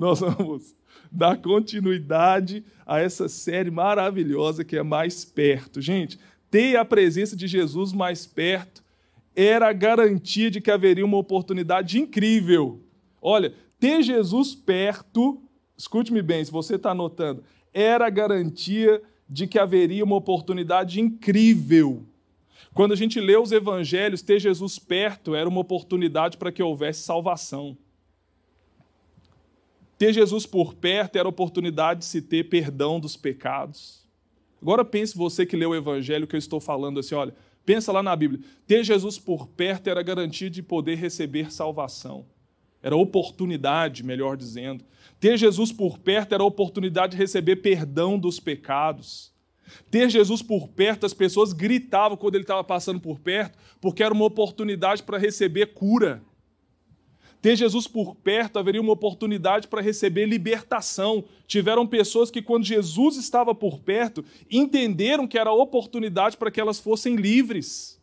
nós 0.00 0.20
vamos 0.20 0.74
dar 1.12 1.36
continuidade 1.36 2.64
a 2.86 3.00
essa 3.00 3.28
série 3.28 3.70
maravilhosa 3.70 4.64
que 4.64 4.78
é 4.78 4.82
Mais 4.82 5.26
Perto. 5.26 5.78
Gente, 5.78 6.18
ter 6.50 6.76
a 6.76 6.86
presença 6.86 7.36
de 7.36 7.46
Jesus 7.46 7.92
mais 7.92 8.26
perto 8.26 8.82
era 9.36 9.68
a 9.68 9.74
garantia 9.74 10.50
de 10.50 10.58
que 10.58 10.70
haveria 10.70 11.04
uma 11.04 11.18
oportunidade 11.18 11.98
incrível. 11.98 12.80
Olha, 13.20 13.52
ter 13.78 14.02
Jesus 14.02 14.54
perto, 14.54 15.42
escute-me 15.76 16.22
bem, 16.22 16.42
se 16.42 16.50
você 16.50 16.76
está 16.76 16.92
anotando, 16.92 17.44
era 17.72 18.06
a 18.06 18.10
garantia 18.10 19.02
de 19.28 19.46
que 19.46 19.58
haveria 19.58 20.02
uma 20.02 20.16
oportunidade 20.16 20.98
incrível. 20.98 22.06
Quando 22.72 22.92
a 22.92 22.96
gente 22.96 23.20
lê 23.20 23.36
os 23.36 23.52
evangelhos, 23.52 24.22
ter 24.22 24.40
Jesus 24.40 24.78
perto 24.78 25.34
era 25.34 25.48
uma 25.48 25.60
oportunidade 25.60 26.38
para 26.38 26.50
que 26.50 26.62
houvesse 26.62 27.02
salvação. 27.02 27.76
Ter 30.00 30.14
Jesus 30.14 30.46
por 30.46 30.72
perto 30.72 31.16
era 31.16 31.28
a 31.28 31.28
oportunidade 31.28 32.00
de 32.00 32.06
se 32.06 32.22
ter 32.22 32.48
perdão 32.48 32.98
dos 32.98 33.18
pecados. 33.18 34.08
Agora 34.58 34.82
pense 34.82 35.14
você 35.14 35.44
que 35.44 35.54
lê 35.54 35.66
o 35.66 35.74
evangelho 35.74 36.26
que 36.26 36.34
eu 36.34 36.38
estou 36.38 36.58
falando 36.58 36.98
assim, 36.98 37.14
olha, 37.14 37.34
pensa 37.66 37.92
lá 37.92 38.02
na 38.02 38.16
Bíblia. 38.16 38.40
Ter 38.66 38.82
Jesus 38.82 39.18
por 39.18 39.46
perto 39.46 39.90
era 39.90 40.02
garantia 40.02 40.48
de 40.48 40.62
poder 40.62 40.94
receber 40.94 41.52
salvação. 41.52 42.24
Era 42.82 42.96
oportunidade, 42.96 44.02
melhor 44.02 44.38
dizendo. 44.38 44.82
Ter 45.20 45.36
Jesus 45.36 45.70
por 45.70 45.98
perto 45.98 46.34
era 46.34 46.42
oportunidade 46.42 47.12
de 47.12 47.18
receber 47.18 47.56
perdão 47.56 48.18
dos 48.18 48.40
pecados. 48.40 49.34
Ter 49.90 50.08
Jesus 50.08 50.40
por 50.40 50.68
perto, 50.68 51.04
as 51.04 51.12
pessoas 51.12 51.52
gritavam 51.52 52.16
quando 52.16 52.36
ele 52.36 52.44
estava 52.44 52.64
passando 52.64 53.00
por 53.00 53.20
perto, 53.20 53.58
porque 53.78 54.02
era 54.02 54.14
uma 54.14 54.24
oportunidade 54.24 55.02
para 55.02 55.18
receber 55.18 55.74
cura. 55.74 56.22
Ter 57.40 57.56
Jesus 57.56 57.86
por 57.86 58.14
perto 58.16 58.58
haveria 58.58 58.80
uma 58.80 58.92
oportunidade 58.92 59.66
para 59.66 59.80
receber 59.80 60.26
libertação. 60.26 61.24
Tiveram 61.46 61.86
pessoas 61.86 62.30
que, 62.30 62.42
quando 62.42 62.64
Jesus 62.64 63.16
estava 63.16 63.54
por 63.54 63.80
perto, 63.80 64.24
entenderam 64.50 65.26
que 65.26 65.38
era 65.38 65.50
oportunidade 65.50 66.36
para 66.36 66.50
que 66.50 66.60
elas 66.60 66.78
fossem 66.78 67.16
livres. 67.16 67.98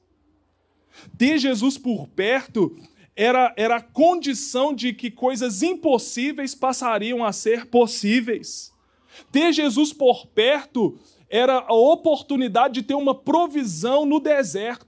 Ter 1.17 1.37
Jesus 1.37 1.77
por 1.77 2.07
perto 2.07 2.75
era, 3.15 3.53
era 3.55 3.75
a 3.75 3.81
condição 3.81 4.73
de 4.73 4.91
que 4.91 5.11
coisas 5.11 5.61
impossíveis 5.61 6.55
passariam 6.55 7.23
a 7.23 7.31
ser 7.31 7.67
possíveis. 7.67 8.73
Ter 9.31 9.53
Jesus 9.53 9.93
por 9.93 10.25
perto 10.27 10.97
era 11.29 11.59
a 11.59 11.73
oportunidade 11.73 12.75
de 12.75 12.83
ter 12.83 12.95
uma 12.95 13.13
provisão 13.13 14.05
no 14.05 14.19
deserto. 14.19 14.86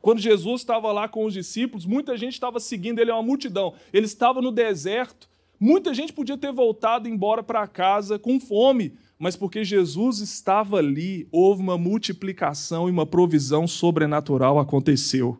Quando 0.00 0.20
Jesus 0.20 0.62
estava 0.62 0.90
lá 0.92 1.08
com 1.08 1.24
os 1.24 1.34
discípulos, 1.34 1.84
muita 1.84 2.16
gente 2.16 2.32
estava 2.32 2.58
seguindo 2.58 2.98
ele, 2.98 3.10
é 3.10 3.14
uma 3.14 3.22
multidão. 3.22 3.74
Ele 3.92 4.06
estava 4.06 4.40
no 4.40 4.50
deserto. 4.50 5.28
Muita 5.58 5.92
gente 5.92 6.12
podia 6.12 6.38
ter 6.38 6.52
voltado 6.52 7.08
embora 7.08 7.42
para 7.42 7.66
casa 7.66 8.18
com 8.18 8.40
fome, 8.40 8.94
mas 9.18 9.36
porque 9.36 9.62
Jesus 9.62 10.20
estava 10.20 10.78
ali, 10.78 11.28
houve 11.30 11.62
uma 11.62 11.76
multiplicação 11.76 12.88
e 12.88 12.90
uma 12.90 13.04
provisão 13.04 13.68
sobrenatural 13.68 14.58
aconteceu 14.58 15.38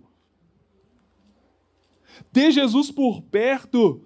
ter 2.33 2.50
Jesus 2.50 2.91
por 2.91 3.22
perto. 3.22 4.03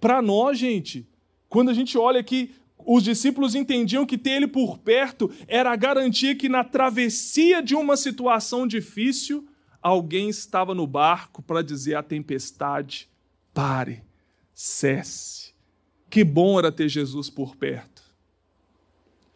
Para 0.00 0.20
nós, 0.20 0.58
gente, 0.58 1.06
quando 1.48 1.70
a 1.70 1.74
gente 1.74 1.96
olha 1.96 2.20
aqui, 2.20 2.54
os 2.84 3.02
discípulos 3.02 3.54
entendiam 3.54 4.04
que 4.04 4.18
ter 4.18 4.30
ele 4.30 4.48
por 4.48 4.78
perto 4.78 5.30
era 5.46 5.70
a 5.72 5.76
garantia 5.76 6.34
que 6.34 6.48
na 6.48 6.64
travessia 6.64 7.62
de 7.62 7.74
uma 7.74 7.96
situação 7.96 8.66
difícil, 8.66 9.46
alguém 9.82 10.28
estava 10.28 10.74
no 10.74 10.86
barco 10.86 11.42
para 11.42 11.62
dizer 11.62 11.96
à 11.96 12.02
tempestade: 12.02 13.10
pare, 13.52 14.02
cesse. 14.54 15.52
Que 16.08 16.22
bom 16.22 16.58
era 16.58 16.70
ter 16.70 16.88
Jesus 16.88 17.28
por 17.28 17.56
perto. 17.56 18.02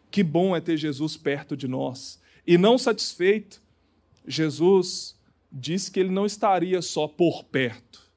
Que 0.09 0.23
bom 0.23 0.55
é 0.55 0.61
ter 0.61 0.77
Jesus 0.77 1.17
perto 1.17 1.57
de 1.57 1.67
nós. 1.67 2.19
E 2.45 2.57
não 2.57 2.77
satisfeito, 2.77 3.61
Jesus 4.25 5.19
disse 5.51 5.91
que 5.91 5.99
ele 5.99 6.11
não 6.11 6.25
estaria 6.25 6.81
só 6.81 7.07
por 7.07 7.43
perto, 7.45 8.09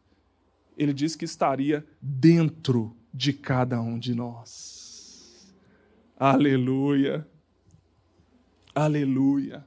ele 0.77 0.93
disse 0.93 1.17
que 1.17 1.25
estaria 1.25 1.87
dentro 2.01 2.97
de 3.13 3.33
cada 3.33 3.81
um 3.81 3.99
de 3.99 4.15
nós. 4.15 5.53
Aleluia. 6.19 7.27
Aleluia. 8.75 9.67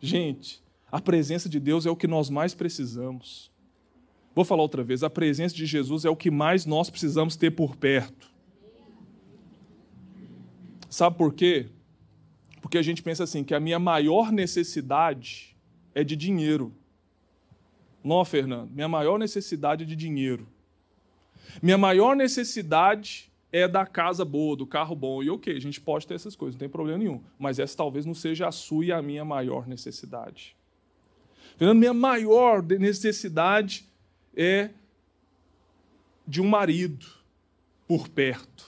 Gente, 0.00 0.62
a 0.90 1.00
presença 1.00 1.48
de 1.48 1.60
Deus 1.60 1.86
é 1.86 1.90
o 1.90 1.96
que 1.96 2.06
nós 2.06 2.28
mais 2.28 2.54
precisamos. 2.54 3.50
Vou 4.34 4.44
falar 4.44 4.62
outra 4.62 4.82
vez: 4.82 5.02
a 5.02 5.10
presença 5.10 5.54
de 5.54 5.66
Jesus 5.66 6.04
é 6.04 6.10
o 6.10 6.16
que 6.16 6.30
mais 6.30 6.66
nós 6.66 6.90
precisamos 6.90 7.36
ter 7.36 7.50
por 7.50 7.76
perto. 7.76 8.30
Sabe 10.88 11.16
por 11.16 11.32
quê? 11.32 11.68
Porque 12.60 12.78
a 12.78 12.82
gente 12.82 13.02
pensa 13.02 13.24
assim: 13.24 13.44
que 13.44 13.54
a 13.54 13.60
minha 13.60 13.78
maior 13.78 14.32
necessidade 14.32 15.56
é 15.94 16.02
de 16.02 16.16
dinheiro. 16.16 16.74
Não, 18.02 18.24
Fernando, 18.24 18.70
minha 18.70 18.88
maior 18.88 19.18
necessidade 19.18 19.84
é 19.84 19.86
de 19.86 19.94
dinheiro. 19.94 20.48
Minha 21.62 21.76
maior 21.76 22.16
necessidade 22.16 23.30
é 23.52 23.66
da 23.66 23.84
casa 23.84 24.24
boa, 24.24 24.56
do 24.56 24.66
carro 24.66 24.94
bom. 24.94 25.22
E 25.22 25.28
ok, 25.28 25.54
a 25.54 25.60
gente 25.60 25.80
pode 25.80 26.06
ter 26.06 26.14
essas 26.14 26.36
coisas, 26.36 26.54
não 26.54 26.60
tem 26.60 26.68
problema 26.68 26.98
nenhum. 26.98 27.22
Mas 27.38 27.58
essa 27.58 27.76
talvez 27.76 28.06
não 28.06 28.14
seja 28.14 28.48
a 28.48 28.52
sua 28.52 28.84
e 28.84 28.92
a 28.92 29.02
minha 29.02 29.24
maior 29.24 29.66
necessidade. 29.66 30.56
Fernando, 31.60 31.78
minha 31.78 31.92
maior 31.92 32.62
necessidade 32.62 33.86
é 34.34 34.70
de 36.26 36.40
um 36.40 36.48
marido 36.48 37.04
por 37.86 38.08
perto, 38.08 38.66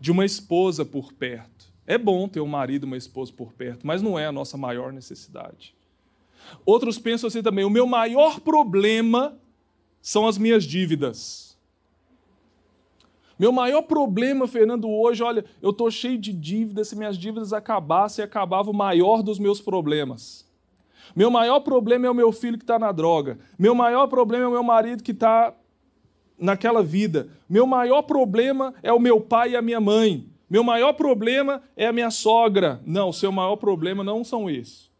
de 0.00 0.12
uma 0.12 0.24
esposa 0.24 0.84
por 0.84 1.12
perto. 1.12 1.66
É 1.84 1.98
bom 1.98 2.28
ter 2.28 2.40
um 2.40 2.46
marido 2.46 2.84
e 2.84 2.86
uma 2.86 2.96
esposa 2.96 3.32
por 3.32 3.52
perto, 3.52 3.84
mas 3.84 4.00
não 4.00 4.16
é 4.16 4.26
a 4.26 4.30
nossa 4.30 4.56
maior 4.56 4.92
necessidade. 4.92 5.74
Outros 6.64 7.00
pensam 7.00 7.26
assim 7.26 7.42
também: 7.42 7.64
o 7.64 7.70
meu 7.70 7.84
maior 7.84 8.38
problema 8.38 9.36
são 10.00 10.28
as 10.28 10.38
minhas 10.38 10.62
dívidas. 10.62 11.58
Meu 13.36 13.50
maior 13.50 13.82
problema, 13.82 14.46
Fernando, 14.46 14.88
hoje, 14.88 15.20
olha, 15.20 15.44
eu 15.60 15.70
estou 15.70 15.90
cheio 15.90 16.16
de 16.16 16.32
dívidas, 16.32 16.86
se 16.86 16.96
minhas 16.96 17.18
dívidas 17.18 17.52
acabassem, 17.52 18.24
acabava 18.24 18.70
o 18.70 18.74
maior 18.74 19.20
dos 19.20 19.40
meus 19.40 19.60
problemas. 19.60 20.45
Meu 21.16 21.30
maior 21.30 21.60
problema 21.60 22.06
é 22.06 22.10
o 22.10 22.14
meu 22.14 22.30
filho 22.30 22.58
que 22.58 22.64
está 22.64 22.78
na 22.78 22.92
droga. 22.92 23.38
Meu 23.58 23.74
maior 23.74 24.06
problema 24.06 24.44
é 24.44 24.48
o 24.48 24.52
meu 24.52 24.62
marido 24.62 25.02
que 25.02 25.12
está 25.12 25.54
naquela 26.38 26.82
vida. 26.82 27.28
Meu 27.48 27.66
maior 27.66 28.02
problema 28.02 28.74
é 28.82 28.92
o 28.92 29.00
meu 29.00 29.18
pai 29.18 29.52
e 29.52 29.56
a 29.56 29.62
minha 29.62 29.80
mãe. 29.80 30.28
Meu 30.48 30.62
maior 30.62 30.92
problema 30.92 31.62
é 31.74 31.86
a 31.86 31.92
minha 31.92 32.10
sogra. 32.10 32.82
Não, 32.84 33.14
seu 33.14 33.32
maior 33.32 33.56
problema 33.56 34.04
não 34.04 34.22
são 34.22 34.50
esses. 34.50 34.90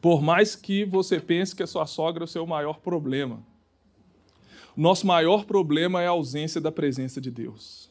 Por 0.00 0.22
mais 0.22 0.56
que 0.56 0.82
você 0.82 1.20
pense 1.20 1.54
que 1.54 1.62
a 1.62 1.66
sua 1.66 1.84
sogra 1.84 2.22
é 2.22 2.24
o 2.24 2.28
seu 2.28 2.46
maior 2.46 2.78
problema. 2.78 3.40
Nosso 4.74 5.06
maior 5.06 5.44
problema 5.44 6.00
é 6.00 6.06
a 6.06 6.10
ausência 6.10 6.58
da 6.58 6.72
presença 6.72 7.20
de 7.20 7.30
Deus. 7.30 7.90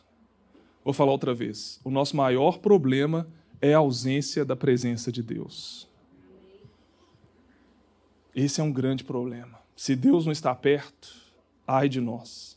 Vou 0.84 0.94
falar 0.94 1.12
outra 1.12 1.36
vez. 1.36 1.80
O 1.84 1.92
nosso 1.92 2.18
maior 2.18 2.58
problema 2.58 3.28
é 3.62 3.76
a 3.76 3.78
ausência 3.78 4.44
da 4.44 4.56
presença 4.56 5.12
de 5.12 5.22
Deus. 5.22 5.88
Esse 8.38 8.62
é 8.62 8.64
um 8.64 8.72
grande 8.72 9.04
problema. 9.04 9.60
Se 9.76 9.96
Deus 9.96 10.24
não 10.24 10.32
está 10.32 10.54
perto, 10.54 11.12
ai 11.66 11.90
de 11.90 12.00
nós. 12.00 12.56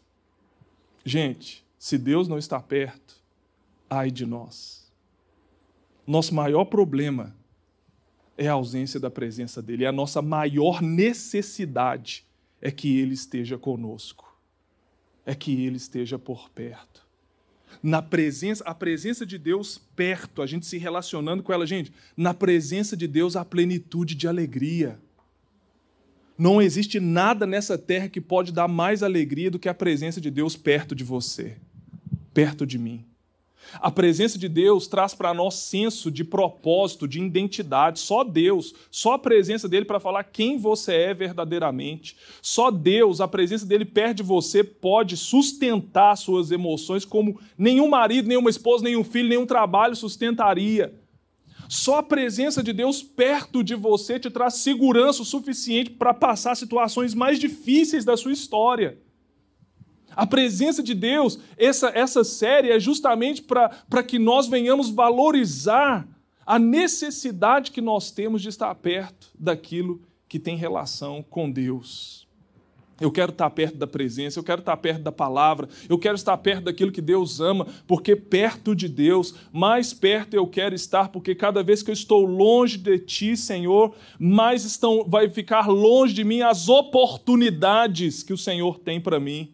Gente, 1.03 1.65
se 1.79 1.97
Deus 1.97 2.29
não 2.29 2.37
está 2.37 2.61
perto, 2.61 3.17
ai 3.89 4.11
de 4.11 4.27
nós. 4.27 4.93
Nosso 6.07 6.35
maior 6.35 6.67
problema 6.67 7.35
é 8.37 8.47
a 8.47 8.53
ausência 8.53 9.01
da 9.01 9.11
presença 9.11 9.63
dele. 9.63 9.87
A 9.87 9.93
nossa 9.93 10.21
maior 10.21 10.83
necessidade 10.83 12.27
é 12.61 12.71
que 12.71 12.99
ele 12.99 13.15
esteja 13.15 13.57
conosco. 13.57 14.39
É 15.25 15.35
que 15.35 15.65
ele 15.65 15.79
esteja 15.79 16.19
por 16.19 16.51
perto. 16.51 17.09
Na 17.83 18.03
presença, 18.03 18.63
a 18.65 18.75
presença 18.75 19.25
de 19.25 19.39
Deus 19.39 19.79
perto, 19.97 20.43
a 20.43 20.47
gente 20.47 20.67
se 20.67 20.77
relacionando 20.77 21.43
com 21.43 21.55
ela, 21.55 21.67
gente, 21.67 21.91
na 22.15 22.35
presença 22.35 22.95
de 22.95 23.09
Deus 23.09 23.35
há 23.35 23.47
plenitude 23.47 24.15
de 24.15 24.29
alegria. 24.29 25.01
Não 26.41 26.63
existe 26.63 26.99
nada 26.99 27.47
nessa 27.47 27.77
terra 27.77 28.09
que 28.09 28.19
pode 28.19 28.51
dar 28.51 28.67
mais 28.67 29.03
alegria 29.03 29.51
do 29.51 29.59
que 29.59 29.69
a 29.69 29.75
presença 29.75 30.23
de 30.23 30.31
Deus 30.31 30.57
perto 30.57 30.95
de 30.95 31.05
você, 31.05 31.59
perto 32.33 32.65
de 32.65 32.79
mim. 32.79 33.05
A 33.75 33.91
presença 33.91 34.39
de 34.39 34.49
Deus 34.49 34.87
traz 34.87 35.13
para 35.13 35.35
nós 35.35 35.57
senso 35.57 36.11
de 36.11 36.25
propósito, 36.25 37.07
de 37.07 37.21
identidade. 37.21 38.01
Só 38.01 38.25
Deus, 38.25 38.75
só 38.91 39.13
a 39.13 39.19
presença 39.19 39.69
dele 39.69 39.85
para 39.85 40.01
falar 40.01 40.25
quem 40.25 40.57
você 40.57 40.95
é 40.95 41.13
verdadeiramente. 41.13 42.17
Só 42.41 42.71
Deus, 42.71 43.21
a 43.21 43.29
presença 43.29 43.67
dele 43.67 43.85
perto 43.85 44.17
de 44.17 44.23
você, 44.23 44.65
pode 44.65 45.19
sustentar 45.19 46.17
suas 46.17 46.51
emoções 46.51 47.05
como 47.05 47.39
nenhum 47.59 47.91
marido, 47.91 48.27
nenhuma 48.27 48.49
esposa, 48.49 48.83
nenhum 48.83 49.05
filho, 49.05 49.29
nenhum 49.29 49.45
trabalho 49.45 49.95
sustentaria. 49.95 50.99
Só 51.71 51.99
a 51.99 52.03
presença 52.03 52.65
de 52.65 52.73
Deus 52.73 53.01
perto 53.01 53.63
de 53.63 53.77
você 53.77 54.19
te 54.19 54.29
traz 54.29 54.55
segurança 54.55 55.23
o 55.23 55.25
suficiente 55.25 55.89
para 55.89 56.13
passar 56.13 56.57
situações 56.57 57.15
mais 57.15 57.39
difíceis 57.39 58.05
da 58.05 58.17
sua 58.17 58.33
história. 58.33 58.99
A 60.11 60.27
presença 60.27 60.83
de 60.83 60.95
Deus, 60.95 61.39
essa, 61.57 61.91
essa 61.95 62.25
série 62.25 62.73
é 62.73 62.81
justamente 62.81 63.41
para 63.41 64.03
que 64.03 64.19
nós 64.19 64.49
venhamos 64.49 64.91
valorizar 64.91 66.09
a 66.45 66.59
necessidade 66.59 67.71
que 67.71 67.81
nós 67.81 68.11
temos 68.11 68.43
de 68.43 68.49
estar 68.49 68.75
perto 68.75 69.31
daquilo 69.39 70.03
que 70.29 70.41
tem 70.41 70.57
relação 70.57 71.23
com 71.23 71.49
Deus. 71.49 72.27
Eu 73.01 73.11
quero 73.11 73.33
estar 73.33 73.49
perto 73.49 73.77
da 73.77 73.87
presença, 73.87 74.39
eu 74.39 74.45
quero 74.45 74.61
estar 74.61 74.77
perto 74.77 75.01
da 75.01 75.11
palavra, 75.11 75.69
eu 75.89 75.99
quero 75.99 76.17
estar 76.17 76.37
perto 76.37 76.65
daquilo 76.65 76.93
que 76.93 77.01
Deus 77.01 77.41
ama, 77.41 77.67
porque 77.87 78.15
perto 78.15 78.75
de 78.77 78.89
Deus, 78.89 79.35
mais 79.51 79.95
perto 79.95 80.35
eu 80.35 80.47
quero 80.47 80.75
estar, 80.75 81.09
porque 81.09 81.35
cada 81.35 81.63
vez 81.63 81.83
que 81.83 81.91
eu 81.91 81.95
estou 81.95 82.27
longe 82.27 82.77
de 82.77 82.99
Ti, 82.99 83.37
Senhor, 83.37 83.95
mais 84.19 84.65
estão, 84.65 85.05
vai 85.09 85.31
ficar 85.31 85.67
longe 85.69 86.13
de 86.13 86.25
mim 86.25 86.43
as 86.43 86.69
oportunidades 86.69 88.23
que 88.23 88.35
o 88.35 88.39
Senhor 88.39 88.79
tem 88.79 89.01
para 89.01 89.19
mim. 89.19 89.49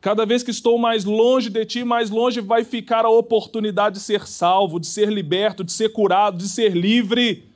Cada 0.00 0.24
vez 0.24 0.44
que 0.44 0.52
estou 0.52 0.78
mais 0.78 1.04
longe 1.04 1.50
de 1.50 1.64
Ti, 1.64 1.82
mais 1.82 2.08
longe 2.08 2.40
vai 2.40 2.62
ficar 2.62 3.04
a 3.04 3.10
oportunidade 3.10 3.96
de 3.96 4.00
ser 4.00 4.28
salvo, 4.28 4.78
de 4.78 4.86
ser 4.86 5.10
liberto, 5.10 5.64
de 5.64 5.72
ser 5.72 5.88
curado, 5.88 6.38
de 6.38 6.48
ser 6.48 6.76
livre. 6.76 7.48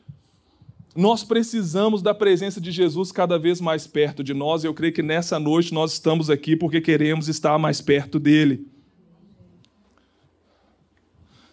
Nós 0.95 1.25
precisamos 1.25 2.03
da 2.03 2.13
presença 2.13 2.61
de 2.61 2.71
Jesus 2.71 3.11
cada 3.11 3.39
vez 3.39 3.63
mais 3.63 3.87
perto 3.87 4.23
de 4.23 4.35
nós, 4.35 4.63
e 4.63 4.67
eu 4.67 4.75
creio 4.75 4.93
que 4.93 5.03
nessa 5.03 5.39
noite 5.39 5.73
nós 5.73 5.95
estamos 5.95 6.29
aqui 6.29 6.55
porque 6.55 6.83
queremos 6.83 7.29
estar 7.29 7.59
mais 7.59 7.81
perto 7.81 8.19
dele. 8.19 8.67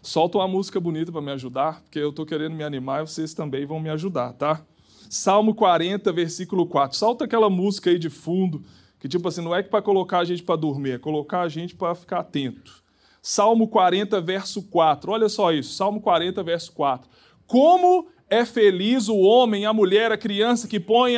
Solta 0.02 0.40
uma 0.40 0.48
música 0.48 0.80
bonita 0.80 1.12
para 1.12 1.22
me 1.22 1.32
ajudar, 1.32 1.82
porque 1.82 2.00
eu 2.00 2.10
estou 2.10 2.26
querendo 2.26 2.54
me 2.54 2.64
animar 2.64 3.02
e 3.02 3.08
vocês 3.08 3.34
também 3.34 3.66
vão 3.66 3.80
me 3.80 3.90
ajudar, 3.90 4.34
tá? 4.34 4.62
Salmo 5.10 5.56
40, 5.56 6.12
versículo 6.12 6.66
4. 6.66 6.98
Solta 6.98 7.24
aquela 7.24 7.50
música 7.50 7.90
aí 7.90 7.98
de 7.98 8.10
fundo, 8.10 8.64
que 9.00 9.08
tipo 9.08 9.28
assim, 9.28 9.42
não 9.42 9.56
é 9.56 9.64
que 9.64 9.70
para 9.70 9.82
colocar 9.82 10.20
a 10.20 10.26
gente 10.26 10.44
para 10.44 10.58
dormir, 10.58 10.92
é 10.92 10.98
colocar 10.98 11.42
a 11.42 11.50
gente 11.50 11.76
para 11.76 11.96
ficar 11.96 12.20
atento. 12.20 12.84
Salmo 13.22 13.68
40, 13.68 14.20
verso 14.20 14.64
4. 14.64 15.12
Olha 15.12 15.30
só 15.30 15.54
isso, 15.54 15.74
Salmo 15.74 16.02
40, 16.02 16.44
verso 16.44 16.72
4. 16.74 17.10
Como 17.48 18.08
é 18.30 18.46
feliz 18.46 19.08
o 19.08 19.18
homem, 19.18 19.66
a 19.66 19.74
mulher, 19.74 20.12
a 20.12 20.18
criança 20.18 20.68
que 20.68 20.80
põe 20.80 21.14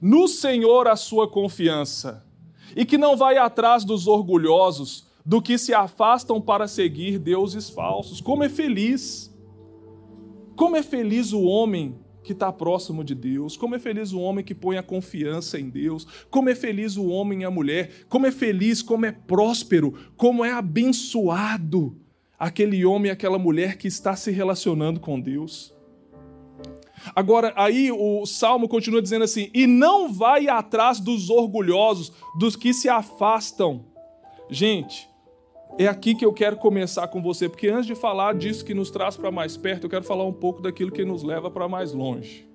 no 0.00 0.28
Senhor 0.28 0.86
a 0.86 0.96
sua 0.96 1.28
confiança 1.28 2.24
e 2.76 2.84
que 2.84 2.98
não 2.98 3.16
vai 3.16 3.38
atrás 3.38 3.84
dos 3.84 4.06
orgulhosos, 4.06 5.06
do 5.24 5.40
que 5.40 5.56
se 5.56 5.72
afastam 5.72 6.40
para 6.40 6.68
seguir 6.68 7.18
deuses 7.18 7.70
falsos. 7.70 8.20
Como 8.20 8.44
é 8.44 8.48
feliz! 8.48 9.32
Como 10.54 10.76
é 10.76 10.82
feliz 10.82 11.32
o 11.32 11.42
homem 11.42 11.98
que 12.22 12.32
está 12.32 12.52
próximo 12.52 13.02
de 13.02 13.14
Deus, 13.14 13.56
como 13.56 13.74
é 13.74 13.78
feliz 13.78 14.12
o 14.12 14.20
homem 14.20 14.44
que 14.44 14.54
põe 14.54 14.78
a 14.78 14.82
confiança 14.82 15.58
em 15.58 15.68
Deus, 15.68 16.06
como 16.30 16.48
é 16.48 16.54
feliz 16.54 16.96
o 16.96 17.06
homem 17.08 17.42
e 17.42 17.44
a 17.44 17.50
mulher, 17.50 17.90
como 18.08 18.26
é 18.26 18.30
feliz, 18.30 18.80
como 18.80 19.04
é 19.04 19.12
próspero, 19.12 19.94
como 20.16 20.44
é 20.44 20.52
abençoado 20.52 21.96
aquele 22.38 22.84
homem 22.84 23.08
e 23.08 23.12
aquela 23.12 23.38
mulher 23.38 23.76
que 23.76 23.88
está 23.88 24.16
se 24.16 24.30
relacionando 24.30 25.00
com 25.00 25.20
Deus. 25.20 25.73
Agora, 27.14 27.52
aí 27.56 27.90
o 27.90 28.24
salmo 28.24 28.68
continua 28.68 29.02
dizendo 29.02 29.24
assim: 29.24 29.50
e 29.52 29.66
não 29.66 30.12
vai 30.12 30.48
atrás 30.48 31.00
dos 31.00 31.30
orgulhosos, 31.30 32.12
dos 32.38 32.54
que 32.54 32.72
se 32.72 32.88
afastam. 32.88 33.84
Gente, 34.48 35.08
é 35.76 35.88
aqui 35.88 36.14
que 36.14 36.24
eu 36.24 36.32
quero 36.32 36.56
começar 36.56 37.08
com 37.08 37.20
você, 37.20 37.48
porque 37.48 37.68
antes 37.68 37.86
de 37.86 37.94
falar 37.94 38.34
disso 38.34 38.64
que 38.64 38.74
nos 38.74 38.90
traz 38.90 39.16
para 39.16 39.30
mais 39.30 39.56
perto, 39.56 39.84
eu 39.84 39.90
quero 39.90 40.04
falar 40.04 40.24
um 40.24 40.32
pouco 40.32 40.62
daquilo 40.62 40.92
que 40.92 41.04
nos 41.04 41.22
leva 41.22 41.50
para 41.50 41.68
mais 41.68 41.92
longe. 41.92 42.48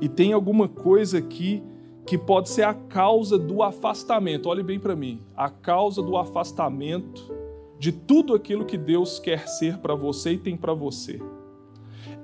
E 0.00 0.08
tem 0.08 0.32
alguma 0.32 0.68
coisa 0.68 1.18
aqui 1.18 1.62
que 2.06 2.16
pode 2.16 2.50
ser 2.50 2.62
a 2.62 2.74
causa 2.74 3.36
do 3.36 3.62
afastamento. 3.62 4.48
Olhe 4.48 4.62
bem 4.62 4.78
para 4.78 4.94
mim, 4.94 5.20
a 5.34 5.50
causa 5.50 6.02
do 6.02 6.16
afastamento 6.16 7.34
de 7.78 7.90
tudo 7.92 8.34
aquilo 8.34 8.64
que 8.64 8.78
Deus 8.78 9.18
quer 9.18 9.48
ser 9.48 9.78
para 9.78 9.94
você 9.94 10.32
e 10.32 10.38
tem 10.38 10.56
para 10.56 10.72
você. 10.72 11.20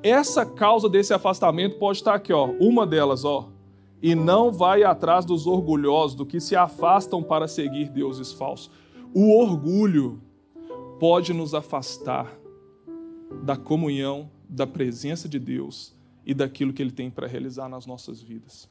Essa 0.02 0.44
causa 0.44 0.88
desse 0.88 1.14
afastamento 1.14 1.78
pode 1.78 1.98
estar 1.98 2.14
aqui, 2.14 2.32
ó, 2.32 2.46
uma 2.58 2.86
delas, 2.86 3.24
ó. 3.24 3.48
E 4.02 4.16
não 4.16 4.50
vai 4.50 4.82
atrás 4.82 5.24
dos 5.24 5.46
orgulhosos, 5.46 6.16
do 6.16 6.26
que 6.26 6.40
se 6.40 6.56
afastam 6.56 7.22
para 7.22 7.46
seguir 7.46 7.88
deuses 7.88 8.32
falsos. 8.32 8.68
O 9.14 9.38
orgulho 9.38 10.20
pode 10.98 11.32
nos 11.32 11.54
afastar 11.54 12.36
da 13.44 13.56
comunhão, 13.56 14.28
da 14.48 14.66
presença 14.66 15.28
de 15.28 15.38
Deus 15.38 15.94
e 16.26 16.34
daquilo 16.34 16.72
que 16.72 16.82
ele 16.82 16.90
tem 16.90 17.10
para 17.10 17.28
realizar 17.28 17.68
nas 17.68 17.86
nossas 17.86 18.20
vidas. 18.20 18.68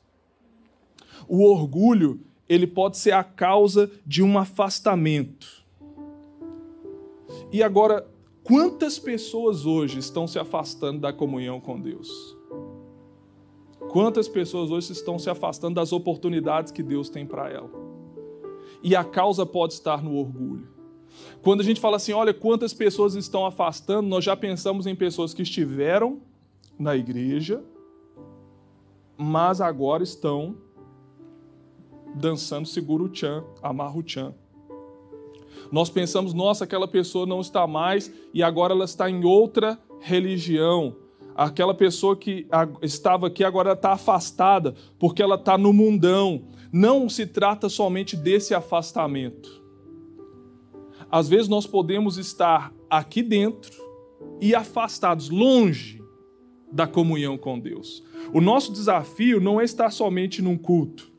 O 1.27 1.45
orgulho, 1.45 2.19
ele 2.47 2.67
pode 2.67 2.97
ser 2.97 3.11
a 3.11 3.23
causa 3.23 3.89
de 4.05 4.21
um 4.21 4.37
afastamento. 4.37 5.65
E 7.51 7.63
agora, 7.63 8.05
Quantas 8.51 9.00
pessoas 9.00 9.65
hoje 9.65 9.98
estão 9.98 10.27
se 10.27 10.38
afastando 10.38 11.00
da 11.00 11.13
comunhão 11.13 11.62
com 11.62 11.80
Deus? 11.80 12.38
Quantas 13.89 14.27
pessoas 14.27 14.69
hoje 14.69 14.92
estão 14.92 15.18
se 15.18 15.30
afastando 15.30 15.75
das 15.75 15.94
oportunidades 15.94 16.69
que 16.69 16.83
Deus 16.83 17.09
tem 17.09 17.25
para 17.25 17.50
ela? 17.50 17.69
E 18.83 18.94
a 18.94 19.06
causa 19.06 19.45
pode 19.45 19.75
estar 19.75 20.03
no 20.03 20.18
orgulho. 20.18 20.68
Quando 21.42 21.62
a 21.62 21.63
gente 21.63 21.80
fala 21.80 21.95
assim, 21.95 22.12
olha, 22.12 22.33
quantas 22.33 22.74
pessoas 22.74 23.15
estão 23.15 23.45
afastando, 23.45 24.09
nós 24.09 24.25
já 24.25 24.36
pensamos 24.36 24.86
em 24.86 24.98
pessoas 24.98 25.33
que 25.33 25.44
estiveram 25.44 26.19
na 26.77 26.94
igreja, 26.94 27.63
mas 29.18 29.62
agora 29.62 30.03
estão 30.03 30.57
dançando 32.15 32.68
seguro 32.68 33.06
o 33.06 33.09
tchan, 33.09 33.45
amarra 33.63 33.98
o 33.98 34.03
tchan. 34.03 34.33
Nós 35.71 35.89
pensamos, 35.89 36.33
nossa, 36.33 36.65
aquela 36.65 36.88
pessoa 36.88 37.25
não 37.25 37.39
está 37.39 37.65
mais 37.65 38.12
e 38.33 38.44
agora 38.44 38.73
ela 38.73 38.85
está 38.85 39.09
em 39.09 39.23
outra 39.23 39.79
religião. 40.00 40.95
Aquela 41.35 41.73
pessoa 41.73 42.15
que 42.15 42.45
estava 42.81 43.27
aqui 43.27 43.44
agora 43.44 43.71
está 43.71 43.94
afastada 43.94 44.75
porque 45.00 45.23
ela 45.23 45.35
está 45.35 45.57
no 45.57 45.71
mundão. 45.71 46.44
Não 46.73 47.07
se 47.07 47.25
trata 47.25 47.69
somente 47.69 48.18
desse 48.18 48.53
afastamento. 48.53 49.62
Às 51.09 51.27
vezes 51.27 51.47
nós 51.47 51.65
podemos 51.65 52.17
estar 52.17 52.74
aqui 52.89 53.21
dentro 53.24 53.71
e 54.39 54.56
afastados, 54.56 55.29
longe 55.29 56.01
da 56.71 56.88
comunhão 56.88 57.38
com 57.38 57.59
Deus. 57.59 58.03
O 58.33 58.39
nosso 58.39 58.71
desafio 58.71 59.41
não 59.41 59.59
é 59.59 59.63
estar 59.63 59.91
somente 59.91 60.41
num 60.41 60.57
culto. 60.57 61.10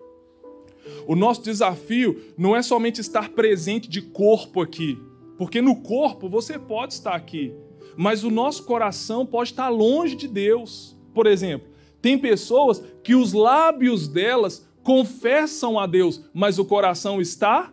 O 1.07 1.15
nosso 1.15 1.43
desafio 1.43 2.21
não 2.37 2.57
é 2.57 2.63
somente 2.63 3.01
estar 3.01 3.31
presente 3.31 3.89
de 3.89 4.03
corpo 4.03 4.61
aqui, 4.61 4.99
porque 5.39 5.61
no 5.61 5.77
corpo 5.83 6.29
você 6.29 6.59
pode 6.59 6.95
estar 6.95 7.15
aqui, 7.15 7.55
mas 7.97 8.25
o 8.25 8.31
nosso 8.31 8.65
coração 8.65 9.27
pode 9.27 9.51
estar 9.51 9.69
longe 9.69 10.15
de 10.15 10.29
Deus. 10.29 10.97
Por 11.15 11.27
exemplo, 11.27 11.69
tem 12.01 12.19
pessoas 12.19 12.83
que 13.03 13.15
os 13.15 13.33
lábios 13.33 14.09
delas 14.09 14.67
confessam 14.83 15.79
a 15.79 15.87
Deus, 15.87 16.25
mas 16.35 16.59
o 16.59 16.65
coração 16.65 17.21
está 17.21 17.73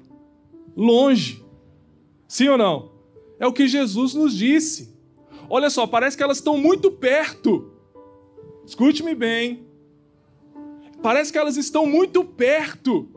longe. 0.76 1.44
Sim 2.28 2.50
ou 2.50 2.58
não? 2.58 2.92
É 3.40 3.48
o 3.48 3.54
que 3.54 3.68
Jesus 3.68 4.14
nos 4.14 4.38
disse. 4.38 4.96
Olha 5.50 5.70
só, 5.70 5.88
parece 5.88 6.16
que 6.16 6.22
elas 6.22 6.38
estão 6.38 6.58
muito 6.58 6.92
perto. 6.92 7.72
Escute-me 8.66 9.16
bem. 9.16 9.69
Parece 11.02 11.32
que 11.32 11.38
elas 11.38 11.58
estão 11.58 11.86
muito 11.86 12.24
perto. 12.24 13.08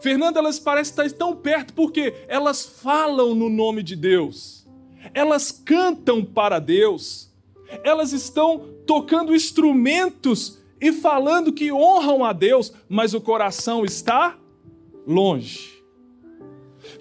Fernanda, 0.00 0.38
elas 0.38 0.58
parecem 0.58 0.90
estar 0.90 1.18
tão 1.18 1.36
perto 1.36 1.74
porque 1.74 2.14
elas 2.26 2.64
falam 2.64 3.34
no 3.34 3.48
nome 3.48 3.82
de 3.82 3.94
Deus. 3.94 4.66
Elas 5.14 5.52
cantam 5.52 6.24
para 6.24 6.58
Deus. 6.58 7.30
Elas 7.84 8.12
estão 8.12 8.74
tocando 8.86 9.34
instrumentos 9.34 10.58
e 10.80 10.92
falando 10.92 11.52
que 11.52 11.72
honram 11.72 12.24
a 12.24 12.32
Deus, 12.32 12.72
mas 12.88 13.14
o 13.14 13.20
coração 13.20 13.84
está 13.84 14.36
longe. 15.06 15.80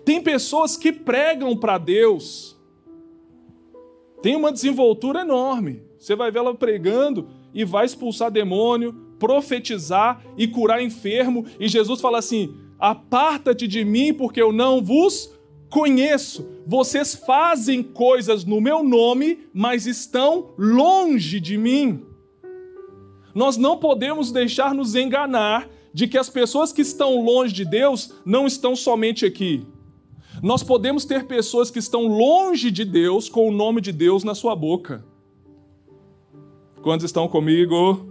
Tem 0.04 0.22
pessoas 0.22 0.76
que 0.76 0.92
pregam 0.92 1.56
para 1.56 1.78
Deus. 1.78 2.58
Tem 4.22 4.36
uma 4.36 4.52
desenvoltura 4.52 5.22
enorme. 5.22 5.82
Você 5.98 6.16
vai 6.16 6.30
ver 6.30 6.40
ela 6.40 6.54
pregando 6.54 7.30
e 7.54 7.64
vai 7.64 7.86
expulsar 7.86 8.30
demônio, 8.30 9.09
profetizar 9.20 10.24
e 10.38 10.48
curar 10.48 10.82
enfermo. 10.82 11.46
E 11.60 11.68
Jesus 11.68 12.00
fala 12.02 12.18
assim: 12.18 12.56
Aparta-te 12.80 13.68
de 13.68 13.84
mim, 13.84 14.14
porque 14.14 14.42
eu 14.42 14.52
não 14.54 14.82
vos 14.82 15.32
conheço. 15.70 16.48
Vocês 16.66 17.14
fazem 17.14 17.84
coisas 17.84 18.46
no 18.46 18.62
meu 18.62 18.84
nome, 18.84 19.40
mas 19.54 19.86
estão 19.86 20.54
longe 20.58 21.40
de 21.40 21.58
mim. 21.58 22.04
Nós 23.36 23.58
não 23.58 23.78
podemos 23.78 24.32
deixar 24.32 24.74
nos 24.74 24.96
enganar 24.96 25.70
de 25.94 26.08
que 26.08 26.18
as 26.18 26.30
pessoas 26.30 26.72
que 26.72 26.82
estão 26.82 27.22
longe 27.22 27.54
de 27.54 27.66
Deus 27.66 28.14
não 28.26 28.48
estão 28.48 28.76
somente 28.76 29.26
aqui. 29.26 29.66
Nós 30.42 30.64
podemos 30.64 31.06
ter 31.06 31.26
pessoas 31.26 31.70
que 31.70 31.80
estão 31.80 32.08
longe 32.08 32.72
de 32.72 32.86
Deus 32.86 33.28
com 33.28 33.48
o 33.48 33.52
nome 33.52 33.82
de 33.82 33.92
Deus 33.92 34.24
na 34.24 34.34
sua 34.34 34.56
boca. 34.56 35.04
Quantos 36.82 37.04
estão 37.04 37.28
comigo? 37.28 38.09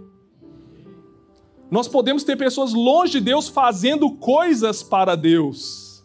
Nós 1.69 1.87
podemos 1.87 2.23
ter 2.23 2.35
pessoas 2.35 2.73
longe 2.73 3.13
de 3.13 3.21
Deus 3.21 3.47
fazendo 3.47 4.11
coisas 4.11 4.81
para 4.81 5.15
Deus. 5.15 6.03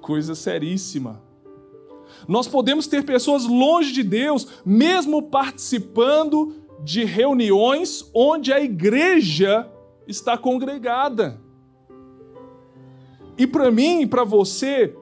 Coisa 0.00 0.34
seríssima. 0.34 1.22
Nós 2.28 2.46
podemos 2.46 2.86
ter 2.86 3.04
pessoas 3.04 3.46
longe 3.46 3.92
de 3.92 4.02
Deus, 4.02 4.46
mesmo 4.64 5.22
participando 5.22 6.54
de 6.82 7.04
reuniões 7.04 8.10
onde 8.14 8.52
a 8.52 8.60
igreja 8.60 9.70
está 10.06 10.36
congregada. 10.36 11.40
E 13.38 13.46
para 13.46 13.70
mim 13.70 14.02
e 14.02 14.06
para 14.06 14.24
você, 14.24 14.94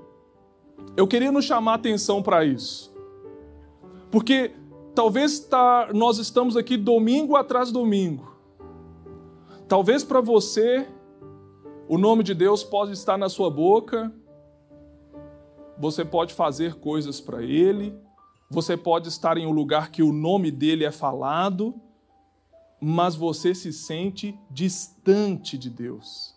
eu 0.96 1.08
queria 1.08 1.32
nos 1.32 1.44
chamar 1.44 1.72
a 1.72 1.76
atenção 1.76 2.22
para 2.22 2.44
isso. 2.44 2.94
Porque 4.10 4.52
talvez 4.98 5.38
tá, 5.38 5.90
nós 5.94 6.18
estamos 6.18 6.56
aqui 6.56 6.76
domingo 6.76 7.36
atrás 7.36 7.70
domingo. 7.70 8.36
Talvez 9.68 10.02
para 10.02 10.20
você 10.20 10.88
o 11.88 11.96
nome 11.96 12.24
de 12.24 12.34
Deus 12.34 12.64
pode 12.64 12.90
estar 12.94 13.16
na 13.16 13.28
sua 13.28 13.48
boca, 13.48 14.12
você 15.78 16.04
pode 16.04 16.34
fazer 16.34 16.80
coisas 16.80 17.20
para 17.20 17.44
Ele, 17.44 17.94
você 18.50 18.76
pode 18.76 19.06
estar 19.06 19.38
em 19.38 19.46
um 19.46 19.52
lugar 19.52 19.92
que 19.92 20.02
o 20.02 20.12
nome 20.12 20.50
dele 20.50 20.84
é 20.84 20.90
falado, 20.90 21.80
mas 22.80 23.14
você 23.14 23.54
se 23.54 23.72
sente 23.72 24.36
distante 24.50 25.56
de 25.56 25.70
Deus. 25.70 26.34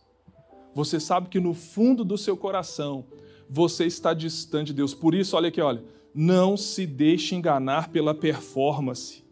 Você 0.75 0.99
sabe 0.99 1.29
que 1.29 1.39
no 1.39 1.55
fundo 1.55 2.05
do 2.05 2.15
seu 2.15 2.37
coração 2.37 3.05
você 3.49 3.87
está 3.87 4.13
distante 4.13 4.67
de 4.67 4.73
Deus. 4.73 4.93
Por 4.93 5.15
isso, 5.15 5.35
olha 5.35 5.47
aqui, 5.47 5.59
olha, 5.59 5.83
não 6.13 6.57
se 6.57 6.85
deixe 6.85 7.35
enganar 7.35 7.89
pela 7.89 8.13
performance. 8.13 9.23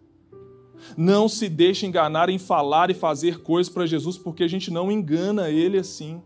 Não 0.97 1.27
se 1.27 1.49
deixe 1.49 1.85
enganar 1.85 2.29
em 2.29 2.37
falar 2.37 2.89
e 2.89 2.93
fazer 2.93 3.41
coisas 3.41 3.71
para 3.71 3.85
Jesus, 3.85 4.17
porque 4.17 4.43
a 4.43 4.47
gente 4.47 4.71
não 4.71 4.91
engana 4.91 5.49
ele 5.49 5.77
assim. 5.77 6.21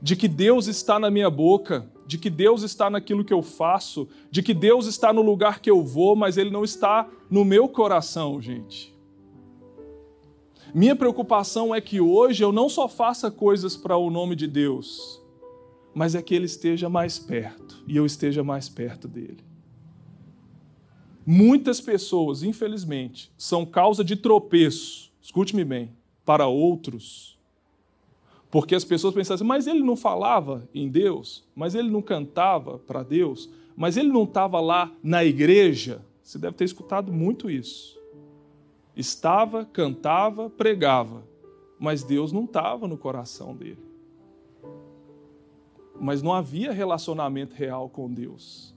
De 0.00 0.16
que 0.16 0.28
Deus 0.28 0.66
está 0.66 0.98
na 0.98 1.10
minha 1.10 1.28
boca, 1.28 1.90
de 2.06 2.16
que 2.16 2.30
Deus 2.30 2.62
está 2.62 2.88
naquilo 2.88 3.24
que 3.24 3.32
eu 3.32 3.42
faço, 3.42 4.08
de 4.30 4.42
que 4.42 4.54
Deus 4.54 4.86
está 4.86 5.12
no 5.12 5.20
lugar 5.20 5.60
que 5.60 5.70
eu 5.70 5.84
vou, 5.84 6.16
mas 6.16 6.38
ele 6.38 6.50
não 6.50 6.64
está 6.64 7.06
no 7.30 7.44
meu 7.44 7.68
coração, 7.68 8.40
gente. 8.40 8.96
Minha 10.74 10.94
preocupação 10.94 11.74
é 11.74 11.80
que 11.80 12.00
hoje 12.00 12.42
eu 12.42 12.52
não 12.52 12.68
só 12.68 12.88
faça 12.88 13.30
coisas 13.30 13.76
para 13.76 13.96
o 13.96 14.10
nome 14.10 14.36
de 14.36 14.46
Deus, 14.46 15.17
mas 15.94 16.14
é 16.14 16.22
que 16.22 16.34
Ele 16.34 16.46
esteja 16.46 16.88
mais 16.88 17.18
perto 17.18 17.82
e 17.86 17.96
eu 17.96 18.06
esteja 18.06 18.44
mais 18.44 18.68
perto 18.68 19.08
dele. 19.08 19.48
Muitas 21.26 21.80
pessoas, 21.80 22.42
infelizmente, 22.42 23.30
são 23.36 23.66
causa 23.66 24.02
de 24.02 24.16
tropeço, 24.16 25.12
escute-me 25.20 25.64
bem, 25.64 25.92
para 26.24 26.46
outros, 26.46 27.38
porque 28.50 28.74
as 28.74 28.84
pessoas 28.84 29.12
pensam 29.12 29.34
assim, 29.34 29.44
mas 29.44 29.66
ele 29.66 29.80
não 29.80 29.94
falava 29.94 30.66
em 30.74 30.88
Deus, 30.88 31.44
mas 31.54 31.74
ele 31.74 31.90
não 31.90 32.00
cantava 32.00 32.78
para 32.78 33.02
Deus, 33.02 33.50
mas 33.76 33.96
ele 33.98 34.08
não 34.08 34.24
estava 34.24 34.58
lá 34.58 34.90
na 35.02 35.22
igreja. 35.22 36.00
Você 36.22 36.38
deve 36.38 36.56
ter 36.56 36.64
escutado 36.64 37.12
muito 37.12 37.50
isso. 37.50 37.98
Estava, 38.96 39.66
cantava, 39.66 40.48
pregava, 40.48 41.22
mas 41.78 42.02
Deus 42.02 42.32
não 42.32 42.44
estava 42.44 42.88
no 42.88 42.96
coração 42.96 43.54
dele 43.54 43.87
mas 46.00 46.22
não 46.22 46.32
havia 46.32 46.72
relacionamento 46.72 47.54
real 47.54 47.88
com 47.88 48.12
Deus. 48.12 48.74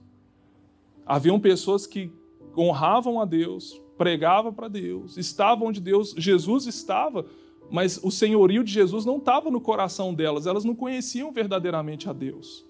Haviam 1.06 1.38
pessoas 1.38 1.86
que 1.86 2.10
honravam 2.56 3.20
a 3.20 3.24
Deus, 3.24 3.80
pregavam 3.96 4.52
para 4.52 4.68
Deus, 4.68 5.16
estavam 5.16 5.68
onde 5.68 5.80
Deus, 5.80 6.14
Jesus 6.16 6.66
estava, 6.66 7.26
mas 7.70 7.98
o 8.02 8.10
senhorio 8.10 8.62
de 8.62 8.72
Jesus 8.72 9.04
não 9.04 9.16
estava 9.16 9.50
no 9.50 9.60
coração 9.60 10.12
delas, 10.12 10.46
elas 10.46 10.64
não 10.64 10.74
conheciam 10.74 11.32
verdadeiramente 11.32 12.08
a 12.08 12.12
Deus. 12.12 12.66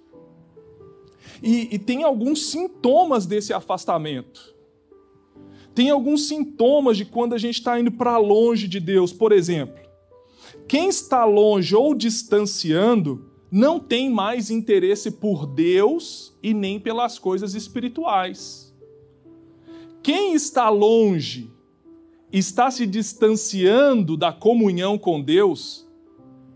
E, 1.42 1.74
e 1.74 1.78
tem 1.78 2.04
alguns 2.04 2.46
sintomas 2.46 3.26
desse 3.26 3.52
afastamento. 3.52 4.54
Tem 5.74 5.90
alguns 5.90 6.28
sintomas 6.28 6.96
de 6.96 7.04
quando 7.04 7.34
a 7.34 7.38
gente 7.38 7.54
está 7.54 7.80
indo 7.80 7.90
para 7.90 8.18
longe 8.18 8.68
de 8.68 8.78
Deus. 8.78 9.12
Por 9.12 9.32
exemplo, 9.32 9.80
quem 10.68 10.88
está 10.88 11.24
longe 11.24 11.74
ou 11.74 11.94
distanciando 11.94 13.31
não 13.52 13.78
tem 13.78 14.08
mais 14.08 14.50
interesse 14.50 15.10
por 15.10 15.44
Deus 15.44 16.34
e 16.42 16.54
nem 16.54 16.80
pelas 16.80 17.18
coisas 17.18 17.54
espirituais. 17.54 18.74
Quem 20.02 20.32
está 20.32 20.70
longe, 20.70 21.50
está 22.32 22.70
se 22.70 22.86
distanciando 22.86 24.16
da 24.16 24.32
comunhão 24.32 24.96
com 24.96 25.20
Deus, 25.20 25.86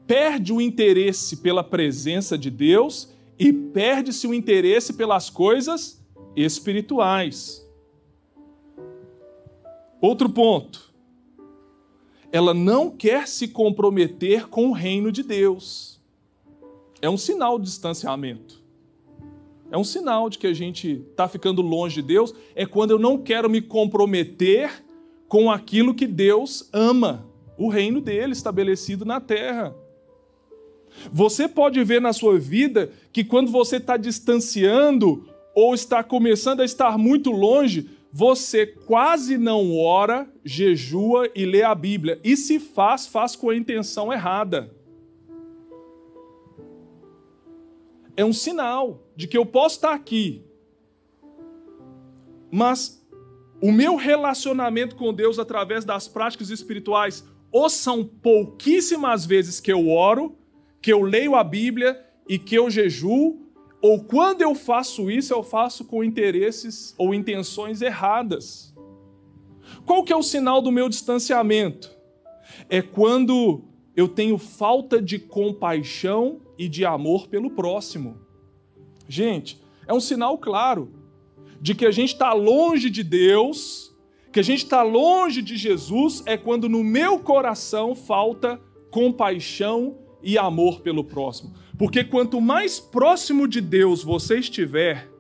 perde 0.07 0.55
o 0.55 0.61
interesse 0.61 1.37
pela 1.37 1.63
presença 1.63 2.39
de 2.39 2.51
Deus 2.51 3.13
e 3.39 3.53
perde-se 3.53 4.27
o 4.27 4.33
interesse 4.33 4.95
pelas 4.95 5.29
coisas 5.29 6.03
espirituais. 6.35 7.63
Outro 10.01 10.31
ponto. 10.31 10.95
Ela 12.33 12.55
não 12.55 12.91
quer 12.91 13.29
se 13.29 13.49
comprometer 13.49 14.49
com 14.49 14.71
o 14.71 14.73
reino 14.73 15.13
de 15.13 15.23
Deus 15.23 15.96
é 17.01 17.09
um 17.09 17.17
sinal 17.17 17.59
de 17.59 17.67
distanciamento. 17.67 18.65
É 19.71 19.77
um 19.77 19.85
sinal 19.85 20.31
de 20.31 20.39
que 20.39 20.47
a 20.47 20.55
gente 20.55 21.05
está 21.11 21.27
ficando 21.27 21.61
longe 21.61 21.97
de 21.97 22.09
Deus. 22.09 22.35
É 22.55 22.65
quando 22.65 22.93
eu 22.93 22.99
não 22.99 23.19
quero 23.19 23.51
me 23.51 23.61
comprometer 23.61 24.85
com 25.29 25.51
aquilo 25.51 25.95
que 25.95 26.07
Deus 26.07 26.69
ama, 26.73 27.27
o 27.59 27.69
reino 27.69 28.01
dele 28.01 28.33
estabelecido 28.33 29.05
na 29.05 29.21
terra. 29.21 29.75
Você 31.11 31.49
pode 31.49 31.83
ver 31.83 32.01
na 32.01 32.13
sua 32.13 32.39
vida 32.39 32.93
que 33.13 33.25
quando 33.25 33.51
você 33.51 33.77
está 33.77 33.97
distanciando 33.97 35.29
ou 35.55 35.75
está 35.75 36.03
começando 36.03 36.61
a 36.61 36.65
estar 36.65 36.97
muito 36.97 37.31
longe, 37.31 37.91
você 38.13 38.67
quase 38.67 39.37
não 39.37 39.77
ora, 39.77 40.31
jejua 40.45 41.29
e 41.35 41.45
lê 41.45 41.63
a 41.63 41.75
Bíblia. 41.75 42.21
E 42.23 42.37
se 42.37 42.59
faz, 42.59 43.07
faz 43.07 43.35
com 43.35 43.51
a 43.51 43.57
intenção 43.57 44.13
errada. 44.13 44.76
É 48.17 48.25
um 48.25 48.33
sinal 48.33 49.07
de 49.15 49.27
que 49.27 49.37
eu 49.37 49.45
posso 49.45 49.77
estar 49.77 49.93
aqui, 49.93 50.45
mas 52.51 53.05
o 53.61 53.73
meu 53.73 53.97
relacionamento 53.97 54.97
com 54.97 55.13
Deus 55.13 55.39
através 55.39 55.85
das 55.85 56.09
práticas 56.09 56.51
espirituais 56.51 57.25
ou 57.51 57.69
são 57.69 58.05
pouquíssimas 58.05 59.25
vezes 59.25 59.61
que 59.61 59.73
eu 59.73 59.89
oro, 59.89 60.37
que 60.81 60.93
eu 60.93 61.03
leio 61.03 61.35
a 61.35 61.45
Bíblia 61.45 62.05
e 62.29 62.39
que 62.39 62.55
eu 62.55 62.71
jejuo, 62.71 63.41
ou 63.81 64.05
quando 64.05 64.43
eu 64.43 64.55
faço 64.55 65.11
isso, 65.11 65.33
eu 65.33 65.43
faço 65.43 65.85
com 65.85 66.03
interesses 66.03 66.95
ou 66.99 67.15
intenções 67.15 67.83
erradas. 67.83 68.75
Qual 69.85 70.03
que 70.03 70.13
é 70.13 70.17
o 70.17 70.23
sinal 70.23 70.61
do 70.61 70.73
meu 70.73 70.89
distanciamento? 70.89 71.91
É 72.69 72.83
quando 72.83 73.65
eu 73.97 74.07
tenho 74.07 74.37
falta 74.37 75.01
de 75.01 75.19
compaixão 75.19 76.43
e 76.59 76.69
de 76.69 76.85
amor 76.85 77.29
pelo 77.29 77.51
próximo. 77.51 78.19
Gente, 79.09 79.61
é 79.87 79.95
um 79.95 80.01
sinal 80.01 80.37
claro 80.37 80.93
de 81.61 81.75
que 81.75 81.87
a 81.87 81.91
gente 81.91 82.13
está 82.13 82.35
longe 82.35 82.91
de 82.91 83.03
Deus, 83.03 83.97
que 84.31 84.39
a 84.39 84.43
gente 84.43 84.65
está 84.65 84.83
longe 84.83 85.41
de 85.41 85.57
Jesus, 85.57 86.23
é 86.27 86.37
quando 86.37 86.69
no 86.69 86.85
meu 86.85 87.19
coração 87.19 87.95
falta 87.95 88.61
compaixão 88.91 89.97
e 90.23 90.37
amor 90.37 90.81
pelo 90.81 91.03
próximo. 91.03 91.55
Porque 91.79 92.05
quanto 92.05 92.41
mais 92.41 92.79
próximo 92.79 93.49
de 93.49 93.61
Deus 93.61 94.03
você 94.03 94.39
estiver, 94.39 95.11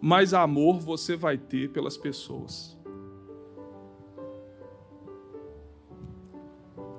mais 0.00 0.32
amor 0.32 0.78
você 0.78 1.16
vai 1.16 1.36
ter 1.36 1.70
pelas 1.70 1.96
pessoas. 1.96 2.75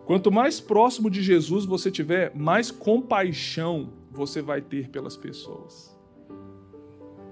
Quanto 0.07 0.31
mais 0.31 0.61
próximo 0.61 1.09
de 1.09 1.21
Jesus 1.21 1.65
você 1.65 1.91
tiver, 1.91 2.33
mais 2.33 2.71
compaixão 2.71 3.89
você 4.09 4.41
vai 4.41 4.61
ter 4.61 4.87
pelas 4.87 5.17
pessoas. 5.17 5.93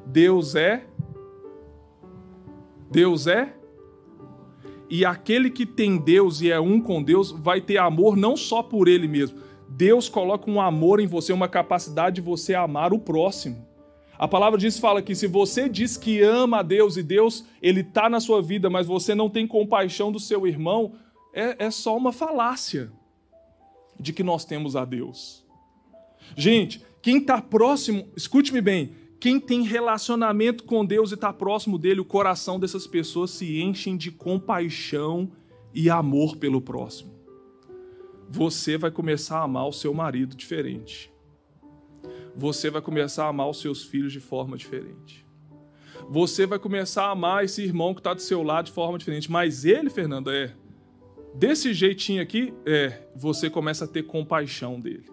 Deus 0.06 0.56
é. 0.56 0.86
Deus 2.92 3.28
é. 3.28 3.56
E 4.90 5.06
aquele 5.06 5.50
que 5.50 5.66
tem 5.66 5.98
Deus 5.98 6.42
e 6.42 6.52
é 6.52 6.60
um 6.60 6.82
com 6.82 7.02
Deus 7.02 7.32
vai 7.32 7.62
ter 7.62 7.78
amor 7.78 8.18
não 8.18 8.36
só 8.36 8.62
por 8.62 8.90
ele 8.90 9.08
mesmo. 9.08 9.40
Deus 9.70 10.10
coloca 10.10 10.52
um 10.52 10.60
amor 10.60 11.00
em 11.00 11.08
você, 11.08 11.32
uma 11.32 11.48
capacidade 11.48 12.16
de 12.16 12.22
você 12.22 12.54
amar 12.54 12.92
o 12.92 13.00
próximo. 13.00 13.66
A 14.20 14.28
palavra 14.28 14.60
diz 14.60 14.78
fala 14.78 15.02
que 15.02 15.16
se 15.16 15.28
você 15.28 15.70
diz 15.70 15.96
que 15.96 16.22
ama 16.22 16.60
a 16.60 16.62
Deus 16.62 16.98
e 16.98 17.04
Deus 17.04 17.46
ele 17.62 17.80
está 17.80 18.10
na 18.10 18.20
sua 18.20 18.42
vida, 18.42 18.70
mas 18.70 18.86
você 18.86 19.16
não 19.16 19.30
tem 19.30 19.48
compaixão 19.48 20.12
do 20.12 20.20
seu 20.20 20.46
irmão, 20.46 20.92
é, 21.36 21.66
é 21.66 21.70
só 21.70 21.96
uma 21.98 22.14
falácia 22.14 22.90
de 24.00 24.14
que 24.14 24.24
nós 24.24 24.46
temos 24.46 24.76
a 24.78 24.86
Deus. 24.86 25.46
Gente, 26.36 26.84
quem 27.02 27.18
está 27.18 27.42
próximo, 27.42 28.08
escute-me 28.16 28.62
bem, 28.62 28.96
quem 29.20 29.40
tem 29.40 29.64
relacionamento 29.64 30.64
com 30.64 30.86
Deus 30.86 31.12
e 31.12 31.16
está 31.16 31.34
próximo 31.34 31.78
dele, 31.78 32.00
o 32.00 32.06
coração 32.06 32.60
dessas 32.60 32.88
pessoas 32.88 33.32
se 33.32 33.62
enchem 33.62 33.98
de 33.98 34.12
compaixão 34.12 35.32
e 35.74 35.90
amor 35.90 36.38
pelo 36.38 36.62
próximo. 36.62 37.14
Você 38.30 38.78
vai 38.78 38.90
começar 38.90 39.40
a 39.40 39.44
amar 39.44 39.68
o 39.68 39.74
seu 39.74 39.94
marido 39.94 40.36
diferente. 40.36 41.12
Você 42.36 42.70
vai 42.70 42.82
começar 42.82 43.26
a 43.26 43.30
amar 43.30 43.50
os 43.50 43.60
seus 43.60 43.84
filhos 43.84 44.12
de 44.12 44.20
forma 44.20 44.58
diferente. 44.58 45.26
Você 46.10 46.46
vai 46.46 46.60
começar 46.60 47.06
a 47.06 47.12
amar 47.12 47.44
esse 47.44 47.62
irmão 47.62 47.94
que 47.94 48.00
está 48.00 48.14
do 48.14 48.22
seu 48.22 48.42
lado 48.42 48.66
de 48.66 48.72
forma 48.72 48.98
diferente. 48.98 49.32
Mas 49.32 49.66
ele, 49.66 49.90
Fernando, 49.90 50.32
é 50.32 50.54
desse 51.36 51.74
jeitinho 51.74 52.22
aqui, 52.22 52.54
é, 52.66 53.02
você 53.16 53.50
começa 53.50 53.86
a 53.86 53.88
ter 53.88 54.04
compaixão 54.04 54.80
dele. 54.80 55.06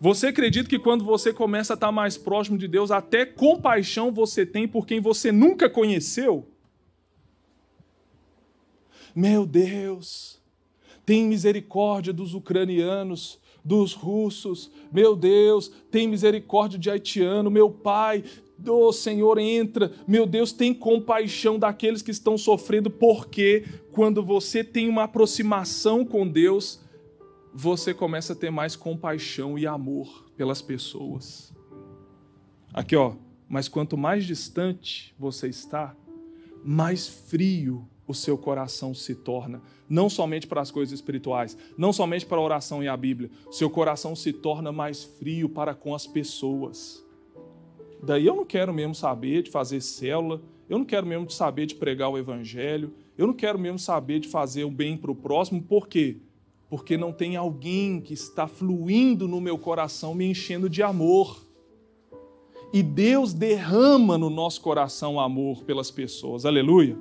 Você 0.00 0.28
acredita 0.28 0.68
que 0.68 0.78
quando 0.78 1.04
você 1.04 1.32
começa 1.32 1.72
a 1.72 1.74
estar 1.74 1.90
mais 1.90 2.16
próximo 2.16 2.56
de 2.56 2.68
Deus, 2.68 2.90
até 2.90 3.26
compaixão 3.26 4.12
você 4.12 4.46
tem 4.46 4.68
por 4.68 4.86
quem 4.86 5.00
você 5.00 5.32
nunca 5.32 5.68
conheceu? 5.68 6.46
Meu 9.14 9.44
Deus, 9.44 10.40
tem 11.04 11.26
misericórdia 11.26 12.12
dos 12.12 12.34
ucranianos, 12.34 13.40
dos 13.64 13.92
russos, 13.92 14.70
meu 14.90 15.14
Deus, 15.14 15.68
tem 15.90 16.08
misericórdia 16.08 16.78
de 16.78 16.90
haitiano, 16.90 17.50
meu 17.50 17.70
pai, 17.70 18.24
oh, 18.68 18.92
Senhor 18.92 19.38
entra, 19.38 19.92
meu 20.06 20.26
Deus, 20.26 20.52
tem 20.52 20.72
compaixão 20.74 21.58
daqueles 21.58 22.02
que 22.02 22.10
estão 22.10 22.36
sofrendo, 22.36 22.90
porque 22.90 23.64
quando 23.92 24.22
você 24.22 24.62
tem 24.62 24.88
uma 24.88 25.04
aproximação 25.04 26.04
com 26.04 26.26
Deus, 26.26 26.80
você 27.52 27.92
começa 27.92 28.32
a 28.32 28.36
ter 28.36 28.50
mais 28.50 28.76
compaixão 28.76 29.58
e 29.58 29.66
amor 29.66 30.26
pelas 30.36 30.62
pessoas. 30.62 31.52
Aqui, 32.72 32.96
ó, 32.96 33.14
mas 33.48 33.68
quanto 33.68 33.98
mais 33.98 34.24
distante 34.24 35.14
você 35.18 35.48
está, 35.48 35.94
mais 36.64 37.06
frio 37.06 37.86
o 38.06 38.14
seu 38.14 38.36
coração 38.36 38.94
se 38.94 39.14
torna, 39.14 39.62
não 39.88 40.08
somente 40.08 40.46
para 40.46 40.60
as 40.60 40.70
coisas 40.70 40.92
espirituais, 40.92 41.56
não 41.76 41.92
somente 41.92 42.26
para 42.26 42.38
a 42.38 42.42
oração 42.42 42.82
e 42.82 42.88
a 42.88 42.96
Bíblia, 42.96 43.30
seu 43.50 43.70
coração 43.70 44.16
se 44.16 44.32
torna 44.32 44.72
mais 44.72 45.04
frio 45.04 45.48
para 45.48 45.74
com 45.74 45.94
as 45.94 46.06
pessoas. 46.06 47.04
Daí 48.02 48.26
eu 48.26 48.34
não 48.34 48.44
quero 48.44 48.72
mesmo 48.72 48.94
saber 48.94 49.42
de 49.42 49.50
fazer 49.50 49.80
célula, 49.80 50.42
eu 50.68 50.78
não 50.78 50.84
quero 50.84 51.06
mesmo 51.06 51.30
saber 51.30 51.66
de 51.66 51.74
pregar 51.74 52.10
o 52.10 52.18
evangelho, 52.18 52.92
eu 53.16 53.26
não 53.26 53.34
quero 53.34 53.58
mesmo 53.58 53.78
saber 53.78 54.18
de 54.18 54.28
fazer 54.28 54.64
o 54.64 54.70
bem 54.70 54.96
para 54.96 55.10
o 55.10 55.14
próximo, 55.14 55.62
por 55.62 55.86
quê? 55.86 56.16
porque 56.72 56.96
não 56.96 57.12
tem 57.12 57.36
alguém 57.36 58.00
que 58.00 58.14
está 58.14 58.48
fluindo 58.48 59.28
no 59.28 59.42
meu 59.42 59.58
coração, 59.58 60.14
me 60.14 60.24
enchendo 60.24 60.70
de 60.70 60.82
amor. 60.82 61.46
E 62.72 62.82
Deus 62.82 63.34
derrama 63.34 64.16
no 64.16 64.30
nosso 64.30 64.62
coração 64.62 65.20
amor 65.20 65.64
pelas 65.64 65.90
pessoas, 65.90 66.46
aleluia. 66.46 66.96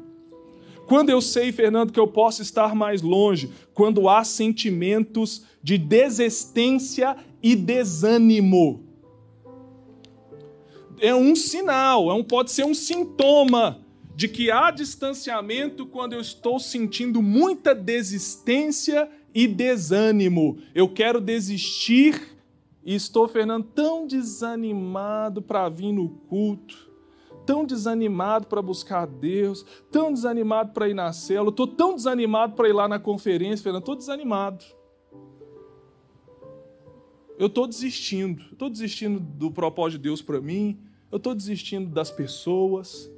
Quando 0.86 1.10
eu 1.10 1.22
sei, 1.22 1.53
Fernando, 1.53 1.93
que 1.93 2.00
eu 2.01 2.05
posso 2.05 2.41
estar 2.41 2.75
mais 2.75 3.01
longe, 3.01 3.50
quando 3.74 4.10
há 4.10 4.25
sentimentos 4.25 5.46
de 5.63 5.77
desistência 5.77 7.15
e 7.41 7.55
desânimo. 7.55 8.90
É 11.01 11.15
um 11.15 11.36
sinal, 11.36 12.12
é 12.12 12.13
um, 12.13 12.24
pode 12.24 12.51
ser 12.51 12.63
um 12.63 12.75
sintoma 12.75 13.81
de 14.15 14.27
que 14.27 14.51
há 14.51 14.70
distanciamento 14.70 15.88
quando 15.88 16.13
eu 16.13 16.22
estou 16.22 16.60
sentindo 16.60 17.24
muita 17.24 17.74
desistência 17.74 19.10
e 19.34 19.48
desânimo. 19.48 20.60
Eu 20.75 20.88
quero 20.88 21.20
desistir 21.20 22.38
e 22.86 22.93
estou, 22.93 23.27
Fernando, 23.27 23.65
tão 23.74 24.05
desanimado 24.05 25.41
para 25.41 25.67
vir 25.70 25.91
no 25.91 26.08
culto, 26.08 26.91
tão 27.48 27.65
desanimado 27.65 28.46
para 28.46 28.62
buscar 28.62 29.08
Deus, 29.08 29.65
tão 29.91 30.13
desanimado 30.13 30.72
para 30.72 30.88
ir 30.88 30.93
na 30.93 31.12
célula, 31.12 31.50
estou 31.50 31.65
tão 31.65 31.96
desanimado 31.96 32.53
para 32.53 32.70
ir 32.70 32.74
lá 32.74 32.88
na 32.88 33.00
conferência, 33.00 33.63
Fernando, 33.63 33.81
estou 33.81 33.96
desanimado. 33.96 34.63
Eu 37.39 37.48
estou 37.48 37.65
desistindo, 37.65 38.43
estou 38.51 38.70
desistindo 38.70 39.20
do 39.20 39.49
propósito 39.49 39.97
de 39.97 40.04
Deus 40.04 40.21
para 40.21 40.39
mim, 40.39 40.80
eu 41.12 41.17
estou 41.17 41.36
desistindo 41.36 41.89
das 41.89 42.10
pessoas. 42.10 43.12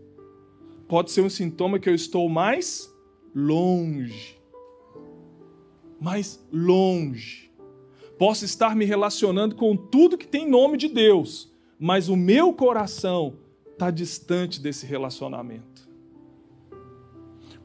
Pode 0.88 1.12
ser 1.12 1.21
um 1.21 1.29
sintoma 1.29 1.79
que 1.79 1.89
eu 1.89 1.95
estou 1.95 2.27
mais 2.27 2.93
longe 3.34 4.43
mais 6.03 6.38
longe. 6.51 7.49
Posso 8.19 8.43
estar 8.43 8.75
me 8.75 8.84
relacionando 8.84 9.56
com 9.56 9.75
tudo 9.77 10.17
que 10.17 10.27
tem 10.27 10.45
nome 10.45 10.77
de 10.77 10.89
Deus, 10.89 11.49
mas 11.79 12.10
o 12.10 12.17
meu 12.17 12.53
coração 12.53 13.38
está 13.71 13.89
distante 13.89 14.60
desse 14.60 14.86
relacionamento. 14.86 15.88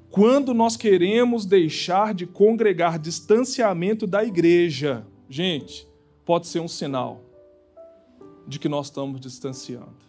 Quando 0.08 0.54
nós 0.54 0.76
queremos 0.76 1.44
deixar 1.44 2.14
de 2.14 2.26
congregar 2.26 2.96
distanciamento 2.96 4.06
da 4.06 4.22
igreja, 4.22 5.04
gente, 5.28 5.86
pode 6.24 6.46
ser 6.46 6.60
um 6.60 6.68
sinal 6.68 7.20
de 8.46 8.60
que 8.60 8.68
nós 8.68 8.86
estamos 8.86 9.20
distanciando. 9.20 10.07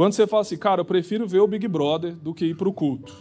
Quando 0.00 0.14
você 0.14 0.26
fala 0.26 0.40
assim, 0.40 0.56
cara, 0.56 0.80
eu 0.80 0.84
prefiro 0.86 1.28
ver 1.28 1.40
o 1.40 1.46
Big 1.46 1.68
Brother 1.68 2.16
do 2.16 2.32
que 2.32 2.46
ir 2.46 2.56
para 2.56 2.66
o 2.66 2.72
culto. 2.72 3.14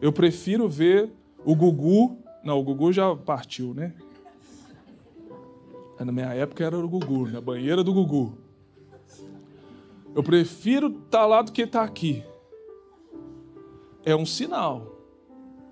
Eu 0.00 0.12
prefiro 0.12 0.68
ver 0.68 1.10
o 1.44 1.56
Gugu 1.56 2.16
não, 2.44 2.60
o 2.60 2.62
Gugu 2.62 2.92
já 2.92 3.12
partiu, 3.16 3.74
né? 3.74 3.92
Na 5.98 6.12
minha 6.12 6.32
época 6.32 6.64
era 6.64 6.78
o 6.78 6.88
Gugu, 6.88 7.28
na 7.28 7.40
banheira 7.40 7.82
do 7.82 7.92
Gugu. 7.92 8.38
Eu 10.14 10.22
prefiro 10.22 10.86
estar 10.86 11.18
tá 11.18 11.26
lá 11.26 11.42
do 11.42 11.50
que 11.50 11.62
estar 11.62 11.80
tá 11.80 11.84
aqui. 11.84 12.22
É 14.04 14.14
um 14.14 14.24
sinal 14.24 14.96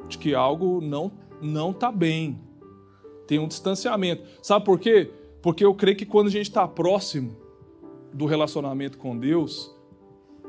de 0.09 0.19
que 0.19 0.35
algo 0.35 0.81
não 0.81 1.13
não 1.41 1.71
está 1.71 1.93
bem. 1.93 2.41
Tem 3.29 3.39
um 3.39 3.47
distanciamento. 3.47 4.25
Sabe 4.43 4.65
por 4.65 4.81
quê? 4.81 5.13
Porque 5.41 5.65
eu 5.65 5.73
creio 5.77 5.97
que 5.97 6.05
quando 6.05 6.27
a 6.27 6.31
gente 6.31 6.49
está 6.49 6.67
próximo 6.67 7.37
do 8.13 8.27
relacionamento 8.27 8.99
com 8.99 9.17
Deus, 9.17 9.72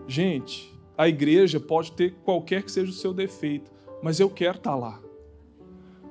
gente, 0.07 0.73
a 0.97 1.07
igreja 1.07 1.59
pode 1.59 1.91
ter 1.91 2.13
qualquer 2.23 2.63
que 2.63 2.71
seja 2.71 2.91
o 2.91 2.93
seu 2.93 3.13
defeito, 3.13 3.71
mas 4.01 4.19
eu 4.19 4.29
quero 4.29 4.57
estar 4.57 4.71
tá 4.71 4.75
lá 4.75 5.03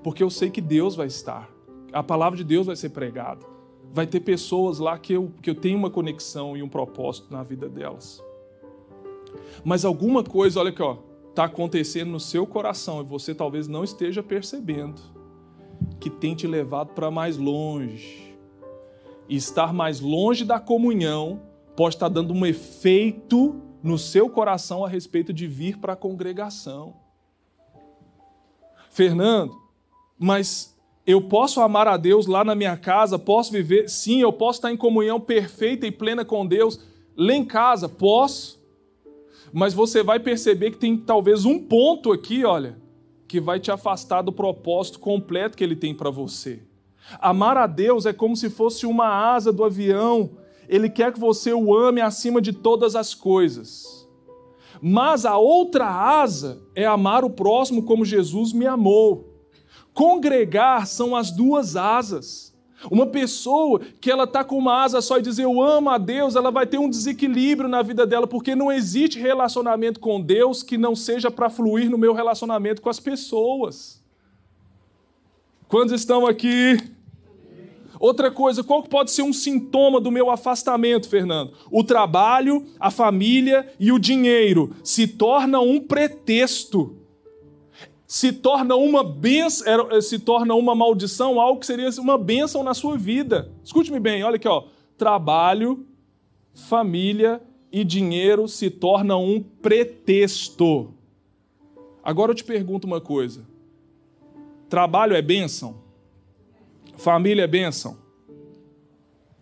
porque 0.03 0.23
eu 0.23 0.31
sei 0.31 0.51
que 0.51 0.61
Deus 0.61 0.97
vai 0.97 1.07
estar. 1.07 1.49
A 1.93 2.03
palavra 2.03 2.37
de 2.37 2.45
Deus 2.45 2.67
vai 2.67 2.77
ser 2.77 2.91
pregada. 2.91 3.47
Vai 3.93 4.07
ter 4.07 4.21
pessoas 4.21 4.79
lá 4.79 4.99
que 4.99 5.13
eu, 5.13 5.31
que 5.41 5.51
eu 5.51 5.55
tenho 5.55 5.79
uma 5.79 5.91
conexão 5.91 6.57
e 6.57 6.63
um 6.63 6.69
propósito 6.69 7.29
na 7.31 7.43
vida 7.43 7.69
delas. 7.69 8.23
Mas 9.65 9.85
alguma 9.85 10.25
coisa, 10.25 10.61
olha 10.61 10.71
aqui, 10.71 10.83
ó, 10.83 10.97
está 11.29 11.45
acontecendo 11.45 12.11
no 12.11 12.21
seu 12.21 12.47
coração 12.47 13.01
e 13.01 13.05
você 13.05 13.35
talvez 13.35 13.69
não 13.69 13.85
esteja 13.85 14.23
percebendo, 14.23 15.01
que 16.01 16.11
tem 16.11 16.35
te 16.35 16.47
levado 16.47 16.89
para 16.95 17.11
mais 17.11 17.37
longe. 17.37 18.35
E 19.29 19.37
estar 19.37 19.73
mais 19.73 20.01
longe 20.01 20.45
da 20.45 20.59
comunhão 20.59 21.43
pode 21.77 21.95
estar 21.95 22.09
dando 22.09 22.35
um 22.35 22.45
efeito 22.45 23.61
no 23.83 23.99
seu 23.99 24.29
coração 24.29 24.85
a 24.85 24.89
respeito 24.89 25.33
de 25.33 25.47
vir 25.47 25.79
para 25.79 25.95
a 25.95 25.97
congregação. 25.97 26.95
Fernando, 28.91 29.61
mas 30.19 30.77
eu 31.07 31.21
posso 31.21 31.61
amar 31.61 31.89
a 31.89 31.97
Deus 31.97 32.27
lá 32.27 32.45
na 32.45 32.55
minha 32.55 32.77
casa, 32.77 33.19
posso 33.19 33.51
viver, 33.51 33.89
sim, 33.89 34.21
eu 34.21 34.33
posso 34.33 34.59
estar 34.59 34.71
em 34.71 34.77
comunhão 34.77 35.21
perfeita 35.21 35.87
e 35.87 35.91
plena 35.91 36.25
com 36.25 36.47
Deus 36.47 36.79
lá 37.17 37.35
em 37.35 37.45
casa, 37.45 37.89
posso. 37.89 38.61
Mas 39.53 39.75
você 39.75 40.03
vai 40.03 40.21
perceber 40.21 40.71
que 40.71 40.79
tem 40.79 40.97
talvez 40.97 41.45
um 41.45 41.59
ponto 41.59 42.13
aqui, 42.13 42.45
olha, 42.45 42.79
que 43.27 43.41
vai 43.41 43.59
te 43.59 43.71
afastar 43.71 44.23
do 44.23 44.33
propósito 44.33 44.99
completo 44.99 45.57
que 45.57 45.65
ele 45.65 45.77
tem 45.77 45.95
para 45.95 46.11
você. 46.11 46.63
Amar 47.19 47.57
a 47.57 47.67
Deus 47.67 48.07
é 48.07 48.13
como 48.13 48.37
se 48.37 48.49
fosse 48.49 48.87
uma 48.87 49.09
asa 49.09 49.53
do 49.53 49.65
avião. 49.65 50.31
Ele 50.73 50.89
quer 50.89 51.13
que 51.13 51.21
você 51.21 51.53
o 51.53 51.77
ame 51.77 52.01
acima 52.01 52.41
de 52.41 52.51
todas 52.51 52.97
as 52.97 53.15
coisas. 53.15 54.09
Mas 54.81 55.27
a 55.27 55.37
outra 55.37 55.87
asa 55.87 56.63
é 56.75 56.87
amar 56.87 57.27
o 57.27 57.31
próximo 57.31 57.83
como 57.83 58.07
Jesus 58.07 58.55
me 58.55 58.67
amou. 58.67 59.37
Congregar 59.93 60.87
são 60.87 61.15
as 61.15 61.31
duas 61.31 61.77
asas. 61.77 62.57
Uma 62.91 63.07
pessoa 63.07 63.81
que 64.01 64.11
ela 64.11 64.25
está 64.25 64.43
com 64.43 64.57
uma 64.57 64.83
asa 64.83 65.03
só 65.03 65.19
e 65.19 65.23
diz 65.23 65.39
eu 65.39 65.61
amo 65.61 65.91
a 65.91 65.99
Deus, 65.99 66.37
ela 66.37 66.51
vai 66.51 66.67
ter 66.67 66.79
um 66.79 66.89
desequilíbrio 66.89 67.69
na 67.69 67.83
vida 67.83 68.07
dela, 68.07 68.27
porque 68.27 68.57
não 68.57 68.73
existe 68.73 69.21
relacionamento 69.21 70.01
com 70.01 70.23
Deus 70.23 70.63
que 70.63 70.79
não 70.79 70.97
seja 70.97 71.31
para 71.31 71.51
fluir 71.51 71.91
no 71.91 71.99
meu 71.99 72.15
relacionamento 72.15 72.81
com 72.81 72.89
as 72.89 72.99
pessoas. 72.99 74.03
Quantos 75.69 75.93
estão 75.93 76.27
aqui? 76.27 76.79
Outra 78.03 78.33
coisa, 78.33 78.65
qual 78.65 78.83
pode 78.83 79.13
ser 79.13 79.23
um 79.23 79.33
sintoma 79.33 80.01
do 80.01 80.11
meu 80.11 80.29
afastamento, 80.29 81.09
Fernando? 81.09 81.53
O 81.71 81.85
trabalho, 81.85 82.67
a 82.81 82.91
família 82.91 83.73
e 83.79 83.93
o 83.93 83.99
dinheiro 83.99 84.75
se 84.83 85.07
torna 85.07 85.61
um 85.61 85.79
pretexto 85.79 86.97
se 88.05 88.31
torna 88.31 88.77
uma 88.77 89.03
benção, 89.03 90.03
se 90.03 90.19
torna 90.19 90.55
uma 90.55 90.75
maldição, 90.75 91.41
algo 91.41 91.61
que 91.61 91.65
seria 91.65 91.89
uma 91.99 92.19
bênção 92.19 92.63
na 92.63 92.75
sua 92.75 92.99
vida. 92.99 93.51
Escute-me 93.65 93.99
bem, 93.99 94.23
olha 94.23 94.37
aqui, 94.37 94.47
ó. 94.47 94.65
Trabalho, 94.99 95.87
família 96.53 97.41
e 97.73 97.83
dinheiro 97.83 98.47
se 98.47 98.69
tornam 98.69 99.25
um 99.25 99.41
pretexto. 99.41 100.93
Agora 102.05 102.33
eu 102.33 102.35
te 102.35 102.45
pergunto 102.45 102.87
uma 102.87 103.01
coisa: 103.01 103.47
trabalho 104.69 105.17
é 105.17 105.23
bênção? 105.23 105.82
Família 107.03 107.43
é 107.43 107.47
bênção? 107.49 107.99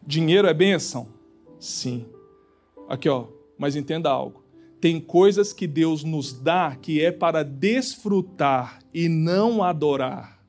Dinheiro 0.06 0.48
é 0.48 0.54
bênção? 0.54 1.08
Sim. 1.58 2.06
Aqui, 2.88 3.06
ó, 3.06 3.26
mas 3.58 3.76
entenda 3.76 4.08
algo. 4.08 4.42
Tem 4.80 4.98
coisas 4.98 5.52
que 5.52 5.66
Deus 5.66 6.02
nos 6.02 6.32
dá 6.32 6.74
que 6.74 7.04
é 7.04 7.12
para 7.12 7.42
desfrutar 7.42 8.78
e 8.94 9.10
não 9.10 9.62
adorar. 9.62 10.42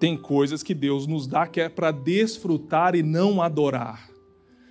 Tem 0.00 0.16
coisas 0.16 0.64
que 0.64 0.74
Deus 0.74 1.06
nos 1.06 1.28
dá 1.28 1.46
que 1.46 1.60
é 1.60 1.68
para 1.68 1.92
desfrutar 1.92 2.96
e 2.96 3.02
não 3.04 3.40
adorar. 3.40 4.10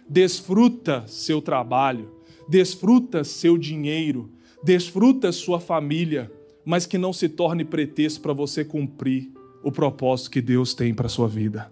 Desfruta 0.05 1.07
seu 1.07 1.41
trabalho, 1.41 2.13
desfruta 2.45 3.23
seu 3.23 3.57
dinheiro, 3.57 4.29
desfruta 4.61 5.31
sua 5.31 5.61
família, 5.61 6.29
mas 6.65 6.85
que 6.85 6.97
não 6.97 7.13
se 7.13 7.27
torne 7.29 7.63
pretexto 7.65 8.21
para 8.21 8.33
você 8.33 8.63
cumprir 8.63 9.31
o 9.63 9.71
propósito 9.71 10.31
que 10.31 10.41
Deus 10.41 10.73
tem 10.73 10.93
para 10.93 11.09
sua 11.09 11.27
vida. 11.27 11.71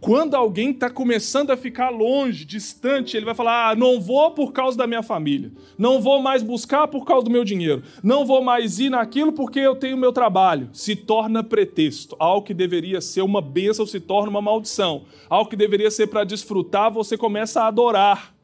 Quando 0.00 0.36
alguém 0.36 0.70
está 0.70 0.88
começando 0.88 1.50
a 1.50 1.56
ficar 1.56 1.90
longe, 1.90 2.44
distante, 2.44 3.16
ele 3.16 3.26
vai 3.26 3.34
falar: 3.34 3.70
ah, 3.70 3.74
não 3.74 4.00
vou 4.00 4.30
por 4.30 4.52
causa 4.52 4.78
da 4.78 4.86
minha 4.86 5.02
família, 5.02 5.50
não 5.76 6.00
vou 6.00 6.22
mais 6.22 6.40
buscar 6.40 6.86
por 6.86 7.04
causa 7.04 7.24
do 7.24 7.30
meu 7.32 7.44
dinheiro, 7.44 7.82
não 8.02 8.24
vou 8.24 8.42
mais 8.42 8.78
ir 8.78 8.90
naquilo 8.90 9.32
porque 9.32 9.58
eu 9.58 9.74
tenho 9.74 9.96
meu 9.96 10.12
trabalho. 10.12 10.70
Se 10.72 10.94
torna 10.94 11.42
pretexto. 11.42 12.14
Algo 12.18 12.46
que 12.46 12.54
deveria 12.54 13.00
ser 13.00 13.22
uma 13.22 13.42
bênção 13.42 13.84
se 13.86 13.98
torna 13.98 14.30
uma 14.30 14.42
maldição. 14.42 15.04
Algo 15.28 15.50
que 15.50 15.56
deveria 15.56 15.90
ser 15.90 16.06
para 16.06 16.22
desfrutar, 16.22 16.92
você 16.92 17.16
começa 17.18 17.62
a 17.62 17.66
adorar. 17.66 18.37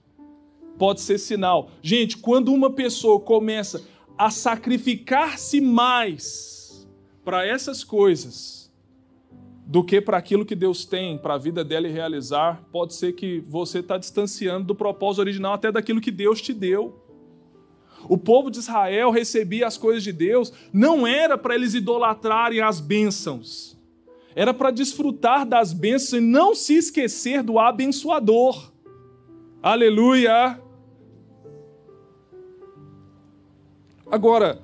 Pode 0.79 1.01
ser 1.01 1.19
sinal. 1.19 1.71
Gente, 1.83 2.17
quando 2.19 2.53
uma 2.53 2.71
pessoa 2.71 3.21
começa 3.21 3.83
a 4.19 4.31
sacrificar-se 4.31 5.61
mais 5.61 6.89
para 7.25 7.47
essas 7.47 7.83
coisas, 7.83 8.65
do 9.67 9.83
que 9.83 10.01
para 10.01 10.19
aquilo 10.19 10.45
que 10.45 10.55
Deus 10.55 10.85
tem 10.85 11.17
para 11.17 11.35
a 11.35 11.39
vida 11.39 11.65
dela 11.65 11.89
e 11.89 11.93
realizar, 11.93 12.63
pode 12.71 12.95
ser 12.95 13.13
que 13.13 13.41
você 13.41 13.79
está 13.79 13.97
distanciando 13.97 14.67
do 14.67 14.75
propósito 14.75 15.21
original, 15.21 15.55
até 15.55 15.73
daquilo 15.73 16.01
que 16.01 16.11
Deus 16.11 16.41
te 16.41 16.53
deu. 16.53 17.01
O 18.07 18.19
povo 18.19 18.51
de 18.51 18.59
Israel 18.59 19.11
recebia 19.11 19.67
as 19.67 19.79
coisas 19.79 20.03
de 20.03 20.13
Deus, 20.13 20.53
não 20.73 21.07
era 21.07 21.39
para 21.39 21.55
eles 21.55 21.73
idolatrarem 21.73 22.61
as 22.61 22.79
bênçãos, 22.79 23.79
era 24.37 24.53
para 24.53 24.71
desfrutar 24.71 25.47
das 25.47 25.73
bênçãos 25.73 26.21
e 26.21 26.21
não 26.21 26.55
se 26.55 26.75
esquecer 26.75 27.43
do 27.43 27.59
abençoador. 27.59 28.71
Aleluia! 29.63 30.61
Agora, 34.11 34.63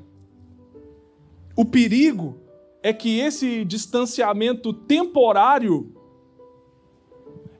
o 1.57 1.65
perigo 1.65 2.39
é 2.83 2.93
que 2.93 3.19
esse 3.19 3.65
distanciamento 3.65 4.73
temporário 4.73 5.95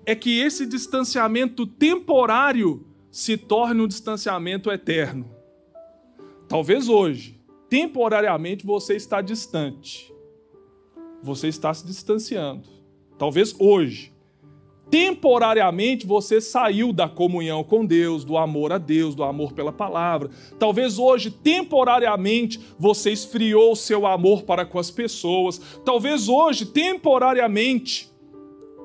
é 0.07 0.15
que 0.15 0.41
esse 0.41 0.67
distanciamento 0.67 1.67
temporário 1.67 2.87
se 3.11 3.37
torne 3.37 3.83
um 3.83 3.87
distanciamento 3.87 4.71
eterno. 4.71 5.31
Talvez 6.49 6.89
hoje, 6.89 7.41
temporariamente 7.69 8.67
você 8.67 8.97
está 8.97 9.21
distante. 9.21 10.13
Você 11.23 11.49
está 11.49 11.73
se 11.73 11.87
distanciando. 11.87 12.69
Talvez 13.19 13.55
hoje, 13.59 14.10
temporariamente 14.91 16.07
você 16.07 16.41
saiu 16.41 16.93
da 16.93 17.09
comunhão 17.09 17.63
com 17.63 17.87
Deus, 17.87 18.25
do 18.25 18.37
amor 18.37 18.73
a 18.73 18.79
Deus, 18.79 19.15
do 19.15 19.23
amor 19.23 19.53
pela 19.53 19.73
palavra. 19.73 20.31
Talvez 20.59 20.99
hoje, 20.99 21.31
temporariamente, 21.31 22.61
você 22.79 23.13
esfriou 23.13 23.73
o 23.73 23.77
seu 23.77 24.07
amor 24.07 24.43
para 24.43 24.67
com 24.67 24.79
as 24.79 24.91
pessoas. 24.91 25.61
Talvez 25.85 26.29
hoje, 26.29 26.67
temporariamente, 26.67 28.11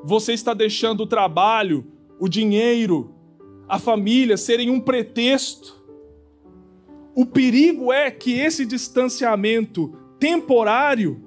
você 0.03 0.33
está 0.33 0.53
deixando 0.53 1.01
o 1.01 1.07
trabalho, 1.07 1.85
o 2.19 2.29
dinheiro, 2.29 3.15
a 3.67 3.79
família 3.79 4.37
serem 4.37 4.69
um 4.69 4.79
pretexto. 4.79 5.83
O 7.15 7.25
perigo 7.25 7.91
é 7.91 8.11
que 8.11 8.33
esse 8.33 8.65
distanciamento 8.65 9.97
temporário 10.19 11.23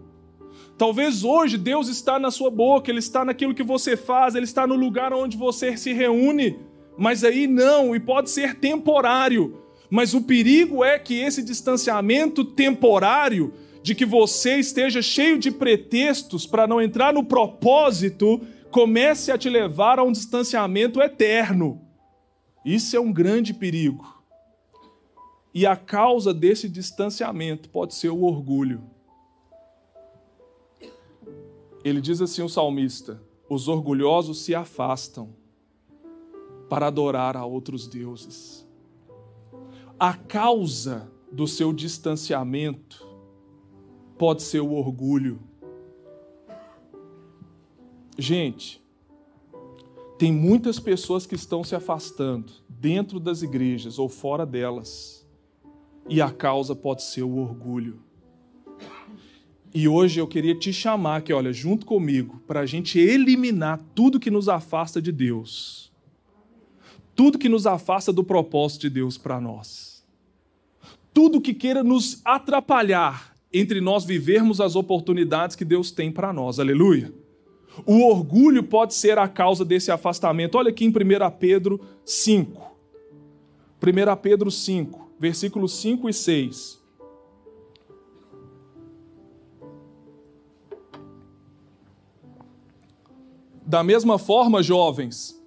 Talvez 0.78 1.24
hoje 1.24 1.58
Deus 1.58 1.88
está 1.88 2.20
na 2.20 2.30
sua 2.30 2.50
boca, 2.50 2.88
Ele 2.88 3.00
está 3.00 3.24
naquilo 3.24 3.52
que 3.52 3.64
você 3.64 3.96
faz, 3.96 4.36
Ele 4.36 4.44
está 4.44 4.64
no 4.64 4.76
lugar 4.76 5.12
onde 5.12 5.36
você 5.36 5.76
se 5.76 5.92
reúne, 5.92 6.56
mas 6.96 7.24
aí 7.24 7.48
não, 7.48 7.96
e 7.96 8.00
pode 8.00 8.30
ser 8.30 8.54
temporário. 8.54 9.60
Mas 9.90 10.14
o 10.14 10.22
perigo 10.22 10.84
é 10.84 10.96
que 10.96 11.18
esse 11.18 11.42
distanciamento 11.42 12.44
temporário, 12.44 13.52
de 13.82 13.92
que 13.92 14.04
você 14.04 14.58
esteja 14.58 15.02
cheio 15.02 15.36
de 15.36 15.50
pretextos 15.50 16.46
para 16.46 16.66
não 16.66 16.80
entrar 16.80 17.12
no 17.12 17.24
propósito, 17.24 18.40
comece 18.70 19.32
a 19.32 19.38
te 19.38 19.48
levar 19.48 19.98
a 19.98 20.04
um 20.04 20.12
distanciamento 20.12 21.00
eterno. 21.02 21.80
Isso 22.64 22.96
é 22.96 23.00
um 23.00 23.12
grande 23.12 23.52
perigo. 23.52 24.16
E 25.52 25.66
a 25.66 25.74
causa 25.74 26.32
desse 26.32 26.68
distanciamento 26.68 27.68
pode 27.68 27.94
ser 27.94 28.10
o 28.10 28.22
orgulho. 28.22 28.82
Ele 31.84 32.00
diz 32.00 32.20
assim: 32.20 32.42
o 32.42 32.48
salmista: 32.48 33.22
os 33.48 33.68
orgulhosos 33.68 34.40
se 34.40 34.54
afastam 34.54 35.34
para 36.68 36.86
adorar 36.86 37.36
a 37.36 37.44
outros 37.44 37.86
deuses. 37.86 38.66
A 39.98 40.14
causa 40.14 41.10
do 41.32 41.46
seu 41.46 41.72
distanciamento 41.72 43.06
pode 44.16 44.42
ser 44.42 44.60
o 44.60 44.72
orgulho. 44.72 45.40
Gente, 48.18 48.82
tem 50.18 50.32
muitas 50.32 50.80
pessoas 50.80 51.26
que 51.26 51.36
estão 51.36 51.62
se 51.62 51.74
afastando 51.74 52.52
dentro 52.68 53.20
das 53.20 53.42
igrejas 53.42 53.98
ou 53.98 54.08
fora 54.08 54.44
delas, 54.44 55.26
e 56.08 56.20
a 56.20 56.30
causa 56.30 56.74
pode 56.74 57.02
ser 57.02 57.22
o 57.22 57.36
orgulho. 57.36 58.02
E 59.74 59.86
hoje 59.86 60.20
eu 60.20 60.26
queria 60.26 60.54
te 60.54 60.72
chamar 60.72 61.16
aqui, 61.16 61.32
olha, 61.32 61.52
junto 61.52 61.84
comigo, 61.84 62.42
para 62.46 62.60
a 62.60 62.66
gente 62.66 62.98
eliminar 62.98 63.80
tudo 63.94 64.20
que 64.20 64.30
nos 64.30 64.48
afasta 64.48 65.00
de 65.00 65.12
Deus. 65.12 65.92
Tudo 67.14 67.38
que 67.38 67.48
nos 67.48 67.66
afasta 67.66 68.12
do 68.12 68.24
propósito 68.24 68.82
de 68.82 68.90
Deus 68.90 69.18
para 69.18 69.40
nós. 69.40 70.04
Tudo 71.12 71.40
que 71.40 71.52
queira 71.52 71.82
nos 71.82 72.20
atrapalhar 72.24 73.34
entre 73.52 73.80
nós 73.80 74.04
vivermos 74.04 74.60
as 74.60 74.76
oportunidades 74.76 75.56
que 75.56 75.64
Deus 75.64 75.90
tem 75.90 76.10
para 76.12 76.32
nós. 76.32 76.58
Aleluia. 76.58 77.12
O 77.86 78.04
orgulho 78.06 78.62
pode 78.62 78.94
ser 78.94 79.18
a 79.18 79.28
causa 79.28 79.64
desse 79.64 79.90
afastamento. 79.90 80.56
Olha 80.56 80.70
aqui 80.70 80.84
em 80.84 80.88
1 80.88 80.92
Pedro 81.38 81.80
5. 82.04 82.68
1 83.80 84.16
Pedro 84.20 84.50
5, 84.50 85.12
versículos 85.18 85.80
5 85.80 86.08
e 86.08 86.12
6. 86.12 86.77
Da 93.68 93.84
mesma 93.84 94.18
forma, 94.18 94.62
jovens, 94.62 95.38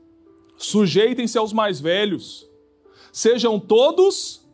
sujeitem-se 0.56 1.40
aos 1.40 1.52
mais 1.52 1.80
velhos, 1.80 2.48
sejam 3.12 3.60
todos 3.60 4.48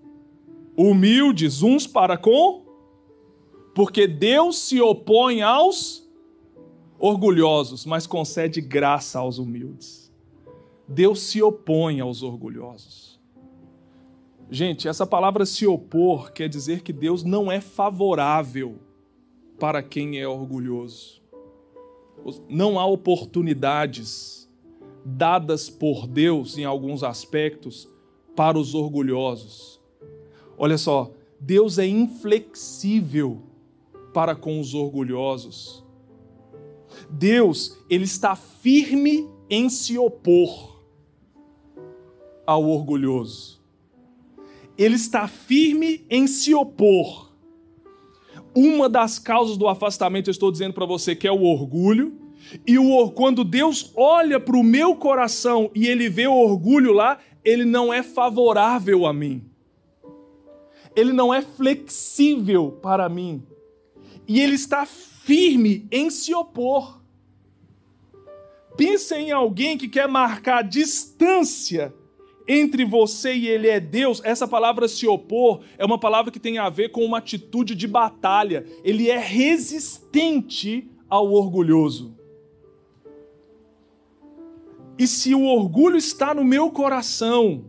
humildes 0.77 1.61
uns 1.61 1.85
para 1.85 2.17
com, 2.17 2.65
porque 3.75 4.07
Deus 4.07 4.57
se 4.57 4.79
opõe 4.79 5.41
aos 5.41 6.09
orgulhosos, 6.97 7.85
mas 7.85 8.07
concede 8.07 8.61
graça 8.61 9.19
aos 9.19 9.37
humildes. 9.37 10.13
Deus 10.87 11.19
se 11.19 11.43
opõe 11.43 11.99
aos 11.99 12.23
orgulhosos. 12.23 13.19
Gente, 14.49 14.87
essa 14.87 15.05
palavra 15.05 15.45
se 15.45 15.67
opor 15.67 16.31
quer 16.31 16.47
dizer 16.47 16.83
que 16.83 16.93
Deus 16.93 17.21
não 17.21 17.51
é 17.51 17.59
favorável 17.59 18.79
para 19.59 19.83
quem 19.83 20.17
é 20.21 20.25
orgulhoso 20.25 21.16
não 22.49 22.79
há 22.79 22.85
oportunidades 22.85 24.49
dadas 25.05 25.69
por 25.69 26.05
Deus 26.05 26.57
em 26.57 26.65
alguns 26.65 27.03
aspectos 27.03 27.87
para 28.35 28.59
os 28.59 28.75
orgulhosos. 28.75 29.79
Olha 30.57 30.77
só, 30.77 31.11
Deus 31.39 31.77
é 31.77 31.85
inflexível 31.85 33.41
para 34.13 34.35
com 34.35 34.59
os 34.59 34.73
orgulhosos. 34.73 35.83
Deus, 37.09 37.77
ele 37.89 38.03
está 38.03 38.35
firme 38.35 39.29
em 39.49 39.69
se 39.69 39.97
opor 39.97 40.83
ao 42.45 42.67
orgulhoso. 42.67 43.61
Ele 44.77 44.95
está 44.95 45.27
firme 45.27 46.05
em 46.09 46.27
se 46.27 46.53
opor 46.53 47.26
uma 48.57 48.89
das 48.89 49.19
causas 49.19 49.55
do 49.55 49.67
afastamento, 49.67 50.29
eu 50.29 50.31
estou 50.31 50.51
dizendo 50.51 50.73
para 50.73 50.85
você, 50.85 51.15
que 51.15 51.27
é 51.27 51.31
o 51.31 51.43
orgulho, 51.43 52.19
E 52.65 52.77
o, 52.77 53.11
quando 53.11 53.43
Deus 53.43 53.91
olha 53.95 54.39
para 54.39 54.57
o 54.57 54.63
meu 54.63 54.95
coração 54.95 55.69
e 55.75 55.87
ele 55.87 56.09
vê 56.09 56.27
o 56.27 56.33
orgulho 56.33 56.93
lá, 56.93 57.19
ele 57.43 57.65
não 57.65 57.93
é 57.93 58.01
favorável 58.01 59.05
a 59.05 59.13
mim. 59.13 59.43
Ele 60.95 61.13
não 61.13 61.33
é 61.33 61.41
flexível 61.41 62.71
para 62.71 63.07
mim. 63.09 63.43
E 64.27 64.39
ele 64.39 64.55
está 64.55 64.85
firme 64.85 65.87
em 65.91 66.09
se 66.09 66.33
opor. 66.33 67.01
Pensa 68.75 69.19
em 69.19 69.31
alguém 69.31 69.77
que 69.77 69.87
quer 69.87 70.07
marcar 70.07 70.61
distância 70.61 71.93
entre 72.47 72.85
você 72.85 73.33
e 73.33 73.47
ele 73.47 73.67
é 73.67 73.79
Deus. 73.79 74.21
Essa 74.23 74.47
palavra 74.47 74.87
se 74.87 75.05
opor 75.05 75.61
é 75.77 75.85
uma 75.85 75.99
palavra 75.99 76.31
que 76.31 76.39
tem 76.39 76.57
a 76.57 76.69
ver 76.69 76.89
com 76.89 77.03
uma 77.03 77.17
atitude 77.17 77.75
de 77.75 77.87
batalha. 77.87 78.65
Ele 78.83 79.09
é 79.09 79.17
resistente 79.17 80.89
ao 81.09 81.31
orgulhoso. 81.31 82.15
E 84.97 85.05
se 85.05 85.35
o 85.35 85.43
orgulho 85.43 85.97
está 85.97 86.33
no 86.33 86.43
meu 86.43 86.71
coração, 86.71 87.65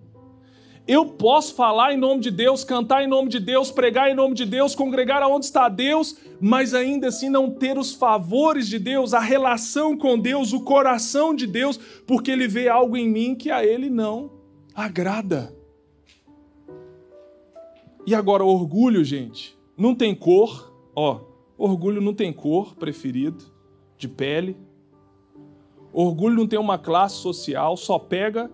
eu 0.86 1.04
posso 1.04 1.54
falar 1.54 1.92
em 1.92 1.98
nome 1.98 2.22
de 2.22 2.30
Deus, 2.30 2.64
cantar 2.64 3.04
em 3.04 3.06
nome 3.06 3.28
de 3.28 3.38
Deus, 3.38 3.70
pregar 3.70 4.10
em 4.10 4.14
nome 4.14 4.34
de 4.34 4.46
Deus, 4.46 4.74
congregar 4.74 5.22
aonde 5.22 5.44
está 5.44 5.68
Deus, 5.68 6.16
mas 6.40 6.72
ainda 6.72 7.08
assim 7.08 7.28
não 7.28 7.50
ter 7.50 7.76
os 7.76 7.92
favores 7.92 8.66
de 8.66 8.78
Deus, 8.78 9.12
a 9.12 9.20
relação 9.20 9.94
com 9.94 10.18
Deus, 10.18 10.54
o 10.54 10.60
coração 10.60 11.34
de 11.34 11.46
Deus, 11.46 11.78
porque 12.06 12.30
Ele 12.30 12.48
vê 12.48 12.68
algo 12.68 12.96
em 12.96 13.06
mim 13.06 13.34
que 13.34 13.50
a 13.50 13.62
Ele 13.62 13.90
não 13.90 14.37
agrada. 14.84 15.54
E 18.06 18.14
agora, 18.14 18.44
orgulho, 18.44 19.04
gente, 19.04 19.58
não 19.76 19.94
tem 19.94 20.14
cor, 20.14 20.72
ó, 20.94 21.20
orgulho 21.56 22.00
não 22.00 22.14
tem 22.14 22.32
cor 22.32 22.74
preferido, 22.74 23.44
de 23.96 24.08
pele, 24.08 24.56
Orgulho 25.92 26.36
não 26.36 26.46
tem 26.46 26.58
uma 26.58 26.78
classe 26.78 27.16
social, 27.16 27.76
só 27.76 27.98
pega 27.98 28.50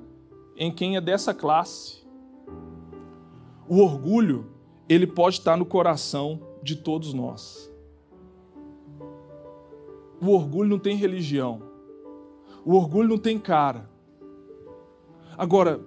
em 0.56 0.72
quem 0.72 0.96
é 0.96 1.00
dessa 1.00 1.34
classe. 1.34 2.04
O 3.68 3.80
orgulho, 3.80 4.46
ele 4.88 5.06
pode 5.06 5.38
estar 5.38 5.56
no 5.56 5.66
coração 5.66 6.40
de 6.62 6.76
todos 6.76 7.12
nós. 7.12 7.70
O 10.20 10.30
orgulho 10.30 10.70
não 10.70 10.78
tem 10.78 10.96
religião. 10.96 11.60
O 12.64 12.74
orgulho 12.76 13.08
não 13.08 13.18
tem 13.18 13.38
cara. 13.38 13.90
Agora, 15.36 15.84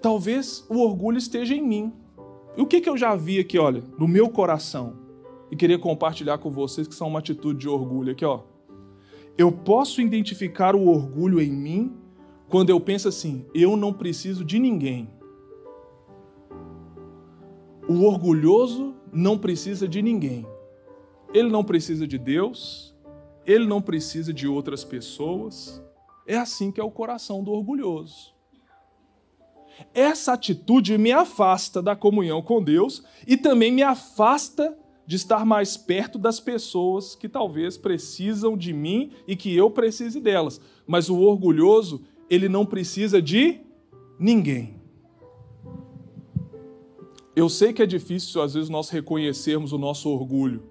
talvez 0.00 0.64
o 0.68 0.78
orgulho 0.78 1.18
esteja 1.18 1.54
em 1.54 1.62
mim. 1.62 1.92
E 2.56 2.60
o 2.60 2.66
que, 2.66 2.80
que 2.80 2.88
eu 2.88 2.96
já 2.96 3.14
vi 3.14 3.38
aqui, 3.38 3.58
olha, 3.58 3.82
no 3.98 4.08
meu 4.08 4.28
coração? 4.28 4.96
E 5.50 5.56
queria 5.56 5.78
compartilhar 5.78 6.38
com 6.38 6.50
vocês 6.50 6.86
que 6.86 6.94
são 6.94 7.08
uma 7.08 7.20
atitude 7.20 7.60
de 7.60 7.68
orgulho 7.68 8.12
aqui, 8.12 8.24
ó. 8.24 8.42
Eu 9.36 9.52
posso 9.52 10.00
identificar 10.00 10.74
o 10.74 10.88
orgulho 10.88 11.40
em 11.40 11.50
mim 11.50 11.96
quando 12.48 12.70
eu 12.70 12.80
penso 12.80 13.08
assim: 13.08 13.46
eu 13.54 13.76
não 13.76 13.92
preciso 13.92 14.44
de 14.44 14.58
ninguém. 14.58 15.08
O 17.88 18.04
orgulhoso 18.04 18.94
não 19.12 19.38
precisa 19.38 19.88
de 19.88 20.02
ninguém. 20.02 20.46
Ele 21.32 21.48
não 21.48 21.62
precisa 21.62 22.06
de 22.06 22.18
Deus, 22.18 22.94
ele 23.46 23.66
não 23.66 23.80
precisa 23.80 24.32
de 24.32 24.46
outras 24.46 24.84
pessoas. 24.84 25.82
É 26.26 26.36
assim 26.36 26.70
que 26.70 26.80
é 26.80 26.84
o 26.84 26.90
coração 26.90 27.42
do 27.42 27.52
orgulhoso. 27.52 28.37
Essa 29.94 30.32
atitude 30.32 30.96
me 30.98 31.12
afasta 31.12 31.80
da 31.82 31.94
comunhão 31.94 32.42
com 32.42 32.62
Deus 32.62 33.02
e 33.26 33.36
também 33.36 33.72
me 33.72 33.82
afasta 33.82 34.76
de 35.06 35.16
estar 35.16 35.46
mais 35.46 35.76
perto 35.76 36.18
das 36.18 36.38
pessoas 36.38 37.14
que 37.14 37.28
talvez 37.28 37.78
precisam 37.78 38.56
de 38.56 38.72
mim 38.72 39.12
e 39.26 39.34
que 39.34 39.56
eu 39.56 39.70
precise 39.70 40.20
delas. 40.20 40.60
Mas 40.86 41.08
o 41.08 41.18
orgulhoso, 41.20 42.02
ele 42.28 42.48
não 42.48 42.66
precisa 42.66 43.22
de 43.22 43.60
ninguém. 44.18 44.76
Eu 47.34 47.48
sei 47.48 47.72
que 47.72 47.82
é 47.82 47.86
difícil 47.86 48.42
às 48.42 48.54
vezes 48.54 48.68
nós 48.68 48.90
reconhecermos 48.90 49.72
o 49.72 49.78
nosso 49.78 50.10
orgulho. 50.10 50.62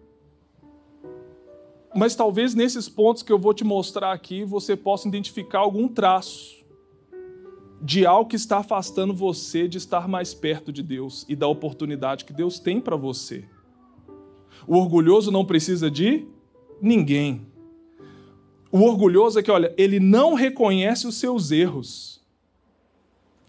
Mas 1.95 2.13
talvez 2.13 2.53
nesses 2.53 2.87
pontos 2.87 3.23
que 3.23 3.31
eu 3.31 3.39
vou 3.39 3.53
te 3.53 3.63
mostrar 3.63 4.11
aqui 4.11 4.43
você 4.43 4.75
possa 4.75 5.07
identificar 5.07 5.59
algum 5.59 5.87
traço 5.87 6.56
de 7.81 8.05
algo 8.05 8.29
que 8.29 8.35
está 8.35 8.57
afastando 8.57 9.13
você 9.13 9.67
de 9.67 9.77
estar 9.77 10.07
mais 10.07 10.33
perto 10.33 10.71
de 10.71 10.81
Deus 10.81 11.25
e 11.29 11.35
da 11.35 11.47
oportunidade 11.47 12.25
que 12.25 12.33
Deus 12.33 12.59
tem 12.59 12.81
para 12.81 12.95
você. 12.95 13.45
O 14.65 14.75
orgulhoso 14.75 15.31
não 15.31 15.45
precisa 15.45 15.89
de 15.89 16.25
ninguém. 16.81 17.45
O 18.71 18.81
orgulhoso 18.81 19.39
é 19.39 19.43
que, 19.43 19.51
olha, 19.51 19.73
ele 19.77 19.99
não 19.99 20.33
reconhece 20.33 21.07
os 21.07 21.15
seus 21.15 21.51
erros. 21.51 22.21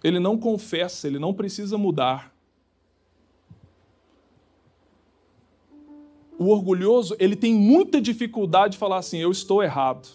Ele 0.02 0.20
não 0.20 0.38
confessa, 0.38 1.08
ele 1.08 1.18
não 1.18 1.34
precisa 1.34 1.76
mudar. 1.76 2.32
O 6.38 6.50
orgulhoso, 6.50 7.16
ele 7.18 7.34
tem 7.34 7.52
muita 7.52 8.00
dificuldade 8.00 8.72
de 8.72 8.78
falar 8.78 8.98
assim: 8.98 9.18
eu 9.18 9.32
estou 9.32 9.60
errado. 9.60 10.08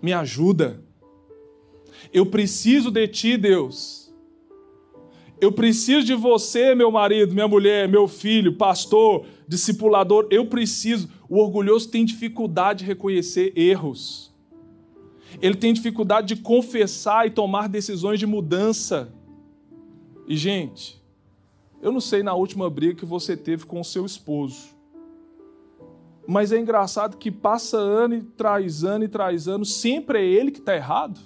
Me 0.00 0.12
ajuda. 0.14 0.82
Eu 2.12 2.26
preciso 2.26 2.90
de 2.90 3.06
ti, 3.08 3.36
Deus. 3.36 4.12
Eu 5.40 5.52
preciso 5.52 6.04
de 6.04 6.14
você, 6.14 6.74
meu 6.74 6.90
marido, 6.90 7.32
minha 7.32 7.46
mulher, 7.46 7.88
meu 7.88 8.08
filho, 8.08 8.56
pastor, 8.56 9.24
discipulador. 9.46 10.26
Eu 10.30 10.46
preciso. 10.46 11.08
O 11.28 11.38
orgulhoso 11.38 11.88
tem 11.88 12.04
dificuldade 12.04 12.80
de 12.80 12.86
reconhecer 12.86 13.52
erros. 13.54 14.34
Ele 15.40 15.54
tem 15.54 15.72
dificuldade 15.72 16.34
de 16.34 16.42
confessar 16.42 17.26
e 17.26 17.30
tomar 17.30 17.68
decisões 17.68 18.18
de 18.18 18.26
mudança. 18.26 19.12
E, 20.26 20.36
gente, 20.36 21.00
eu 21.80 21.92
não 21.92 22.00
sei 22.00 22.22
na 22.22 22.34
última 22.34 22.68
briga 22.68 22.94
que 22.94 23.04
você 23.04 23.36
teve 23.36 23.64
com 23.64 23.80
o 23.80 23.84
seu 23.84 24.04
esposo. 24.04 24.76
Mas 26.26 26.52
é 26.52 26.58
engraçado 26.58 27.16
que 27.16 27.30
passa 27.30 27.78
ano 27.78 28.14
e 28.14 28.22
traz 28.22 28.84
ano 28.84 29.04
e 29.04 29.08
traz 29.08 29.46
ano, 29.46 29.64
sempre 29.64 30.18
é 30.18 30.26
ele 30.26 30.50
que 30.50 30.58
está 30.58 30.74
errado. 30.74 31.20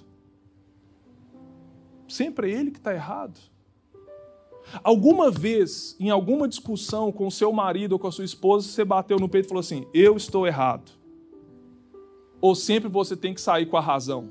Sempre 2.12 2.53
é 2.53 2.61
ele 2.61 2.70
que 2.70 2.77
está 2.77 2.92
errado. 2.92 3.40
Alguma 4.85 5.31
vez, 5.31 5.96
em 5.98 6.11
alguma 6.11 6.46
discussão 6.46 7.11
com 7.11 7.27
o 7.27 7.31
seu 7.31 7.51
marido 7.51 7.92
ou 7.92 7.98
com 7.98 8.07
a 8.07 8.12
sua 8.12 8.27
esposa, 8.27 8.68
você 8.68 8.85
bateu 8.85 9.18
no 9.18 9.31
peito 9.31 9.46
e 9.46 9.48
falou 9.48 9.61
assim: 9.61 9.87
Eu 9.94 10.14
estou 10.14 10.46
errado? 10.46 10.92
Ou 12.38 12.55
sempre 12.55 12.87
você 12.87 13.16
tem 13.16 13.33
que 13.33 13.40
sair 13.40 13.64
com 13.64 13.79
a 13.79 13.81
razão? 13.81 14.29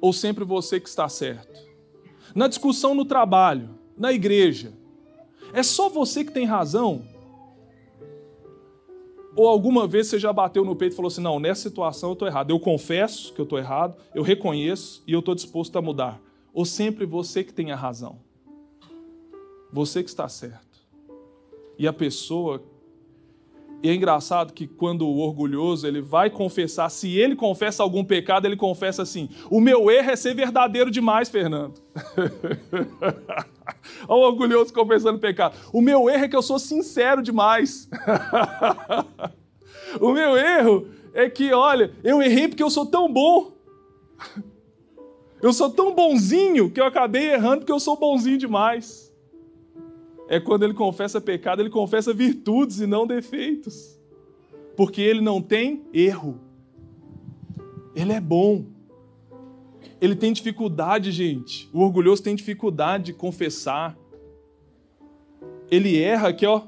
Ou 0.00 0.12
sempre 0.12 0.44
você 0.44 0.80
que 0.80 0.88
está 0.88 1.08
certo? 1.08 1.64
Na 2.34 2.48
discussão 2.48 2.92
no 2.92 3.04
trabalho, 3.04 3.70
na 3.96 4.12
igreja, 4.12 4.72
é 5.52 5.62
só 5.62 5.88
você 5.88 6.24
que 6.24 6.32
tem 6.32 6.44
razão? 6.44 7.06
Ou 9.34 9.48
alguma 9.48 9.86
vez 9.86 10.08
você 10.08 10.18
já 10.18 10.32
bateu 10.32 10.64
no 10.64 10.76
peito 10.76 10.92
e 10.92 10.96
falou 10.96 11.08
assim: 11.08 11.22
Não, 11.22 11.40
nessa 11.40 11.68
situação 11.68 12.10
eu 12.10 12.14
estou 12.14 12.28
errado. 12.28 12.50
Eu 12.50 12.60
confesso 12.60 13.32
que 13.32 13.40
eu 13.40 13.44
estou 13.44 13.58
errado, 13.58 13.96
eu 14.14 14.22
reconheço 14.22 15.02
e 15.06 15.12
eu 15.12 15.20
estou 15.20 15.34
disposto 15.34 15.76
a 15.76 15.82
mudar 15.82 16.20
ou 16.52 16.64
sempre 16.64 17.06
você 17.06 17.42
que 17.42 17.52
tem 17.52 17.72
a 17.72 17.76
razão? 17.76 18.18
Você 19.72 20.02
que 20.02 20.10
está 20.10 20.28
certo. 20.28 20.80
E 21.78 21.86
a 21.86 21.92
pessoa. 21.92 22.62
E 23.82 23.90
é 23.90 23.94
engraçado 23.94 24.52
que 24.52 24.68
quando 24.68 25.08
o 25.08 25.18
orgulhoso 25.18 25.88
ele 25.88 26.00
vai 26.00 26.30
confessar, 26.30 26.88
se 26.88 27.18
ele 27.18 27.34
confessa 27.34 27.82
algum 27.82 28.04
pecado, 28.04 28.46
ele 28.46 28.56
confessa 28.56 29.02
assim: 29.02 29.28
o 29.50 29.60
meu 29.60 29.90
erro 29.90 30.10
é 30.10 30.14
ser 30.14 30.34
verdadeiro 30.34 30.88
demais, 30.88 31.28
Fernando. 31.28 31.80
Olha 34.08 34.22
o 34.22 34.28
orgulhoso 34.28 34.72
confessando 34.72 35.18
pecado. 35.18 35.56
O 35.72 35.80
meu 35.80 36.08
erro 36.08 36.24
é 36.24 36.28
que 36.28 36.36
eu 36.36 36.42
sou 36.42 36.60
sincero 36.60 37.22
demais. 37.22 37.88
o 40.00 40.12
meu 40.12 40.36
erro 40.36 40.86
é 41.12 41.28
que, 41.28 41.52
olha, 41.52 41.92
eu 42.04 42.22
errei 42.22 42.48
porque 42.48 42.62
eu 42.62 42.70
sou 42.70 42.86
tão 42.86 43.12
bom. 43.12 43.50
Eu 45.42 45.52
sou 45.52 45.68
tão 45.68 45.92
bonzinho 45.92 46.70
que 46.70 46.80
eu 46.80 46.84
acabei 46.84 47.32
errando 47.32 47.58
porque 47.58 47.72
eu 47.72 47.80
sou 47.80 47.98
bonzinho 47.98 48.38
demais. 48.38 49.01
É 50.32 50.40
quando 50.40 50.62
ele 50.62 50.72
confessa 50.72 51.20
pecado, 51.20 51.60
ele 51.60 51.68
confessa 51.68 52.14
virtudes 52.14 52.80
e 52.80 52.86
não 52.86 53.06
defeitos. 53.06 54.00
Porque 54.74 55.02
ele 55.02 55.20
não 55.20 55.42
tem 55.42 55.84
erro. 55.92 56.40
Ele 57.94 58.14
é 58.14 58.20
bom. 58.20 58.64
Ele 60.00 60.16
tem 60.16 60.32
dificuldade, 60.32 61.12
gente. 61.12 61.68
O 61.70 61.80
orgulhoso 61.80 62.22
tem 62.22 62.34
dificuldade 62.34 63.04
de 63.04 63.12
confessar. 63.12 63.94
Ele 65.70 66.00
erra 66.00 66.28
aqui, 66.28 66.46
ó. 66.46 66.62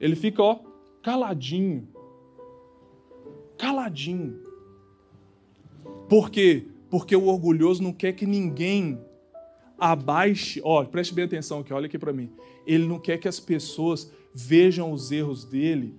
Ele 0.00 0.14
fica, 0.14 0.40
ó, 0.40 0.60
caladinho. 1.02 1.88
Caladinho. 3.58 4.40
Por 6.08 6.30
quê? 6.30 6.68
porque 6.94 7.16
o 7.16 7.26
orgulhoso 7.26 7.82
não 7.82 7.92
quer 7.92 8.12
que 8.12 8.24
ninguém 8.24 9.03
abaixe. 9.78 10.60
Ó, 10.64 10.84
preste 10.84 11.14
bem 11.14 11.24
atenção 11.24 11.60
aqui, 11.60 11.72
olha 11.72 11.86
aqui 11.86 11.98
para 11.98 12.12
mim. 12.12 12.30
Ele 12.66 12.86
não 12.86 12.98
quer 12.98 13.18
que 13.18 13.28
as 13.28 13.40
pessoas 13.40 14.10
vejam 14.34 14.92
os 14.92 15.12
erros 15.12 15.44
dele 15.44 15.94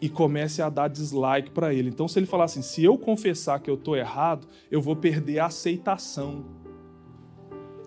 e 0.00 0.08
comece 0.08 0.60
a 0.60 0.68
dar 0.68 0.88
dislike 0.88 1.50
para 1.50 1.72
ele. 1.72 1.88
Então, 1.88 2.06
se 2.06 2.18
ele 2.18 2.26
falar 2.26 2.44
assim, 2.44 2.62
se 2.62 2.84
eu 2.84 2.98
confessar 2.98 3.60
que 3.60 3.70
eu 3.70 3.74
estou 3.74 3.96
errado, 3.96 4.46
eu 4.70 4.80
vou 4.80 4.94
perder 4.94 5.38
a 5.38 5.46
aceitação. 5.46 6.44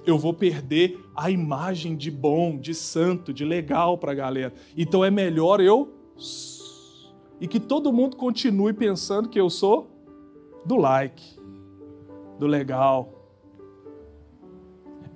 Eu 0.05 0.17
vou 0.17 0.33
perder 0.33 0.97
a 1.15 1.29
imagem 1.29 1.95
de 1.95 2.09
bom, 2.09 2.57
de 2.57 2.73
santo, 2.73 3.33
de 3.33 3.43
legal 3.43 3.97
para 3.97 4.13
a 4.13 4.15
galera. 4.15 4.53
Então 4.75 5.03
é 5.03 5.11
melhor 5.11 5.59
eu. 5.59 5.93
E 7.39 7.47
que 7.47 7.59
todo 7.59 7.91
mundo 7.93 8.15
continue 8.15 8.73
pensando 8.73 9.29
que 9.29 9.39
eu 9.39 9.49
sou 9.49 9.91
do 10.65 10.77
like, 10.77 11.37
do 12.39 12.47
legal. 12.47 13.16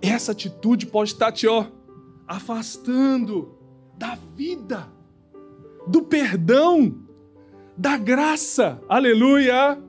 Essa 0.02 0.32
atitude 0.32 0.88
pode 0.88 1.12
estar 1.12 1.32
te 1.32 1.48
ó, 1.48 1.68
afastando 2.28 3.58
da 3.98 4.18
vida 4.36 4.92
do 5.88 6.02
perdão, 6.02 6.96
da 7.78 7.98
graça. 7.98 8.82
Aleluia! 8.88 9.82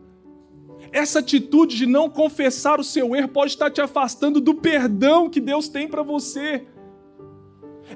Essa 0.91 1.21
atitude 1.21 1.77
de 1.77 1.87
não 1.87 2.11
confessar 2.11 2.79
o 2.79 2.85
seu 2.85 3.15
erro 3.17 3.29
pode 3.29 3.53
estar 3.53 3.71
te 3.71 3.81
afastando 3.81 4.41
do 4.41 4.55
perdão 4.55 5.31
que 5.31 5.41
Deus 5.41 5.69
tem 5.69 5.89
para 5.89 6.03
você. 6.03 6.67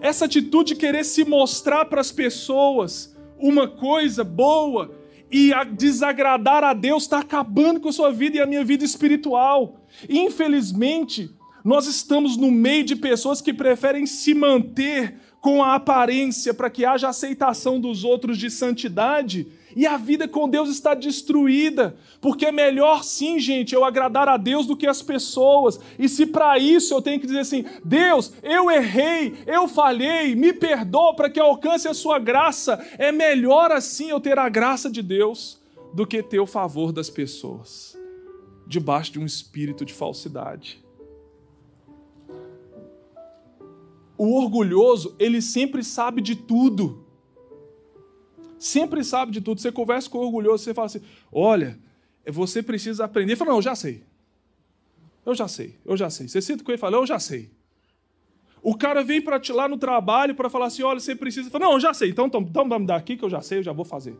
Essa 0.00 0.24
atitude 0.24 0.74
de 0.74 0.80
querer 0.80 1.04
se 1.04 1.24
mostrar 1.24 1.84
para 1.84 2.00
as 2.00 2.10
pessoas 2.10 3.14
uma 3.38 3.68
coisa 3.68 4.24
boa 4.24 4.94
e 5.30 5.52
desagradar 5.74 6.64
a 6.64 6.72
Deus 6.72 7.02
está 7.02 7.18
acabando 7.18 7.80
com 7.80 7.88
a 7.88 7.92
sua 7.92 8.10
vida 8.10 8.38
e 8.38 8.40
a 8.40 8.46
minha 8.46 8.64
vida 8.64 8.84
espiritual. 8.84 9.80
Infelizmente, 10.08 11.35
nós 11.66 11.88
estamos 11.88 12.36
no 12.36 12.48
meio 12.48 12.84
de 12.84 12.94
pessoas 12.94 13.40
que 13.40 13.52
preferem 13.52 14.06
se 14.06 14.32
manter 14.32 15.16
com 15.40 15.64
a 15.64 15.74
aparência 15.74 16.54
para 16.54 16.70
que 16.70 16.84
haja 16.84 17.08
aceitação 17.08 17.80
dos 17.80 18.04
outros 18.04 18.38
de 18.38 18.48
santidade, 18.52 19.48
e 19.74 19.84
a 19.84 19.96
vida 19.96 20.28
com 20.28 20.48
Deus 20.48 20.68
está 20.68 20.94
destruída, 20.94 21.96
porque 22.20 22.46
é 22.46 22.52
melhor 22.52 23.02
sim, 23.02 23.40
gente, 23.40 23.74
eu 23.74 23.84
agradar 23.84 24.28
a 24.28 24.36
Deus 24.36 24.64
do 24.64 24.76
que 24.76 24.86
as 24.86 25.02
pessoas. 25.02 25.80
E 25.98 26.08
se 26.08 26.24
para 26.24 26.56
isso 26.56 26.94
eu 26.94 27.02
tenho 27.02 27.18
que 27.18 27.26
dizer 27.26 27.40
assim: 27.40 27.64
Deus, 27.84 28.32
eu 28.44 28.70
errei, 28.70 29.34
eu 29.44 29.66
falhei, 29.66 30.36
me 30.36 30.52
perdoa 30.52 31.16
para 31.16 31.28
que 31.28 31.40
alcance 31.40 31.88
a 31.88 31.94
sua 31.94 32.20
graça, 32.20 32.78
é 32.96 33.10
melhor 33.10 33.72
assim 33.72 34.10
eu 34.10 34.20
ter 34.20 34.38
a 34.38 34.48
graça 34.48 34.88
de 34.88 35.02
Deus 35.02 35.60
do 35.92 36.06
que 36.06 36.22
ter 36.22 36.38
o 36.38 36.46
favor 36.46 36.92
das 36.92 37.10
pessoas, 37.10 37.98
debaixo 38.68 39.10
de 39.12 39.18
um 39.18 39.26
espírito 39.26 39.84
de 39.84 39.92
falsidade. 39.92 40.85
O 44.18 44.40
orgulhoso, 44.40 45.14
ele 45.18 45.42
sempre 45.42 45.84
sabe 45.84 46.20
de 46.20 46.34
tudo. 46.34 47.04
Sempre 48.58 49.04
sabe 49.04 49.32
de 49.32 49.40
tudo. 49.40 49.60
Você 49.60 49.70
conversa 49.70 50.08
com 50.08 50.18
o 50.18 50.22
orgulhoso, 50.22 50.64
você 50.64 50.74
fala 50.74 50.86
assim: 50.86 51.02
olha, 51.30 51.78
você 52.26 52.62
precisa 52.62 53.04
aprender. 53.04 53.32
Ele 53.32 53.36
fala: 53.36 53.50
não, 53.50 53.58
eu 53.58 53.62
já 53.62 53.74
sei. 53.74 54.02
Eu 55.24 55.34
já 55.34 55.48
sei, 55.48 55.76
eu 55.84 55.96
já 55.96 56.08
sei. 56.08 56.28
Você 56.28 56.40
cita 56.40 56.64
com 56.64 56.70
ele 56.70 56.78
e 56.78 56.80
fala: 56.80 56.96
eu 56.96 57.06
já 57.06 57.18
sei. 57.18 57.50
O 58.62 58.76
cara 58.76 59.04
vem 59.04 59.20
para 59.20 59.38
te 59.38 59.52
lá 59.52 59.68
no 59.68 59.76
trabalho 59.76 60.34
para 60.34 60.48
falar 60.48 60.66
assim: 60.66 60.82
olha, 60.82 60.98
você 60.98 61.14
precisa. 61.14 61.50
Fala, 61.50 61.66
não, 61.66 61.72
eu 61.74 61.80
já 61.80 61.92
sei. 61.92 62.10
Então, 62.10 62.26
então, 62.26 62.40
então 62.40 62.64
me 62.64 62.86
dá 62.86 62.96
aqui 62.96 63.16
que 63.16 63.24
eu 63.24 63.30
já 63.30 63.40
sei, 63.40 63.58
eu 63.58 63.62
já 63.62 63.72
vou 63.72 63.84
fazer. 63.84 64.18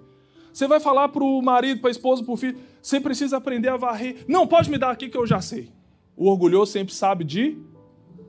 Você 0.53 0.67
vai 0.67 0.81
falar 0.81 1.09
para 1.09 1.23
o 1.23 1.43
marido, 1.43 1.81
para 1.81 1.91
a 1.91 1.93
esposa, 1.93 2.23
para 2.23 2.33
o 2.33 2.37
filho: 2.37 2.59
você 2.81 3.01
precisa 3.01 3.37
aprender 3.37 3.69
a 3.69 3.77
varrer. 3.77 4.25
Não, 4.29 4.47
pode 4.47 4.71
me 4.71 4.79
dar 4.79 4.91
aqui 4.91 5.09
que 5.09 5.17
eu 5.17 5.27
já 5.27 5.41
sei. 5.41 5.73
O 6.17 6.31
orgulhoso 6.31 6.73
sempre 6.73 6.95
sabe 6.95 7.25
de 7.25 7.59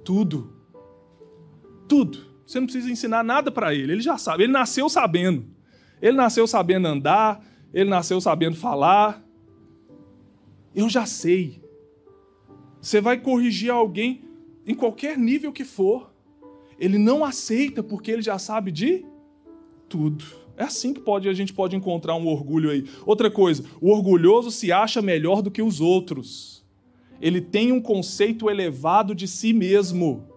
tudo. 0.04 0.57
Tudo. 1.88 2.26
Você 2.46 2.60
não 2.60 2.68
precisa 2.68 2.90
ensinar 2.90 3.24
nada 3.24 3.52
para 3.52 3.74
ele, 3.74 3.94
ele 3.94 4.02
já 4.02 4.18
sabe. 4.18 4.44
Ele 4.44 4.54
nasceu 4.54 4.88
sabendo. 4.90 5.46
Ele 6.02 6.16
nasceu 6.16 6.48
sabendo 6.48 6.88
andar, 6.88 7.44
ele 7.74 7.90
nasceu 7.90 8.22
sabendo 8.22 8.56
falar. 8.56 9.24
Eu 10.74 10.90
já 10.90 11.06
sei. 11.06 11.62
Você 12.80 13.02
vai 13.02 13.20
corrigir 13.20 13.72
alguém 13.72 14.24
em 14.66 14.74
qualquer 14.74 15.18
nível 15.18 15.52
que 15.52 15.66
for. 15.66 16.14
Ele 16.80 16.98
não 16.98 17.26
aceita 17.26 17.82
porque 17.82 18.12
ele 18.12 18.22
já 18.22 18.38
sabe 18.38 18.72
de 18.72 19.04
tudo. 19.90 20.24
É 20.56 20.64
assim 20.64 20.94
que 20.94 21.00
pode, 21.00 21.28
a 21.30 21.34
gente 21.34 21.54
pode 21.54 21.76
encontrar 21.76 22.16
um 22.16 22.28
orgulho 22.28 22.70
aí. 22.70 22.86
Outra 23.06 23.30
coisa, 23.30 23.64
o 23.82 23.92
orgulhoso 23.92 24.52
se 24.52 24.72
acha 24.72 25.02
melhor 25.02 25.42
do 25.42 25.52
que 25.52 25.62
os 25.62 25.82
outros. 25.82 26.66
Ele 27.22 27.42
tem 27.42 27.72
um 27.72 27.82
conceito 27.82 28.50
elevado 28.50 29.16
de 29.16 29.28
si 29.28 29.54
mesmo. 29.54 30.28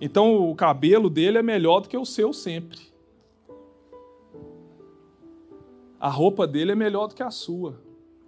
Então 0.00 0.50
o 0.50 0.54
cabelo 0.54 1.10
dele 1.10 1.38
é 1.38 1.42
melhor 1.42 1.80
do 1.80 1.88
que 1.88 1.96
o 1.96 2.04
seu 2.04 2.32
sempre. 2.32 2.78
A 6.00 6.08
roupa 6.08 6.46
dele 6.46 6.72
é 6.72 6.74
melhor 6.76 7.08
do 7.08 7.14
que 7.14 7.22
a 7.22 7.30
sua. 7.30 7.80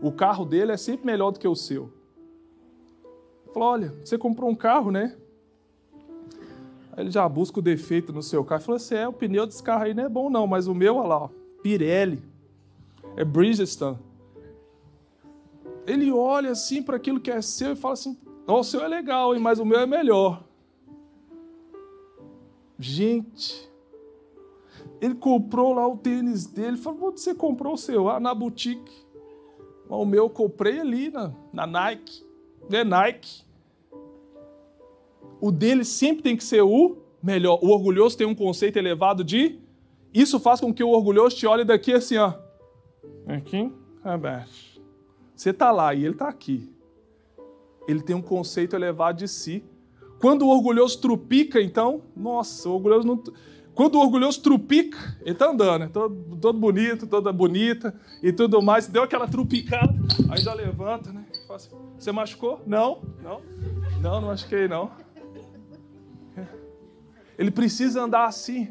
O 0.03 0.11
carro 0.11 0.45
dele 0.45 0.73
é 0.73 0.77
sempre 0.77 1.07
melhor 1.07 1.31
do 1.31 1.39
que 1.39 1.47
o 1.47 1.55
seu. 1.55 1.93
Falou: 3.53 3.69
olha, 3.69 3.95
você 4.05 4.19
comprou 4.19 4.51
um 4.51 4.55
carro, 4.55 4.91
né? 4.91 5.17
Aí 6.93 7.05
ele 7.05 7.11
já 7.11 7.29
busca 7.29 7.61
o 7.61 7.63
defeito 7.63 8.13
no 8.13 8.23
seu 8.23 8.45
carro. 8.45 8.63
Falou 8.63 8.77
assim: 8.77 8.97
é, 8.97 9.07
o 9.07 9.13
pneu 9.13 9.47
desse 9.47 9.63
carro 9.63 9.85
aí 9.85 9.95
não 9.95 10.05
é 10.05 10.09
bom, 10.09 10.29
não, 10.29 10.47
mas 10.47 10.67
o 10.67 10.75
meu, 10.75 10.97
olha 10.97 11.09
lá, 11.09 11.25
ó, 11.25 11.29
Pirelli, 11.63 12.23
é 13.17 13.25
Bridgestone. 13.25 13.99
Ele 15.87 16.11
olha 16.11 16.51
assim 16.51 16.83
para 16.83 16.97
aquilo 16.97 17.21
que 17.21 17.31
é 17.31 17.41
seu 17.41 17.73
e 17.73 17.77
fala 17.77 17.95
assim: 17.95 18.19
o 18.47 18.63
seu 18.65 18.83
é 18.83 18.89
legal, 18.89 19.35
hein, 19.35 19.41
mas 19.41 19.61
o 19.61 19.65
meu 19.65 19.79
é 19.79 19.87
melhor. 19.87 20.50
Gente, 22.81 23.71
ele 25.03 25.15
comprou 25.15 25.75
lá 25.75 25.87
o 25.87 25.99
tênis 25.99 26.47
dele. 26.47 26.79
Falou: 26.79 27.13
você 27.13 27.35
comprou 27.35 27.75
o 27.75 27.79
seu? 27.79 28.09
Ah, 28.09 28.19
na 28.19 28.35
boutique. 28.35 29.07
O 29.87 30.05
meu 30.07 30.25
eu 30.25 30.31
comprei 30.31 30.81
ali 30.81 31.11
na, 31.11 31.33
na 31.53 31.67
Nike. 31.67 32.25
É 32.73 32.83
Nike. 32.83 33.45
O 35.41 35.51
dele 35.51 35.85
sempre 35.85 36.23
tem 36.23 36.37
que 36.37 36.45
ser 36.45 36.63
o 36.63 36.97
melhor. 37.23 37.59
O 37.63 37.69
orgulhoso 37.69 38.17
tem 38.17 38.27
um 38.27 38.35
conceito 38.35 38.79
elevado 38.79 39.23
de. 39.23 39.59
Isso 40.15 40.41
faz 40.41 40.61
com 40.61 40.73
que 40.73 40.83
o 40.83 40.89
orgulhoso 40.89 41.37
te 41.37 41.47
olhe 41.47 41.65
daqui 41.65 41.93
assim, 41.93 42.17
ó. 42.17 42.35
Aqui, 43.27 43.71
abaixo. 44.03 44.81
Você 45.37 45.51
está 45.51 45.71
lá 45.71 45.93
e 45.95 46.05
ele 46.05 46.15
está 46.15 46.29
aqui. 46.29 46.73
Ele 47.87 48.01
tem 48.01 48.17
um 48.17 48.23
conceito 48.23 48.75
elevado 48.75 49.19
de 49.19 49.29
si. 49.29 49.65
Quando 50.21 50.43
o 50.43 50.49
orgulhoso 50.49 51.01
trupica, 51.01 51.63
então, 51.63 52.03
nossa, 52.15 52.69
o 52.69 52.75
orgulhoso 52.75 53.07
não. 53.07 53.23
Quando 53.75 53.95
o 53.95 54.01
orgulhoso 54.01 54.43
trupica, 54.43 54.99
ele 55.23 55.31
está 55.31 55.51
andando, 55.51 55.81
né? 55.81 55.91
todo, 55.91 56.37
todo 56.39 56.59
bonito, 56.59 57.07
toda 57.07 57.33
bonita 57.33 57.99
e 58.23 58.31
tudo 58.31 58.61
mais. 58.61 58.87
Deu 58.87 59.03
aquela 59.03 59.27
trupicada, 59.27 59.95
aí 60.29 60.39
já 60.43 60.53
levanta, 60.53 61.11
né? 61.11 61.25
Assim, 61.49 61.71
Você 61.99 62.13
machucou? 62.13 62.61
Não, 62.67 63.01
não, 63.23 63.41
não, 64.03 64.21
não 64.21 64.29
machuquei, 64.29 64.69
não. 64.69 64.91
Ele 67.39 67.51
precisa 67.51 68.03
andar 68.03 68.27
assim. 68.27 68.69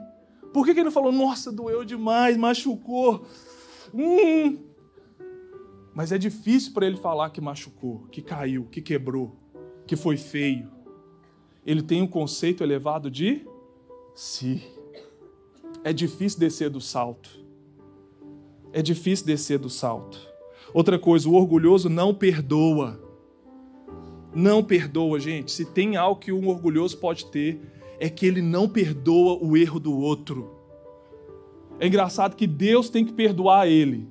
Por 0.54 0.64
que, 0.64 0.74
que 0.74 0.80
ele 0.82 0.86
não 0.86 0.92
falou, 0.92 1.12
nossa, 1.12 1.52
doeu 1.52 1.84
demais, 1.84 2.38
machucou? 2.38 3.26
Hum. 3.92 4.60
Mas 5.96 6.12
é 6.12 6.18
difícil 6.20 6.74
para 6.74 6.86
ele 6.86 6.98
falar 6.98 7.32
que 7.32 7.42
machucou, 7.42 8.08
que 8.12 8.22
caiu, 8.22 8.66
que 8.66 8.82
quebrou, 8.82 9.36
que 9.88 9.96
foi 9.96 10.18
feio 10.18 10.70
ele 11.70 11.84
tem 11.84 12.02
um 12.02 12.08
conceito 12.08 12.64
elevado 12.64 13.12
de 13.12 13.46
si. 14.16 14.64
É 15.84 15.94
difícil 15.94 16.40
descer 16.40 16.68
do 16.68 16.82
salto. 16.82 17.30
É 18.74 18.82
difícil 18.82 19.28
descer 19.28 19.60
do 19.60 19.70
salto. 19.70 20.20
Outra 20.74 20.98
coisa, 20.98 21.30
o 21.30 21.36
orgulhoso 21.36 21.88
não 21.88 22.12
perdoa. 22.12 23.00
Não 24.34 24.64
perdoa, 24.64 25.20
gente. 25.20 25.52
Se 25.52 25.64
tem 25.64 25.96
algo 25.96 26.20
que 26.20 26.32
um 26.32 26.48
orgulhoso 26.48 26.98
pode 26.98 27.28
ter, 27.28 27.62
é 28.00 28.10
que 28.10 28.26
ele 28.26 28.42
não 28.42 28.68
perdoa 28.68 29.38
o 29.40 29.56
erro 29.56 29.80
do 29.80 29.96
outro. 29.96 30.50
É 31.80 31.86
engraçado 31.86 32.36
que 32.36 32.48
Deus 32.48 32.90
tem 32.90 33.06
que 33.06 33.14
perdoar 33.14 33.68
ele. 33.68 34.08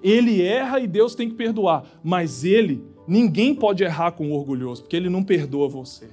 Ele 0.00 0.40
erra 0.40 0.78
e 0.78 0.86
Deus 0.86 1.16
tem 1.16 1.28
que 1.28 1.34
perdoar. 1.34 1.84
Mas 2.00 2.44
ele, 2.44 2.84
ninguém 3.08 3.56
pode 3.56 3.82
errar 3.82 4.12
com 4.12 4.30
o 4.30 4.34
orgulhoso, 4.34 4.82
porque 4.82 4.94
ele 4.94 5.10
não 5.10 5.24
perdoa 5.24 5.68
você. 5.68 6.08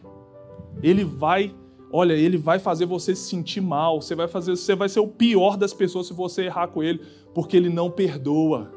Ele 0.82 1.04
vai, 1.04 1.56
olha, 1.92 2.14
ele 2.14 2.38
vai 2.38 2.60
fazer 2.60 2.86
você 2.86 3.16
se 3.16 3.30
sentir 3.30 3.62
mal. 3.62 4.02
Você 4.02 4.16
vai 4.16 4.28
fazer, 4.28 4.52
você 4.52 4.76
vai 4.76 4.90
ser 4.90 5.00
o 5.00 5.08
pior 5.08 5.58
das 5.58 5.74
pessoas 5.74 6.08
se 6.08 6.14
você 6.14 6.46
errar 6.46 6.68
com 6.68 6.82
ele, 6.82 7.02
porque 7.34 7.58
ele 7.58 7.70
não 7.70 7.90
perdoa. 7.90 8.72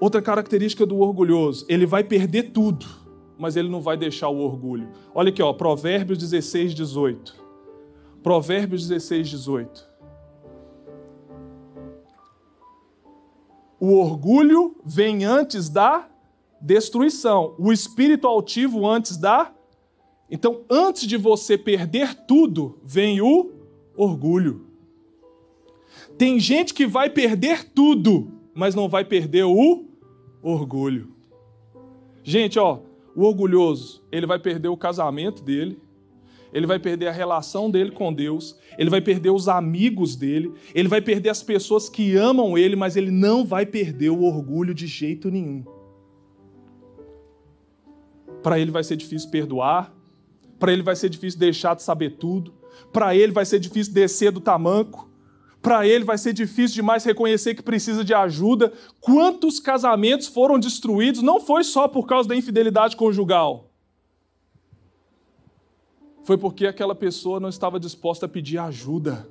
Outra 0.00 0.20
característica 0.20 0.84
do 0.84 0.98
orgulhoso, 0.98 1.64
ele 1.68 1.86
vai 1.86 2.02
perder 2.02 2.50
tudo, 2.50 2.84
mas 3.38 3.56
ele 3.56 3.68
não 3.68 3.80
vai 3.80 3.96
deixar 3.96 4.28
o 4.28 4.40
orgulho. 4.40 4.88
Olha 5.14 5.28
aqui, 5.28 5.40
ó, 5.40 5.52
Provérbios 5.52 6.18
16, 6.18 6.74
18. 6.74 7.42
Provérbios 8.22 8.88
16, 8.88 9.28
18. 9.28 9.92
O 13.78 13.98
orgulho 13.98 14.76
vem 14.84 15.24
antes 15.24 15.68
da 15.68 16.08
destruição. 16.62 17.54
O 17.58 17.72
espírito 17.72 18.26
altivo 18.26 18.86
antes 18.86 19.16
da. 19.16 19.52
Então, 20.30 20.62
antes 20.70 21.06
de 21.06 21.16
você 21.16 21.58
perder 21.58 22.14
tudo, 22.14 22.78
vem 22.82 23.20
o 23.20 23.50
orgulho. 23.96 24.66
Tem 26.16 26.38
gente 26.38 26.72
que 26.72 26.86
vai 26.86 27.10
perder 27.10 27.64
tudo, 27.64 28.30
mas 28.54 28.74
não 28.74 28.88
vai 28.88 29.04
perder 29.04 29.44
o 29.44 29.84
orgulho. 30.42 31.12
Gente, 32.22 32.58
ó, 32.58 32.80
o 33.14 33.24
orgulhoso, 33.24 34.02
ele 34.10 34.26
vai 34.26 34.38
perder 34.38 34.68
o 34.68 34.76
casamento 34.76 35.42
dele, 35.42 35.78
ele 36.52 36.66
vai 36.66 36.78
perder 36.78 37.08
a 37.08 37.12
relação 37.12 37.70
dele 37.70 37.90
com 37.90 38.12
Deus, 38.12 38.56
ele 38.78 38.90
vai 38.90 39.00
perder 39.00 39.30
os 39.30 39.48
amigos 39.48 40.14
dele, 40.14 40.52
ele 40.74 40.88
vai 40.88 41.00
perder 41.00 41.30
as 41.30 41.42
pessoas 41.42 41.88
que 41.88 42.14
amam 42.14 42.56
ele, 42.56 42.76
mas 42.76 42.96
ele 42.96 43.10
não 43.10 43.44
vai 43.44 43.66
perder 43.66 44.10
o 44.10 44.22
orgulho 44.22 44.74
de 44.74 44.86
jeito 44.86 45.30
nenhum. 45.30 45.64
Para 48.42 48.58
ele 48.58 48.70
vai 48.70 48.82
ser 48.82 48.96
difícil 48.96 49.30
perdoar, 49.30 49.94
para 50.58 50.72
ele 50.72 50.82
vai 50.82 50.96
ser 50.96 51.08
difícil 51.08 51.38
deixar 51.38 51.74
de 51.74 51.82
saber 51.82 52.16
tudo, 52.16 52.54
para 52.92 53.14
ele 53.14 53.32
vai 53.32 53.44
ser 53.44 53.58
difícil 53.58 53.92
descer 53.92 54.32
do 54.32 54.40
tamanco, 54.40 55.10
para 55.60 55.86
ele 55.86 56.04
vai 56.04 56.18
ser 56.18 56.32
difícil 56.32 56.74
demais 56.74 57.04
reconhecer 57.04 57.54
que 57.54 57.62
precisa 57.62 58.04
de 58.04 58.12
ajuda. 58.12 58.72
Quantos 59.00 59.60
casamentos 59.60 60.26
foram 60.26 60.58
destruídos 60.58 61.22
não 61.22 61.40
foi 61.40 61.62
só 61.62 61.86
por 61.86 62.06
causa 62.06 62.28
da 62.28 62.34
infidelidade 62.34 62.96
conjugal. 62.96 63.70
Foi 66.24 66.36
porque 66.36 66.66
aquela 66.66 66.94
pessoa 66.94 67.38
não 67.38 67.48
estava 67.48 67.78
disposta 67.78 68.26
a 68.26 68.28
pedir 68.28 68.58
ajuda. 68.58 69.28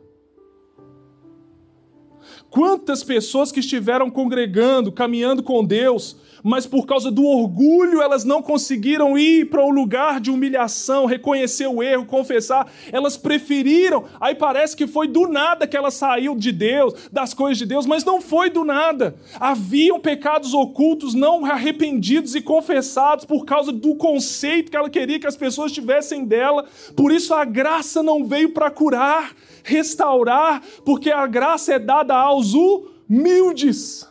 Quantas 2.50 3.04
pessoas 3.04 3.52
que 3.52 3.60
estiveram 3.60 4.10
congregando, 4.10 4.92
caminhando 4.92 5.44
com 5.44 5.64
Deus, 5.64 6.18
mas 6.44 6.66
por 6.66 6.86
causa 6.86 7.12
do 7.12 7.26
orgulho 7.26 8.02
elas 8.02 8.24
não 8.24 8.42
conseguiram 8.42 9.18
ir 9.18 9.50
para 9.50 9.64
o 9.64 9.70
lugar 9.70 10.20
de 10.20 10.32
humilhação, 10.32 11.06
reconhecer 11.06 11.68
o 11.68 11.84
erro, 11.84 12.06
confessar. 12.06 12.72
Elas 12.92 13.18
preferiram. 13.18 14.06
Aí 14.20 14.36
parece 14.36 14.76
que 14.76 14.88
foi 14.88 15.08
do 15.08 15.28
nada 15.28 15.68
que 15.68 15.78
ela 15.78 15.92
saiu 15.92 16.36
de 16.36 16.52
Deus, 16.52 17.10
das 17.12 17.34
coisas 17.34 17.58
de 17.58 17.66
Deus, 17.66 17.86
mas 17.86 18.04
não 18.04 18.22
foi 18.22 18.50
do 18.50 18.64
nada. 18.64 19.16
Haviam 19.40 20.00
pecados 20.00 20.54
ocultos 20.54 21.14
não 21.14 21.46
arrependidos 21.46 22.36
e 22.36 22.42
confessados 22.42 23.26
por 23.26 23.46
causa 23.46 23.72
do 23.72 23.96
conceito 23.96 24.72
que 24.72 24.78
ela 24.78 24.90
queria 24.90 25.20
que 25.20 25.28
as 25.28 25.38
pessoas 25.38 25.72
tivessem 25.72 26.26
dela. 26.26 26.66
Por 26.96 27.12
isso 27.12 27.34
a 27.34 27.46
graça 27.46 28.02
não 28.02 28.26
veio 28.26 28.50
para 28.50 28.72
curar, 28.72 29.36
restaurar, 29.64 30.62
porque 30.84 31.12
a 31.12 31.28
graça 31.28 31.74
é 31.74 31.80
dada 31.80 32.16
aos 32.32 32.54
humildes. 32.54 34.10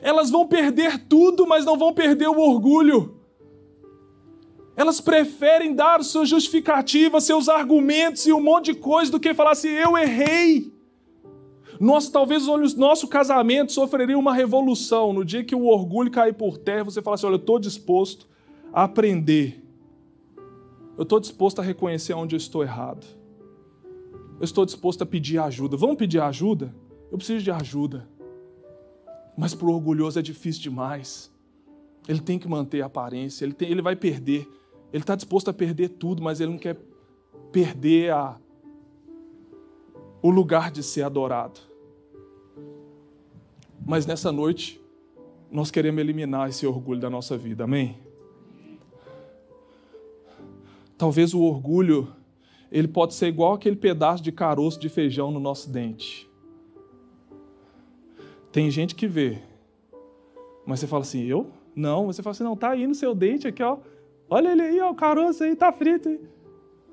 Elas 0.00 0.30
vão 0.30 0.46
perder 0.46 1.06
tudo, 1.06 1.46
mas 1.46 1.64
não 1.64 1.76
vão 1.76 1.92
perder 1.92 2.28
o 2.28 2.38
orgulho. 2.38 3.20
Elas 4.74 5.00
preferem 5.00 5.74
dar 5.74 6.02
suas 6.02 6.28
justificativas, 6.28 7.24
seus 7.24 7.48
argumentos 7.48 8.26
e 8.26 8.32
um 8.32 8.40
monte 8.40 8.72
de 8.72 8.74
coisa 8.78 9.12
do 9.12 9.20
que 9.20 9.34
falar 9.34 9.52
assim: 9.52 9.68
eu 9.68 9.98
errei. 9.98 10.72
Nossa, 11.78 12.10
talvez 12.10 12.46
o 12.48 12.56
nosso 12.78 13.08
casamento 13.08 13.72
sofreria 13.72 14.18
uma 14.18 14.32
revolução 14.32 15.12
no 15.12 15.24
dia 15.24 15.44
que 15.44 15.54
o 15.54 15.66
orgulho 15.66 16.10
cair 16.10 16.32
por 16.32 16.56
terra. 16.56 16.84
Você 16.84 17.02
fala 17.02 17.16
assim: 17.16 17.26
olha, 17.26 17.34
eu 17.34 17.40
estou 17.40 17.58
disposto 17.58 18.26
a 18.72 18.84
aprender. 18.84 19.62
Eu 20.96 21.02
estou 21.02 21.20
disposto 21.20 21.58
a 21.58 21.62
reconhecer 21.62 22.14
onde 22.14 22.34
eu 22.34 22.38
estou 22.38 22.62
errado. 22.62 23.06
Eu 24.42 24.44
estou 24.44 24.66
disposto 24.66 25.02
a 25.02 25.06
pedir 25.06 25.38
ajuda. 25.38 25.76
Vamos 25.76 25.94
pedir 25.94 26.20
ajuda? 26.20 26.74
Eu 27.12 27.16
preciso 27.16 27.44
de 27.44 27.50
ajuda. 27.52 28.08
Mas 29.38 29.54
para 29.54 29.68
o 29.68 29.72
orgulhoso 29.72 30.18
é 30.18 30.22
difícil 30.22 30.62
demais. 30.62 31.30
Ele 32.08 32.18
tem 32.18 32.40
que 32.40 32.48
manter 32.48 32.82
a 32.82 32.86
aparência, 32.86 33.44
ele, 33.44 33.52
tem, 33.52 33.70
ele 33.70 33.80
vai 33.80 33.94
perder. 33.94 34.48
Ele 34.92 35.04
está 35.04 35.14
disposto 35.14 35.48
a 35.48 35.52
perder 35.52 35.90
tudo, 35.90 36.20
mas 36.20 36.40
ele 36.40 36.50
não 36.50 36.58
quer 36.58 36.76
perder 37.52 38.12
a, 38.12 38.36
o 40.20 40.28
lugar 40.28 40.72
de 40.72 40.82
ser 40.82 41.02
adorado. 41.02 41.60
Mas 43.86 44.06
nessa 44.06 44.32
noite, 44.32 44.82
nós 45.52 45.70
queremos 45.70 46.00
eliminar 46.00 46.48
esse 46.48 46.66
orgulho 46.66 46.98
da 46.98 47.08
nossa 47.08 47.38
vida, 47.38 47.62
amém? 47.62 47.96
Talvez 50.98 51.32
o 51.32 51.42
orgulho, 51.42 52.12
ele 52.72 52.88
pode 52.88 53.12
ser 53.12 53.26
igual 53.26 53.52
aquele 53.52 53.76
pedaço 53.76 54.22
de 54.22 54.32
caroço 54.32 54.80
de 54.80 54.88
feijão 54.88 55.30
no 55.30 55.38
nosso 55.38 55.70
dente. 55.70 56.28
Tem 58.50 58.70
gente 58.70 58.94
que 58.94 59.06
vê, 59.06 59.38
mas 60.66 60.80
você 60.80 60.86
fala 60.86 61.02
assim, 61.02 61.22
eu? 61.24 61.50
Não. 61.76 62.06
Você 62.06 62.22
fala 62.22 62.32
assim, 62.32 62.44
não, 62.44 62.56
tá 62.56 62.70
aí 62.70 62.86
no 62.86 62.94
seu 62.94 63.14
dente 63.14 63.46
aqui, 63.46 63.62
ó. 63.62 63.78
Olha 64.28 64.52
ele 64.52 64.62
aí, 64.62 64.80
ó, 64.80 64.90
o 64.90 64.94
caroço 64.94 65.44
aí, 65.44 65.54
tá 65.54 65.70
frito 65.70 66.08
aí. 66.08 66.20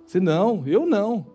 Você, 0.06 0.20
não, 0.20 0.68
eu 0.68 0.86
não. 0.86 1.26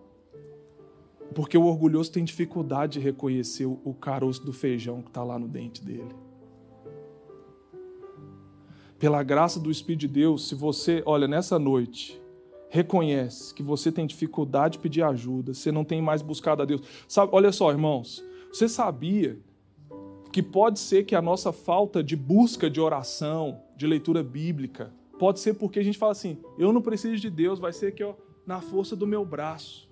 Porque 1.34 1.56
o 1.56 1.64
orgulhoso 1.64 2.12
tem 2.12 2.22
dificuldade 2.22 2.94
de 2.94 3.00
reconhecer 3.00 3.64
o 3.64 3.94
caroço 3.94 4.44
do 4.44 4.52
feijão 4.52 5.00
que 5.00 5.08
está 5.08 5.22
lá 5.24 5.38
no 5.38 5.48
dente 5.48 5.82
dele. 5.82 6.14
Pela 8.98 9.22
graça 9.22 9.58
do 9.58 9.70
Espírito 9.70 10.00
de 10.00 10.08
Deus, 10.08 10.48
se 10.48 10.54
você, 10.54 11.02
olha, 11.06 11.26
nessa 11.26 11.58
noite, 11.58 12.20
reconhece 12.74 13.54
que 13.54 13.62
você 13.62 13.92
tem 13.92 14.04
dificuldade 14.04 14.72
de 14.72 14.78
pedir 14.80 15.04
ajuda, 15.04 15.54
você 15.54 15.70
não 15.70 15.84
tem 15.84 16.02
mais 16.02 16.22
buscado 16.22 16.60
a 16.60 16.64
Deus. 16.64 16.82
Sabe, 17.06 17.30
olha 17.32 17.52
só, 17.52 17.70
irmãos, 17.70 18.20
você 18.52 18.68
sabia 18.68 19.38
que 20.32 20.42
pode 20.42 20.80
ser 20.80 21.04
que 21.04 21.14
a 21.14 21.22
nossa 21.22 21.52
falta 21.52 22.02
de 22.02 22.16
busca 22.16 22.68
de 22.68 22.80
oração, 22.80 23.60
de 23.76 23.86
leitura 23.86 24.24
bíblica, 24.24 24.92
pode 25.20 25.38
ser 25.38 25.54
porque 25.54 25.78
a 25.78 25.84
gente 25.84 25.96
fala 25.96 26.10
assim: 26.10 26.36
eu 26.58 26.72
não 26.72 26.82
preciso 26.82 27.14
de 27.14 27.30
Deus, 27.30 27.60
vai 27.60 27.72
ser 27.72 27.94
que 27.94 28.02
ó, 28.02 28.14
na 28.44 28.60
força 28.60 28.96
do 28.96 29.06
meu 29.06 29.24
braço. 29.24 29.88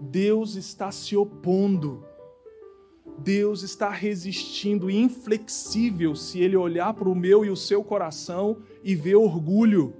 Deus 0.00 0.56
está 0.56 0.90
se 0.90 1.16
opondo. 1.16 2.02
Deus 3.16 3.62
está 3.62 3.90
resistindo, 3.90 4.90
inflexível, 4.90 6.16
se 6.16 6.40
ele 6.40 6.56
olhar 6.56 6.92
para 6.94 7.08
o 7.08 7.14
meu 7.14 7.44
e 7.44 7.50
o 7.50 7.56
seu 7.56 7.84
coração 7.84 8.56
e 8.82 8.96
ver 8.96 9.14
orgulho. 9.14 9.94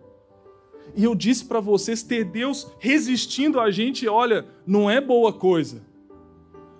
E 0.96 1.04
eu 1.04 1.14
disse 1.14 1.44
para 1.44 1.60
vocês: 1.60 2.02
ter 2.02 2.24
Deus 2.24 2.70
resistindo 2.78 3.60
a 3.60 3.70
gente, 3.70 4.06
olha, 4.06 4.46
não 4.66 4.88
é 4.88 5.00
boa 5.00 5.32
coisa. 5.32 5.82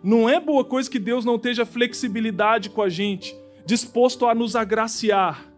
Não 0.03 0.29
é 0.29 0.39
boa 0.39 0.65
coisa 0.65 0.91
que 0.91 0.99
Deus 0.99 1.25
não 1.25 1.37
esteja 1.37 1.65
flexibilidade 1.65 2.69
com 2.69 2.83
a 2.83 2.89
gente, 2.89 3.35
disposto 3.65 4.27
a 4.27 4.35
nos 4.35 4.55
agraciar. 4.55 5.51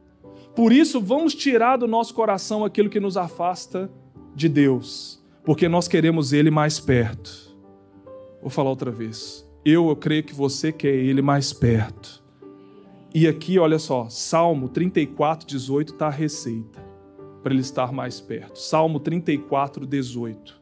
Por 0.55 0.73
isso, 0.73 1.01
vamos 1.01 1.35
tirar 1.35 1.77
do 1.77 1.89
nosso 1.89 2.15
coração 2.15 2.65
aquilo 2.65 2.89
que 2.89 3.01
nos 3.01 3.17
afasta 3.17 3.91
de 4.35 4.49
Deus, 4.49 5.23
porque 5.45 5.69
nós 5.69 5.89
queremos 5.89 6.33
Ele 6.33 6.51
mais 6.51 6.79
perto. 6.79 7.55
Vou 8.41 8.49
falar 8.49 8.71
outra 8.71 8.91
vez. 8.91 9.45
Eu, 9.65 9.89
eu 9.89 9.97
creio 9.97 10.23
que 10.23 10.33
você 10.33 10.71
quer 10.71 10.95
Ele 10.95 11.21
mais 11.21 11.53
perto. 11.53 12.25
E 13.13 13.27
aqui, 13.27 13.59
olha 13.59 13.79
só, 13.79 14.09
Salmo 14.09 14.69
34, 14.69 15.47
18 15.47 15.93
está 15.93 16.07
a 16.07 16.11
receita 16.11 16.87
para 17.47 17.55
Ele 17.55 17.63
estar 17.63 17.93
mais 17.93 18.21
perto. 18.21 18.59
Salmo 18.59 18.99
34, 18.99 19.87
18. 19.87 20.61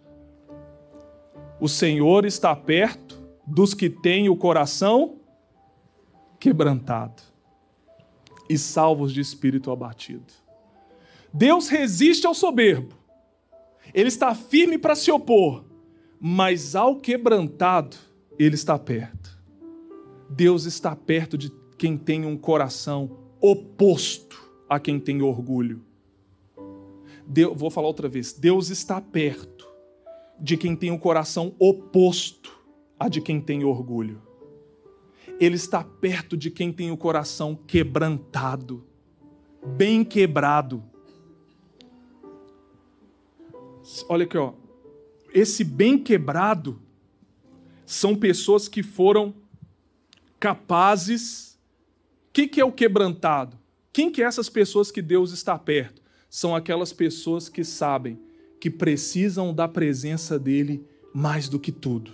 O 1.59 1.66
Senhor 1.66 2.26
está 2.26 2.55
perto 2.55 3.26
dos 3.47 3.72
que 3.72 3.89
têm 3.89 4.28
o 4.28 4.37
coração 4.37 5.16
quebrantado 6.39 7.22
e 8.51 8.59
salvos 8.59 9.14
de 9.14 9.22
espírito 9.22 9.70
abatido. 9.70 10.30
Deus 11.32 11.68
resiste 11.68 12.26
ao 12.26 12.35
soberbo, 12.35 12.95
ele 13.95 14.09
está 14.09 14.35
firme 14.35 14.76
para 14.76 14.95
se 14.95 15.11
opor, 15.11 15.64
mas 16.20 16.76
ao 16.76 17.01
quebrantado, 17.01 17.97
ele 18.39 18.57
está 18.57 18.78
perto. 18.78 19.39
Deus 20.28 20.66
está 20.66 20.95
perto 20.95 21.39
de 21.39 21.51
quem 21.78 21.97
tem 21.97 22.26
um 22.26 22.37
coração 22.37 23.11
oposto 23.41 24.39
a 24.68 24.78
quem 24.78 25.01
tem 25.01 25.22
orgulho. 25.22 25.93
Deus, 27.27 27.57
vou 27.57 27.70
falar 27.70 27.89
outra 27.89 28.09
vez: 28.09 28.33
Deus 28.33 28.70
está 28.70 29.01
perto 29.01 29.66
de 30.39 30.57
quem 30.57 30.75
tem 30.75 30.91
um 30.91 30.99
coração 30.99 31.55
oposto 31.59 32.53
a 32.99 33.09
de 33.09 33.20
quem 33.20 33.41
tem 33.41 33.64
orgulho. 33.64 34.22
Ele 35.41 35.57
está 35.57 35.83
perto 35.83 36.37
de 36.37 36.51
quem 36.51 36.72
tem 36.72 36.91
o 36.91 36.97
coração 36.97 37.57
quebrantado, 37.57 38.87
bem 39.77 40.05
quebrado. 40.05 40.83
Olha 44.09 44.25
aqui, 44.25 44.39
ó. 44.39 44.55
Esse 45.33 45.64
bem 45.64 45.99
quebrado 45.99 46.81
são 47.85 48.14
pessoas 48.14 48.68
que 48.68 48.83
foram 48.83 49.35
capazes. 50.39 51.59
O 52.29 52.33
que, 52.33 52.47
que 52.47 52.61
é 52.61 52.64
o 52.64 52.72
quebrantado? 52.72 53.59
Quem 53.93 54.11
que 54.11 54.22
é 54.22 54.27
essas 54.27 54.49
pessoas 54.49 54.91
que 54.91 55.03
Deus 55.03 55.33
está 55.33 55.59
perto? 55.59 56.03
São 56.37 56.53
aquelas 56.53 56.93
pessoas 56.93 57.49
que 57.49 57.62
sabem 57.62 58.18
que 58.59 58.68
precisam 58.68 59.55
da 59.55 59.68
presença 59.68 60.37
dele 60.37 60.85
mais 61.14 61.49
do 61.49 61.61
que 61.61 61.70
tudo. 61.70 62.11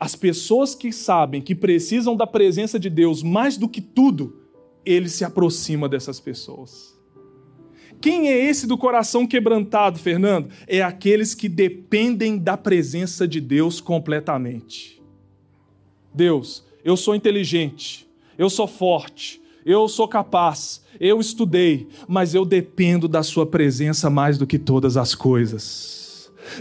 As 0.00 0.16
pessoas 0.16 0.74
que 0.74 0.90
sabem 0.90 1.42
que 1.42 1.54
precisam 1.54 2.16
da 2.16 2.26
presença 2.26 2.80
de 2.80 2.88
Deus 2.88 3.22
mais 3.22 3.58
do 3.58 3.68
que 3.68 3.82
tudo, 3.82 4.40
ele 4.86 5.06
se 5.06 5.22
aproxima 5.22 5.86
dessas 5.86 6.18
pessoas. 6.18 6.98
Quem 8.00 8.30
é 8.30 8.42
esse 8.42 8.66
do 8.66 8.78
coração 8.78 9.26
quebrantado, 9.26 9.98
Fernando? 9.98 10.48
É 10.66 10.80
aqueles 10.80 11.34
que 11.34 11.46
dependem 11.46 12.38
da 12.38 12.56
presença 12.56 13.28
de 13.28 13.38
Deus 13.38 13.82
completamente. 13.82 15.02
Deus, 16.14 16.64
eu 16.82 16.96
sou 16.96 17.14
inteligente, 17.14 18.08
eu 18.38 18.48
sou 18.48 18.66
forte, 18.66 19.39
eu 19.64 19.88
sou 19.88 20.08
capaz, 20.08 20.82
eu 20.98 21.20
estudei, 21.20 21.88
mas 22.08 22.34
eu 22.34 22.44
dependo 22.44 23.06
da 23.08 23.22
Sua 23.22 23.46
presença 23.46 24.10
mais 24.10 24.38
do 24.38 24.46
que 24.46 24.58
todas 24.58 24.96
as 24.96 25.14
coisas. 25.14 26.00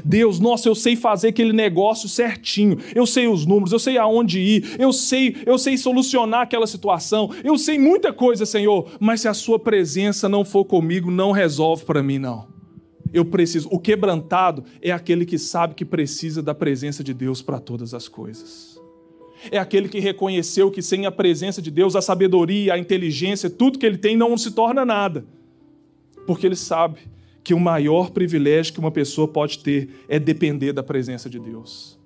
Deus, 0.03 0.39
nossa, 0.39 0.67
eu 0.67 0.75
sei 0.75 0.95
fazer 0.95 1.29
aquele 1.29 1.53
negócio 1.53 2.07
certinho, 2.07 2.77
eu 2.93 3.05
sei 3.05 3.27
os 3.27 3.45
números, 3.45 3.71
eu 3.71 3.79
sei 3.79 3.97
aonde 3.97 4.39
ir, 4.39 4.75
eu 4.77 4.91
sei, 4.91 5.35
eu 5.45 5.57
sei 5.57 5.77
solucionar 5.77 6.41
aquela 6.41 6.67
situação, 6.67 7.31
eu 7.43 7.57
sei 7.57 7.79
muita 7.79 8.13
coisa, 8.13 8.45
Senhor, 8.45 8.91
mas 8.99 9.21
se 9.21 9.27
a 9.27 9.33
sua 9.33 9.57
presença 9.57 10.29
não 10.29 10.45
for 10.45 10.65
comigo, 10.65 11.09
não 11.09 11.31
resolve 11.31 11.85
para 11.85 12.03
mim 12.03 12.19
não. 12.19 12.47
Eu 13.11 13.25
preciso. 13.25 13.67
O 13.71 13.79
quebrantado 13.79 14.63
é 14.81 14.91
aquele 14.91 15.25
que 15.25 15.39
sabe 15.39 15.73
que 15.73 15.83
precisa 15.83 16.43
da 16.43 16.53
presença 16.53 17.03
de 17.03 17.13
Deus 17.13 17.41
para 17.41 17.59
todas 17.59 17.95
as 17.95 18.07
coisas. 18.07 18.78
É 19.51 19.57
aquele 19.57 19.87
que 19.87 19.99
reconheceu 19.99 20.69
que 20.69 20.81
sem 20.81 21.05
a 21.05 21.11
presença 21.11 21.61
de 21.61 21.71
Deus, 21.71 21.95
a 21.95 22.01
sabedoria, 22.01 22.73
a 22.73 22.77
inteligência, 22.77 23.49
tudo 23.49 23.79
que 23.79 23.85
ele 23.85 23.97
tem 23.97 24.17
não 24.17 24.37
se 24.37 24.51
torna 24.51 24.85
nada. 24.85 25.25
Porque 26.27 26.45
ele 26.45 26.55
sabe 26.55 26.99
que 27.43 27.53
o 27.53 27.59
maior 27.59 28.11
privilégio 28.11 28.73
que 28.73 28.79
uma 28.79 28.91
pessoa 28.91 29.27
pode 29.27 29.59
ter 29.59 29.89
é 30.07 30.19
depender 30.19 30.73
da 30.73 30.83
presença 30.83 31.29
de 31.29 31.39
Deus. 31.39 31.97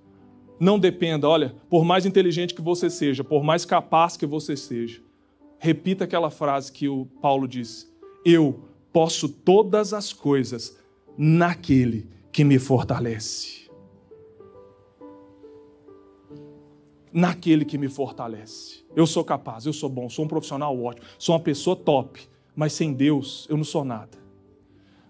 Não 0.60 0.80
dependa, 0.80 1.28
olha, 1.28 1.56
por 1.70 1.84
mais 1.84 2.06
inteligente 2.06 2.54
que 2.54 2.62
você 2.62 2.90
seja, 2.90 3.24
por 3.24 3.44
mais 3.44 3.66
capaz 3.66 4.16
que 4.16 4.26
você 4.26 4.56
seja, 4.56 5.02
repita 5.58 6.04
aquela 6.04 6.30
frase 6.30 6.72
que 6.72 6.88
o 6.88 7.06
Paulo 7.22 7.48
disse: 7.48 7.88
Eu 8.24 8.64
posso 8.94 9.28
todas 9.28 9.94
as 9.94 10.14
coisas 10.14 10.78
naquele 11.18 12.08
que 12.32 12.44
me 12.44 12.60
fortalece. 12.60 13.63
Naquele 17.14 17.64
que 17.64 17.78
me 17.78 17.88
fortalece. 17.88 18.84
Eu 18.96 19.06
sou 19.06 19.24
capaz, 19.24 19.66
eu 19.66 19.74
sou 19.74 19.88
bom, 19.88 20.10
sou 20.10 20.26
um 20.26 20.28
profissional 20.28 20.78
ótimo, 20.82 21.06
sou 21.20 21.36
uma 21.36 21.42
pessoa 21.42 21.76
top, 21.76 22.28
mas 22.56 22.74
sem 22.74 22.92
Deus 22.92 23.46
eu 23.50 23.56
não 23.56 23.64
sou 23.64 23.86
nada. 23.86 24.18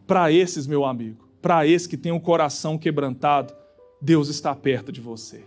Para 0.06 0.32
esses, 0.32 0.68
meu 0.68 0.84
amigo, 0.84 1.26
para 1.42 1.66
esse 1.66 1.88
que 1.88 1.98
tem 1.98 2.12
o 2.12 2.16
um 2.16 2.20
coração 2.20 2.78
quebrantado, 2.78 3.54
Deus 4.02 4.28
está 4.28 4.54
perto 4.54 4.92
de 4.92 5.00
você. 5.00 5.46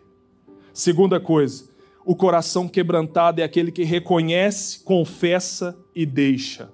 Segunda 0.73 1.21
coisa, 1.21 1.69
o 2.05 2.17
coração 2.17 2.69
quebrantado 2.69 3.41
é 3.41 3.45
aquele 3.45 3.71
que 3.71 3.85
reconhece, 3.85 4.81
confessa 4.81 5.77
e 5.95 6.07
deixa. 6.07 6.73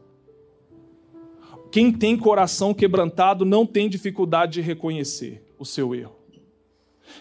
Quem 1.72 1.90
tem 1.90 2.18
coração 2.18 2.74
quebrantado 2.74 3.44
não 3.44 3.66
tem 3.66 3.88
dificuldade 3.88 4.52
de 4.52 4.60
reconhecer 4.60 5.42
o 5.58 5.64
seu 5.64 5.94
erro. 5.94 6.21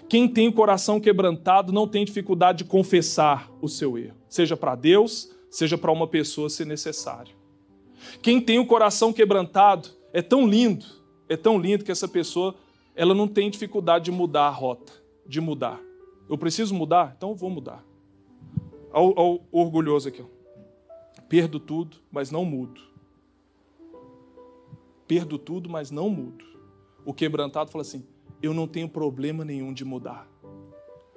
Quem 0.08 0.28
tem 0.28 0.48
o 0.48 0.54
coração 0.54 1.00
quebrantado 1.00 1.72
não 1.72 1.88
tem 1.88 2.06
dificuldade 2.06 2.60
de 2.60 2.64
confessar 2.66 3.50
o 3.62 3.68
seu 3.68 3.98
erro, 3.98 4.16
seja 4.28 4.58
para 4.58 4.76
Deus, 4.76 5.32
seja 5.50 5.78
para 5.78 5.92
uma 5.92 6.08
pessoa 6.08 6.50
se 6.50 6.66
necessário. 6.66 7.36
Quem 8.22 8.42
tem 8.42 8.60
o 8.60 8.66
coração 8.66 9.14
quebrantado 9.14 9.90
é 10.14 10.22
tão 10.22 10.48
lindo, 10.48 10.86
é 11.30 11.38
tão 11.38 11.58
lindo 11.58 11.84
que 11.84 11.92
essa 11.92 12.08
pessoa 12.08 12.56
ela 12.96 13.14
não 13.14 13.28
tem 13.28 13.50
dificuldade 13.50 14.06
de 14.06 14.12
mudar 14.12 14.48
a 14.48 14.50
rota, 14.50 14.94
de 15.26 15.40
mudar. 15.40 15.80
Eu 16.30 16.38
preciso 16.38 16.74
mudar, 16.74 17.14
então 17.16 17.30
eu 17.30 17.36
vou 17.36 17.50
mudar. 17.50 17.84
Ao, 18.92 19.18
ao 19.18 19.42
orgulhoso 19.52 20.10
aqui, 20.10 20.22
ó. 20.22 21.22
perdo 21.30 21.60
tudo, 21.60 21.98
mas 22.12 22.32
não 22.32 22.44
mudo. 22.44 22.82
Perdo 25.08 25.38
tudo, 25.38 25.70
mas 25.70 25.92
não 25.92 26.10
mudo. 26.10 26.46
O 27.06 27.14
quebrantado 27.14 27.72
fala 27.72 27.82
assim: 27.82 28.06
eu 28.42 28.54
não 28.54 28.68
tenho 28.68 28.90
problema 28.90 29.46
nenhum 29.46 29.74
de 29.74 29.86
mudar. 29.86 30.28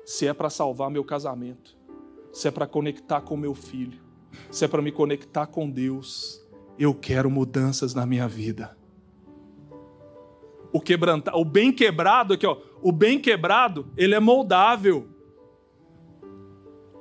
Se 0.05 0.27
é 0.27 0.35
para 0.35 0.51
salvar 0.51 0.91
meu 0.91 1.05
casamento, 1.05 1.77
se 2.33 2.49
é 2.49 2.51
para 2.51 2.67
conectar 2.67 3.21
com 3.21 3.37
meu 3.37 3.55
filho, 3.55 4.03
se 4.51 4.65
é 4.65 4.69
para 4.69 4.83
me 4.83 4.93
conectar 4.93 5.47
com 5.47 5.71
Deus, 5.71 6.45
eu 6.79 6.95
quero 6.95 7.31
mudanças 7.31 7.95
na 7.95 8.05
minha 8.05 8.29
vida 8.29 8.77
o 10.75 10.81
quebrantado, 10.81 11.39
o 11.39 11.45
bem 11.45 11.73
quebrado 11.73 12.35
aqui, 12.35 12.45
ó, 12.45 12.57
o 12.83 12.91
bem 12.91 13.21
quebrado, 13.21 13.87
ele 13.97 14.13
é 14.13 14.19
moldável. 14.19 15.09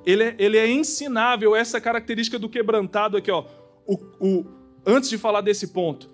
Ele 0.05 0.25
é, 0.25 0.35
ele 0.37 0.57
é 0.59 0.69
ensinável, 0.69 1.55
essa 1.55 1.81
característica 1.81 2.37
do 2.37 2.47
quebrantado 2.47 3.17
aqui, 3.17 3.31
ó. 3.31 3.45
O, 3.87 3.95
o, 4.19 4.45
antes 4.85 5.09
de 5.09 5.17
falar 5.17 5.41
desse 5.41 5.69
ponto, 5.69 6.07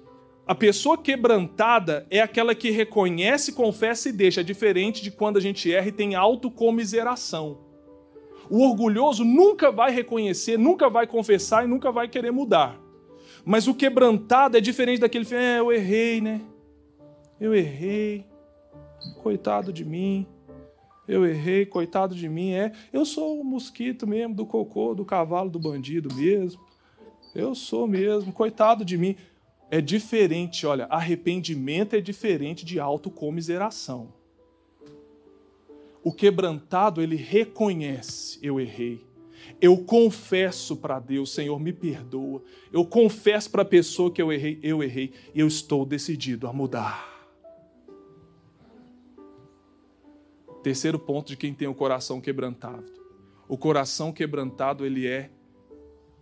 a 0.49 0.55
pessoa 0.55 0.97
quebrantada 0.97 2.07
é 2.09 2.19
aquela 2.19 2.55
que 2.55 2.71
reconhece, 2.71 3.53
confessa 3.53 4.09
e 4.09 4.11
deixa, 4.11 4.43
diferente 4.43 4.99
de 4.99 5.11
quando 5.11 5.37
a 5.37 5.39
gente 5.39 5.71
erra 5.71 5.89
e 5.89 5.91
tem 5.91 6.15
autocomiseração. 6.15 7.59
O 8.49 8.63
orgulhoso 8.67 9.23
nunca 9.23 9.71
vai 9.71 9.91
reconhecer, 9.91 10.57
nunca 10.57 10.89
vai 10.89 11.05
confessar 11.05 11.65
e 11.65 11.67
nunca 11.67 11.91
vai 11.91 12.07
querer 12.07 12.31
mudar. 12.31 12.81
Mas 13.45 13.67
o 13.67 13.75
quebrantado 13.75 14.57
é 14.57 14.59
diferente 14.59 14.99
daquele 14.99 15.23
que 15.23 15.35
é, 15.35 15.59
eu 15.59 15.71
errei, 15.71 16.19
né? 16.19 16.41
Eu 17.39 17.53
errei, 17.53 18.25
coitado 19.21 19.71
de 19.71 19.85
mim. 19.85 20.25
Eu 21.07 21.27
errei, 21.27 21.63
coitado 21.63 22.15
de 22.15 22.27
mim. 22.27 22.53
É, 22.53 22.71
eu 22.91 23.05
sou 23.05 23.39
o 23.39 23.45
mosquito 23.45 24.07
mesmo, 24.07 24.33
do 24.33 24.47
cocô, 24.47 24.95
do 24.95 25.05
cavalo, 25.05 25.47
do 25.47 25.59
bandido 25.59 26.11
mesmo. 26.15 26.59
Eu 27.35 27.53
sou 27.53 27.85
mesmo, 27.85 28.33
coitado 28.33 28.83
de 28.83 28.97
mim. 28.97 29.15
É 29.71 29.79
diferente, 29.79 30.65
olha, 30.65 30.85
arrependimento 30.85 31.95
é 31.95 32.01
diferente 32.01 32.65
de 32.65 32.79
autocomiseração. 32.79 34.11
O 36.03 36.11
quebrantado, 36.11 37.01
ele 37.01 37.15
reconhece, 37.15 38.39
eu 38.41 38.59
errei. 38.59 39.07
Eu 39.61 39.77
confesso 39.77 40.75
para 40.75 40.99
Deus, 40.99 41.31
Senhor, 41.33 41.59
me 41.59 41.71
perdoa. 41.71 42.41
Eu 42.71 42.85
confesso 42.85 43.49
para 43.51 43.61
a 43.61 43.65
pessoa 43.65 44.11
que 44.11 44.21
eu 44.21 44.31
errei, 44.31 44.59
eu 44.63 44.81
errei, 44.81 45.11
e 45.35 45.39
eu 45.39 45.47
estou 45.47 45.85
decidido 45.85 46.47
a 46.47 46.53
mudar. 46.53 47.07
Terceiro 50.63 50.97
ponto 50.97 51.27
de 51.27 51.37
quem 51.37 51.53
tem 51.53 51.67
o 51.67 51.75
coração 51.75 52.19
quebrantado. 52.19 52.91
O 53.47 53.57
coração 53.57 54.11
quebrantado, 54.11 54.85
ele 54.85 55.07
é 55.07 55.29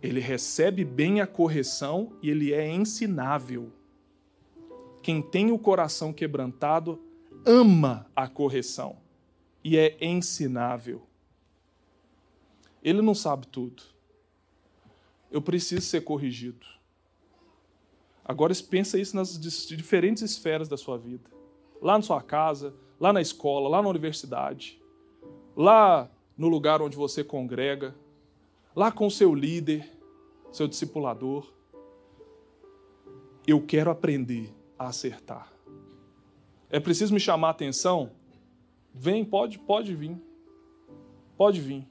ele 0.02 0.20
recebe 0.20 0.84
bem 0.84 1.20
a 1.20 1.26
correção 1.26 2.12
e 2.22 2.30
ele 2.30 2.52
é 2.52 2.70
ensinável. 2.70 3.72
Quem 5.02 5.20
tem 5.20 5.50
o 5.50 5.58
coração 5.58 6.12
quebrantado 6.12 7.00
ama 7.44 8.06
a 8.14 8.28
correção 8.28 8.98
e 9.64 9.76
é 9.76 9.96
ensinável. 10.00 11.02
Ele 12.82 13.02
não 13.02 13.14
sabe 13.14 13.46
tudo. 13.46 13.82
Eu 15.30 15.42
preciso 15.42 15.82
ser 15.82 16.02
corrigido. 16.02 16.66
Agora 18.24 18.54
pensa 18.68 18.98
isso 18.98 19.16
nas 19.16 19.38
diferentes 19.38 20.22
esferas 20.22 20.68
da 20.68 20.76
sua 20.76 20.96
vida. 20.96 21.30
Lá 21.80 21.96
na 21.96 22.02
sua 22.02 22.22
casa, 22.22 22.74
lá 23.00 23.12
na 23.12 23.20
escola, 23.20 23.68
lá 23.68 23.82
na 23.82 23.88
universidade, 23.88 24.80
lá 25.56 26.10
no 26.36 26.48
lugar 26.48 26.80
onde 26.82 26.96
você 26.96 27.24
congrega, 27.24 27.94
lá 28.74 28.90
com 28.92 29.08
seu 29.10 29.34
líder, 29.34 29.90
seu 30.52 30.66
discipulador. 30.68 31.52
Eu 33.46 33.64
quero 33.64 33.90
aprender 33.90 34.54
a 34.78 34.88
acertar. 34.88 35.52
É 36.70 36.78
preciso 36.78 37.14
me 37.14 37.20
chamar 37.20 37.48
a 37.48 37.50
atenção? 37.52 38.10
Vem, 38.94 39.24
pode, 39.24 39.58
pode 39.58 39.94
vir. 39.94 40.16
Pode 41.36 41.60
vir. 41.60 41.86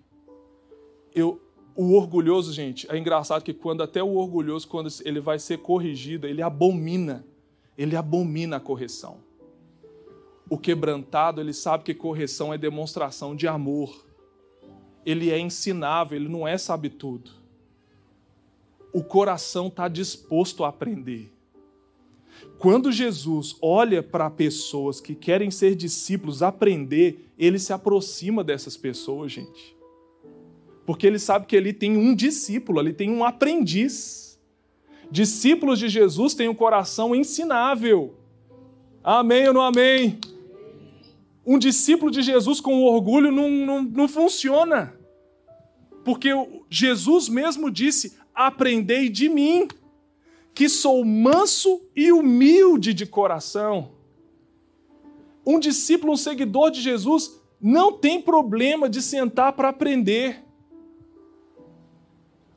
Eu, 1.14 1.42
o 1.76 1.94
orgulhoso, 1.94 2.54
gente, 2.54 2.90
é 2.92 2.98
engraçado 2.98 3.44
que 3.44 3.54
quando 3.54 3.82
até 3.82 4.04
o 4.04 4.16
orgulhoso, 4.16 4.68
quando 4.68 4.90
ele 5.04 5.20
vai 5.20 5.40
ser 5.40 5.60
corrigido, 5.60 6.28
ele 6.28 6.42
abomina, 6.42 7.26
ele 7.78 7.96
abomina 7.96 8.58
a 8.58 8.60
correção 8.60 9.28
o 10.50 10.58
quebrantado, 10.58 11.42
ele 11.42 11.54
sabe 11.54 11.84
que 11.84 11.94
correção 11.94 12.54
é 12.54 12.58
demonstração 12.58 13.36
de 13.36 13.48
amor. 13.48 14.06
Ele 15.08 15.32
é 15.32 15.40
ensinável, 15.40 16.18
ele 16.18 16.28
não 16.28 16.46
é 16.46 16.58
sabe 16.58 16.90
tudo. 16.90 17.32
O 18.92 19.02
coração 19.02 19.68
está 19.68 19.88
disposto 19.88 20.66
a 20.66 20.68
aprender. 20.68 21.32
Quando 22.60 22.92
Jesus 22.92 23.56
olha 23.62 24.04
para 24.04 24.30
pessoas 24.30 25.00
que 25.00 25.16
querem 25.16 25.50
ser 25.50 25.76
discípulos, 25.76 26.44
aprender, 26.44 27.32
ele 27.40 27.58
se 27.58 27.72
aproxima 27.72 28.44
dessas 28.44 28.76
pessoas, 28.76 29.32
gente. 29.32 29.78
Porque 30.86 31.08
ele 31.08 31.20
sabe 31.20 31.46
que 31.46 31.56
ali 31.56 31.72
tem 31.72 31.96
um 31.96 32.14
discípulo, 32.14 32.78
ali 32.78 32.92
tem 32.92 33.10
um 33.10 33.24
aprendiz. 33.24 34.38
Discípulos 35.10 35.80
de 35.80 35.88
Jesus 35.88 36.34
têm 36.34 36.50
um 36.50 36.54
coração 36.54 37.16
ensinável. 37.16 38.14
Amém 39.02 39.48
ou 39.48 39.54
não 39.54 39.62
amém? 39.62 40.20
um 41.48 41.58
discípulo 41.58 42.12
de 42.12 42.22
Jesus 42.22 42.60
com 42.60 42.84
orgulho 42.84 43.32
não, 43.32 43.50
não, 43.50 43.82
não 43.82 44.08
funciona. 44.10 44.94
Porque 46.08 46.30
Jesus 46.70 47.28
mesmo 47.28 47.70
disse: 47.70 48.18
Aprendei 48.34 49.10
de 49.10 49.28
mim, 49.28 49.68
que 50.54 50.70
sou 50.70 51.04
manso 51.04 51.82
e 51.94 52.14
humilde 52.14 52.94
de 52.94 53.06
coração. 53.06 53.92
Um 55.46 55.60
discípulo, 55.60 56.14
um 56.14 56.16
seguidor 56.16 56.72
de 56.72 56.80
Jesus, 56.80 57.42
não 57.60 57.92
tem 57.92 58.22
problema 58.22 58.88
de 58.88 59.02
sentar 59.02 59.52
para 59.52 59.68
aprender. 59.68 60.46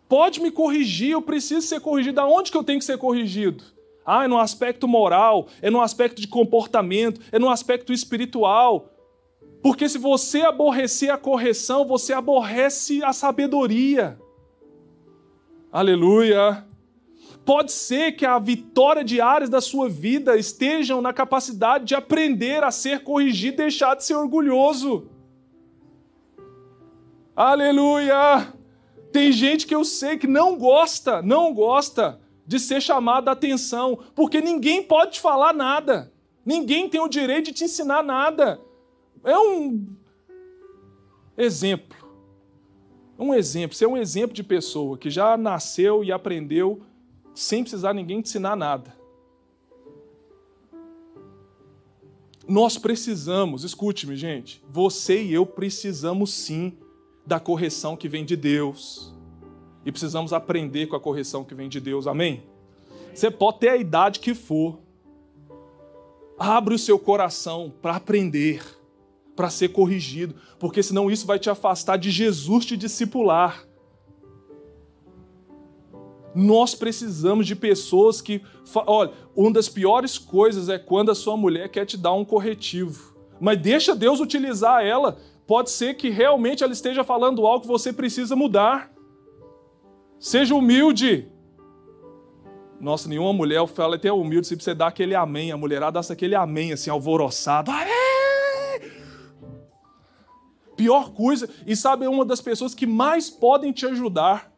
Pode 0.08 0.40
me 0.40 0.52
corrigir, 0.52 1.10
eu 1.10 1.20
preciso 1.20 1.66
ser 1.66 1.80
corrigido. 1.80 2.20
Aonde 2.20 2.52
que 2.52 2.56
eu 2.56 2.62
tenho 2.62 2.78
que 2.78 2.84
ser 2.84 2.98
corrigido? 2.98 3.64
Ah, 4.06 4.26
é 4.26 4.28
no 4.28 4.38
aspecto 4.38 4.86
moral, 4.86 5.48
é 5.60 5.68
no 5.70 5.80
aspecto 5.80 6.20
de 6.20 6.28
comportamento, 6.28 7.20
é 7.32 7.38
no 7.40 7.50
aspecto 7.50 7.92
espiritual. 7.92 8.89
Porque 9.62 9.88
se 9.88 9.98
você 9.98 10.40
aborrecer 10.40 11.10
a 11.10 11.18
correção, 11.18 11.84
você 11.84 12.12
aborrece 12.12 13.04
a 13.04 13.12
sabedoria. 13.12 14.18
Aleluia. 15.70 16.66
Pode 17.44 17.72
ser 17.72 18.12
que 18.12 18.24
a 18.24 18.38
vitória 18.38 19.04
de 19.04 19.20
áreas 19.20 19.50
da 19.50 19.60
sua 19.60 19.88
vida 19.88 20.36
estejam 20.36 21.00
na 21.00 21.12
capacidade 21.12 21.84
de 21.84 21.94
aprender 21.94 22.62
a 22.62 22.70
ser 22.70 23.02
corrigido 23.02 23.54
e 23.54 23.64
deixar 23.64 23.94
de 23.96 24.04
ser 24.04 24.14
orgulhoso. 24.14 25.08
Aleluia! 27.34 28.52
Tem 29.12 29.32
gente 29.32 29.66
que 29.66 29.74
eu 29.74 29.84
sei 29.84 30.16
que 30.16 30.26
não 30.26 30.56
gosta, 30.56 31.22
não 31.22 31.52
gosta 31.52 32.20
de 32.46 32.58
ser 32.58 32.80
chamado 32.80 33.28
a 33.28 33.32
atenção, 33.32 33.98
porque 34.14 34.40
ninguém 34.40 34.82
pode 34.82 35.12
te 35.12 35.20
falar 35.20 35.52
nada. 35.52 36.12
Ninguém 36.44 36.88
tem 36.88 37.00
o 37.00 37.08
direito 37.08 37.46
de 37.46 37.52
te 37.52 37.64
ensinar 37.64 38.02
nada. 38.02 38.60
É 39.24 39.38
um 39.38 39.86
exemplo. 41.36 41.96
Um 43.18 43.34
exemplo. 43.34 43.76
Você 43.76 43.84
é 43.84 43.88
um 43.88 43.96
exemplo 43.96 44.34
de 44.34 44.42
pessoa 44.42 44.96
que 44.96 45.10
já 45.10 45.36
nasceu 45.36 46.02
e 46.02 46.10
aprendeu 46.10 46.80
sem 47.34 47.62
precisar 47.62 47.92
ninguém 47.92 48.20
te 48.20 48.28
ensinar 48.28 48.56
nada. 48.56 48.98
Nós 52.48 52.78
precisamos, 52.78 53.62
escute-me, 53.62 54.16
gente, 54.16 54.62
você 54.68 55.22
e 55.22 55.32
eu 55.32 55.46
precisamos 55.46 56.32
sim 56.32 56.76
da 57.24 57.38
correção 57.38 57.96
que 57.96 58.08
vem 58.08 58.24
de 58.24 58.36
Deus. 58.36 59.14
E 59.84 59.92
precisamos 59.92 60.32
aprender 60.32 60.86
com 60.88 60.96
a 60.96 61.00
correção 61.00 61.44
que 61.44 61.54
vem 61.54 61.68
de 61.68 61.78
Deus, 61.78 62.06
amém? 62.06 62.42
Você 63.14 63.30
pode 63.30 63.60
ter 63.60 63.68
a 63.68 63.76
idade 63.76 64.18
que 64.18 64.34
for, 64.34 64.78
abre 66.38 66.74
o 66.74 66.78
seu 66.78 66.98
coração 66.98 67.72
para 67.80 67.96
aprender 67.96 68.62
para 69.40 69.48
ser 69.48 69.70
corrigido, 69.70 70.34
porque 70.58 70.82
senão 70.82 71.10
isso 71.10 71.26
vai 71.26 71.38
te 71.38 71.48
afastar 71.48 71.96
de 71.96 72.10
Jesus 72.10 72.66
te 72.66 72.76
discipular. 72.76 73.66
Nós 76.34 76.74
precisamos 76.74 77.46
de 77.46 77.56
pessoas 77.56 78.20
que. 78.20 78.42
Olha, 78.86 79.12
uma 79.34 79.50
das 79.50 79.66
piores 79.66 80.18
coisas 80.18 80.68
é 80.68 80.78
quando 80.78 81.10
a 81.10 81.14
sua 81.14 81.38
mulher 81.38 81.70
quer 81.70 81.86
te 81.86 81.96
dar 81.96 82.12
um 82.12 82.22
corretivo. 82.22 83.16
Mas 83.40 83.58
deixa 83.58 83.96
Deus 83.96 84.20
utilizar 84.20 84.84
ela. 84.84 85.16
Pode 85.46 85.70
ser 85.70 85.94
que 85.94 86.10
realmente 86.10 86.62
ela 86.62 86.74
esteja 86.74 87.02
falando 87.02 87.46
algo 87.46 87.62
que 87.62 87.66
você 87.66 87.94
precisa 87.94 88.36
mudar. 88.36 88.92
Seja 90.18 90.54
humilde. 90.54 91.26
Nossa, 92.78 93.08
nenhuma 93.08 93.32
mulher 93.32 93.66
fala 93.66 93.96
até 93.96 94.12
humilde 94.12 94.46
se 94.46 94.54
você 94.54 94.74
dá 94.74 94.88
aquele 94.88 95.14
amém. 95.14 95.50
A 95.50 95.56
mulherada 95.56 95.98
dá 95.98 96.12
aquele 96.12 96.34
amém 96.34 96.74
assim, 96.74 96.90
alvoroçado. 96.90 97.70
Pior 100.80 101.10
coisa, 101.12 101.46
e 101.66 101.76
sabe, 101.76 102.06
uma 102.06 102.24
das 102.24 102.40
pessoas 102.40 102.74
que 102.74 102.86
mais 102.86 103.28
podem 103.28 103.70
te 103.70 103.84
ajudar, 103.84 104.50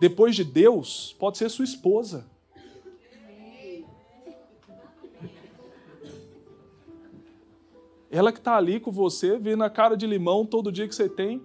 depois 0.00 0.36
de 0.36 0.44
Deus, 0.44 1.16
pode 1.18 1.38
ser 1.38 1.48
sua 1.48 1.64
esposa. 1.64 2.24
Ela 8.08 8.30
que 8.30 8.38
está 8.38 8.56
ali 8.56 8.78
com 8.78 8.92
você, 8.92 9.36
vendo 9.36 9.64
a 9.64 9.68
cara 9.68 9.96
de 9.96 10.06
limão 10.06 10.46
todo 10.46 10.70
dia 10.70 10.86
que 10.86 10.94
você 10.94 11.08
tem. 11.08 11.42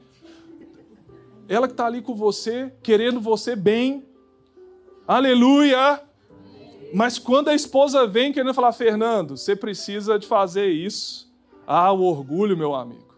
Ela 1.49 1.67
que 1.67 1.73
está 1.73 1.87
ali 1.87 2.03
com 2.03 2.13
você, 2.13 2.71
querendo 2.83 3.19
você 3.19 3.55
bem. 3.55 4.05
Aleluia! 5.07 5.99
Mas 6.93 7.17
quando 7.17 7.47
a 7.47 7.55
esposa 7.55 8.05
vem 8.05 8.31
querendo 8.31 8.53
falar, 8.53 8.71
Fernando, 8.71 9.35
você 9.35 9.55
precisa 9.55 10.19
de 10.19 10.27
fazer 10.27 10.67
isso. 10.67 11.27
Ah, 11.65 11.91
o 11.91 12.03
orgulho, 12.03 12.55
meu 12.55 12.75
amigo. 12.75 13.10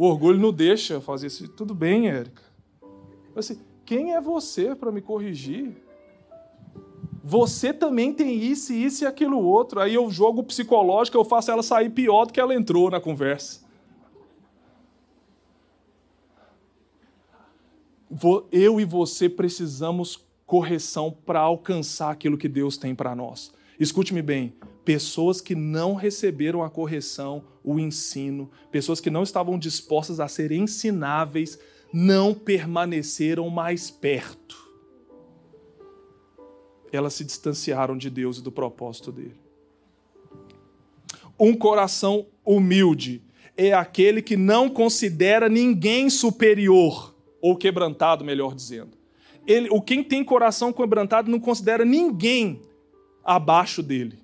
O 0.00 0.06
orgulho 0.06 0.40
não 0.40 0.50
deixa 0.50 0.98
fazer 0.98 1.26
isso. 1.26 1.46
Tudo 1.46 1.74
bem, 1.74 2.08
Érica. 2.08 2.42
Assim, 3.36 3.60
quem 3.84 4.14
é 4.14 4.20
você 4.20 4.74
para 4.74 4.90
me 4.90 5.02
corrigir? 5.02 5.76
Você 7.22 7.70
também 7.70 8.10
tem 8.10 8.34
isso, 8.34 8.72
isso 8.72 9.04
e 9.04 9.06
aquilo 9.06 9.38
outro. 9.38 9.78
Aí 9.78 9.92
eu 9.92 10.08
jogo 10.08 10.42
psicológico, 10.42 11.18
eu 11.18 11.24
faço 11.24 11.50
ela 11.50 11.62
sair 11.62 11.90
pior 11.90 12.24
do 12.24 12.32
que 12.32 12.40
ela 12.40 12.54
entrou 12.54 12.90
na 12.90 12.98
conversa. 12.98 13.60
Eu 18.50 18.80
e 18.80 18.86
você 18.86 19.28
precisamos 19.28 20.26
correção 20.46 21.14
para 21.26 21.40
alcançar 21.40 22.10
aquilo 22.10 22.38
que 22.38 22.48
Deus 22.48 22.78
tem 22.78 22.94
para 22.94 23.14
nós. 23.14 23.52
Escute-me 23.80 24.20
bem: 24.20 24.52
pessoas 24.84 25.40
que 25.40 25.54
não 25.54 25.94
receberam 25.94 26.62
a 26.62 26.68
correção, 26.68 27.42
o 27.64 27.80
ensino, 27.80 28.50
pessoas 28.70 29.00
que 29.00 29.08
não 29.08 29.22
estavam 29.22 29.58
dispostas 29.58 30.20
a 30.20 30.28
ser 30.28 30.52
ensináveis, 30.52 31.58
não 31.90 32.34
permaneceram 32.34 33.48
mais 33.48 33.90
perto. 33.90 34.68
Elas 36.92 37.14
se 37.14 37.24
distanciaram 37.24 37.96
de 37.96 38.10
Deus 38.10 38.38
e 38.38 38.42
do 38.42 38.52
propósito 38.52 39.10
dele. 39.10 39.36
Um 41.38 41.54
coração 41.54 42.26
humilde 42.44 43.22
é 43.56 43.72
aquele 43.72 44.20
que 44.20 44.36
não 44.36 44.68
considera 44.68 45.48
ninguém 45.48 46.10
superior, 46.10 47.14
ou 47.40 47.56
quebrantado, 47.56 48.24
melhor 48.24 48.54
dizendo. 48.54 48.98
Ele, 49.46 49.68
o 49.70 49.80
quem 49.80 50.04
tem 50.04 50.22
coração 50.22 50.72
quebrantado 50.72 51.30
não 51.30 51.40
considera 51.40 51.84
ninguém 51.84 52.60
abaixo 53.24 53.82
dele. 53.82 54.18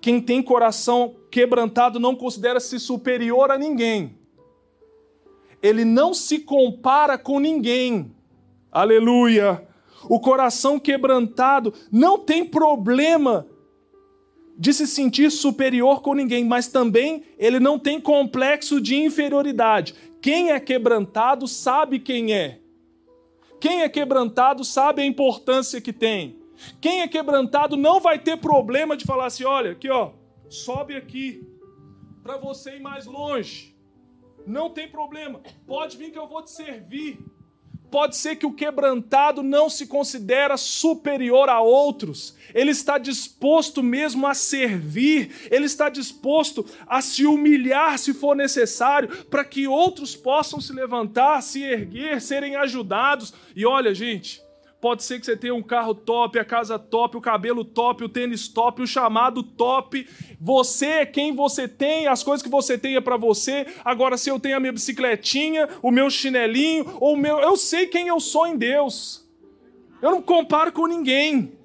Quem 0.00 0.20
tem 0.20 0.42
coração 0.42 1.14
quebrantado 1.30 2.00
não 2.00 2.16
considera-se 2.16 2.78
superior 2.80 3.50
a 3.50 3.58
ninguém. 3.58 4.16
Ele 5.62 5.84
não 5.84 6.12
se 6.12 6.40
compara 6.40 7.16
com 7.16 7.38
ninguém. 7.38 8.12
Aleluia! 8.70 9.66
O 10.08 10.18
coração 10.18 10.80
quebrantado 10.80 11.72
não 11.90 12.18
tem 12.18 12.44
problema 12.44 13.46
de 14.58 14.72
se 14.72 14.86
sentir 14.86 15.30
superior 15.30 16.02
com 16.02 16.14
ninguém, 16.14 16.44
mas 16.44 16.68
também 16.68 17.22
ele 17.38 17.60
não 17.60 17.78
tem 17.78 18.00
complexo 18.00 18.80
de 18.80 18.96
inferioridade. 18.96 19.94
Quem 20.20 20.50
é 20.50 20.58
quebrantado 20.58 21.46
sabe 21.46 21.98
quem 21.98 22.34
é. 22.34 22.58
Quem 23.60 23.82
é 23.82 23.88
quebrantado 23.88 24.64
sabe 24.64 25.02
a 25.02 25.06
importância 25.06 25.80
que 25.80 25.92
tem. 25.92 26.41
Quem 26.80 27.02
é 27.02 27.08
quebrantado 27.08 27.76
não 27.76 28.00
vai 28.00 28.18
ter 28.18 28.36
problema 28.36 28.96
de 28.96 29.04
falar 29.04 29.26
assim: 29.26 29.44
olha, 29.44 29.72
aqui 29.72 29.90
ó, 29.90 30.12
sobe 30.48 30.96
aqui, 30.96 31.46
para 32.22 32.36
você 32.36 32.76
ir 32.76 32.80
mais 32.80 33.06
longe. 33.06 33.72
Não 34.46 34.70
tem 34.70 34.88
problema, 34.88 35.40
pode 35.66 35.96
vir 35.96 36.10
que 36.10 36.18
eu 36.18 36.26
vou 36.26 36.42
te 36.42 36.50
servir. 36.50 37.18
Pode 37.92 38.16
ser 38.16 38.36
que 38.36 38.46
o 38.46 38.54
quebrantado 38.54 39.42
não 39.42 39.68
se 39.68 39.86
considera 39.86 40.56
superior 40.56 41.50
a 41.50 41.60
outros, 41.60 42.34
ele 42.54 42.70
está 42.70 42.96
disposto 42.96 43.82
mesmo 43.82 44.26
a 44.26 44.32
servir, 44.32 45.30
ele 45.50 45.66
está 45.66 45.90
disposto 45.90 46.64
a 46.86 47.02
se 47.02 47.26
humilhar 47.26 47.98
se 47.98 48.14
for 48.14 48.34
necessário, 48.34 49.26
para 49.26 49.44
que 49.44 49.68
outros 49.68 50.16
possam 50.16 50.58
se 50.58 50.72
levantar, 50.72 51.42
se 51.42 51.62
erguer, 51.62 52.22
serem 52.22 52.56
ajudados. 52.56 53.34
E 53.54 53.66
olha, 53.66 53.94
gente, 53.94 54.42
Pode 54.82 55.04
ser 55.04 55.20
que 55.20 55.26
você 55.26 55.36
tenha 55.36 55.54
um 55.54 55.62
carro 55.62 55.94
top, 55.94 56.40
a 56.40 56.44
casa 56.44 56.76
top, 56.76 57.16
o 57.16 57.20
cabelo 57.20 57.64
top, 57.64 58.02
o 58.02 58.08
tênis 58.08 58.48
top, 58.48 58.82
o 58.82 58.86
chamado 58.86 59.40
top. 59.40 60.04
Você 60.40 60.86
é 60.86 61.06
quem 61.06 61.32
você 61.36 61.68
tem, 61.68 62.08
as 62.08 62.24
coisas 62.24 62.42
que 62.42 62.48
você 62.48 62.76
tem 62.76 62.96
é 62.96 63.00
para 63.00 63.16
você. 63.16 63.64
Agora, 63.84 64.16
se 64.16 64.28
eu 64.28 64.40
tenho 64.40 64.56
a 64.56 64.60
minha 64.60 64.72
bicicletinha, 64.72 65.68
o 65.80 65.92
meu 65.92 66.10
chinelinho, 66.10 66.96
ou 66.98 67.14
o 67.14 67.16
meu. 67.16 67.38
Eu 67.38 67.56
sei 67.56 67.86
quem 67.86 68.08
eu 68.08 68.18
sou 68.18 68.44
em 68.44 68.56
Deus. 68.56 69.24
Eu 70.02 70.10
não 70.10 70.20
comparo 70.20 70.72
com 70.72 70.88
ninguém. 70.88 71.56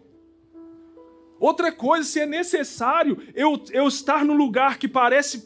Outra 1.39 1.72
coisa, 1.72 2.07
se 2.07 2.20
é 2.20 2.26
necessário 2.28 3.18
eu, 3.34 3.59
eu 3.72 3.88
estar 3.88 4.24
no 4.24 4.34
lugar 4.34 4.78
que 4.78 4.88
parece 4.88 5.43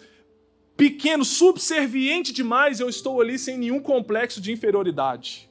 pequeno, 0.76 1.24
subserviente 1.24 2.34
demais, 2.34 2.82
eu 2.82 2.90
estou 2.90 3.22
ali 3.22 3.40
sem 3.40 3.58
nenhum 3.58 3.80
complexo 3.80 4.42
de 4.42 4.52
inferioridade. 4.52 5.50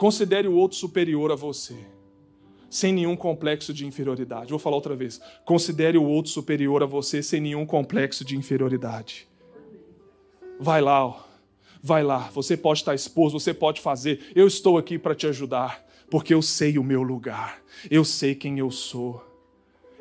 Considere 0.00 0.48
o 0.48 0.54
outro 0.54 0.78
superior 0.78 1.30
a 1.30 1.34
você, 1.34 1.76
sem 2.70 2.90
nenhum 2.90 3.14
complexo 3.14 3.70
de 3.70 3.84
inferioridade. 3.84 4.48
Vou 4.48 4.58
falar 4.58 4.76
outra 4.76 4.96
vez. 4.96 5.20
Considere 5.44 5.98
o 5.98 6.02
outro 6.02 6.32
superior 6.32 6.82
a 6.82 6.86
você, 6.86 7.22
sem 7.22 7.38
nenhum 7.38 7.66
complexo 7.66 8.24
de 8.24 8.34
inferioridade. 8.34 9.28
Vai 10.58 10.80
lá, 10.80 11.06
ó. 11.06 11.20
vai 11.82 12.02
lá. 12.02 12.30
Você 12.32 12.56
pode 12.56 12.78
estar 12.80 12.94
exposto, 12.94 13.38
você 13.38 13.52
pode 13.52 13.82
fazer. 13.82 14.32
Eu 14.34 14.46
estou 14.46 14.78
aqui 14.78 14.98
para 14.98 15.14
te 15.14 15.26
ajudar. 15.26 15.86
porque 16.08 16.32
eu 16.32 16.40
sei 16.40 16.78
o 16.78 16.82
meu 16.82 17.02
lugar, 17.02 17.62
eu 17.90 18.02
sei 18.02 18.34
quem 18.34 18.58
eu 18.58 18.70
sou, 18.70 19.22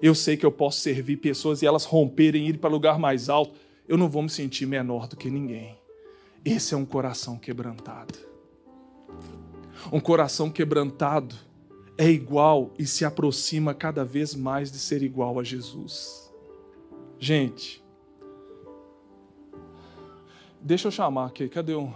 eu 0.02 0.16
sei 0.16 0.38
que 0.38 0.45
eu 0.45 0.52
posso 0.52 0.80
servir 0.80 1.18
pessoas 1.18 1.62
e 1.62 1.66
elas 1.66 1.84
romperem 1.84 2.47
ir 2.47 2.58
para 2.58 2.70
lugar 2.70 2.97
mais 2.97 3.28
alto, 3.28 3.54
eu 3.86 3.97
não 3.97 4.08
vou 4.08 4.24
me 4.24 4.30
sentir 4.30 4.66
menor 4.66 5.10
do 5.10 5.18
que 5.18 5.30
ninguém. 5.30 5.78
Esse 6.45 6.74
é 6.74 6.78
um 6.78 6.86
coração 6.86 7.38
quebrantado. 7.38 8.29
Um 9.92 10.00
coração 10.00 10.50
quebrantado 10.50 11.36
é 11.98 12.10
igual 12.10 12.72
e 12.80 12.86
se 12.86 13.04
aproxima 13.04 13.74
cada 13.74 14.06
vez 14.06 14.34
mais 14.34 14.72
de 14.72 14.80
ser 14.80 15.04
igual 15.04 15.40
a 15.40 15.44
Jesus. 15.44 16.32
Gente, 17.20 17.84
deixa 20.62 20.88
eu 20.88 20.92
chamar 20.92 21.26
aqui, 21.26 21.50
cadê 21.50 21.76
um? 21.76 21.92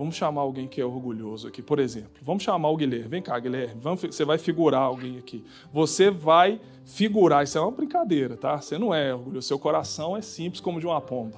Vamos 0.00 0.14
chamar 0.14 0.40
alguém 0.40 0.66
que 0.66 0.80
é 0.80 0.84
orgulhoso 0.84 1.46
aqui, 1.46 1.60
por 1.60 1.78
exemplo. 1.78 2.22
Vamos 2.22 2.42
chamar 2.42 2.70
o 2.70 2.76
Guilherme. 2.76 3.08
Vem 3.08 3.20
cá, 3.20 3.38
Guilherme. 3.38 3.78
Vamos, 3.82 4.00
você 4.00 4.24
vai 4.24 4.38
figurar 4.38 4.80
alguém 4.80 5.18
aqui. 5.18 5.44
Você 5.70 6.10
vai 6.10 6.58
figurar. 6.86 7.44
Isso 7.44 7.58
é 7.58 7.60
uma 7.60 7.70
brincadeira, 7.70 8.34
tá? 8.34 8.58
Você 8.58 8.78
não 8.78 8.94
é 8.94 9.14
orgulhoso. 9.14 9.46
Seu 9.46 9.58
coração 9.58 10.16
é 10.16 10.22
simples 10.22 10.58
como 10.58 10.80
de 10.80 10.86
uma 10.86 11.02
pomba. 11.02 11.36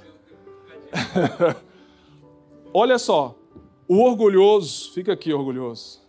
Olha 2.72 3.00
só. 3.00 3.34
O 3.92 4.04
orgulhoso, 4.04 4.90
fica 4.92 5.12
aqui, 5.12 5.34
orgulhoso 5.34 6.00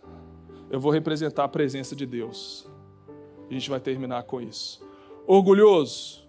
eu 0.70 0.80
vou 0.80 0.90
representar 0.90 1.44
a 1.44 1.48
presença 1.48 1.94
de 1.94 2.06
Deus. 2.06 2.66
A 3.50 3.52
gente 3.52 3.68
vai 3.68 3.78
terminar 3.78 4.22
com 4.22 4.40
isso. 4.40 4.82
Orgulhoso, 5.26 6.26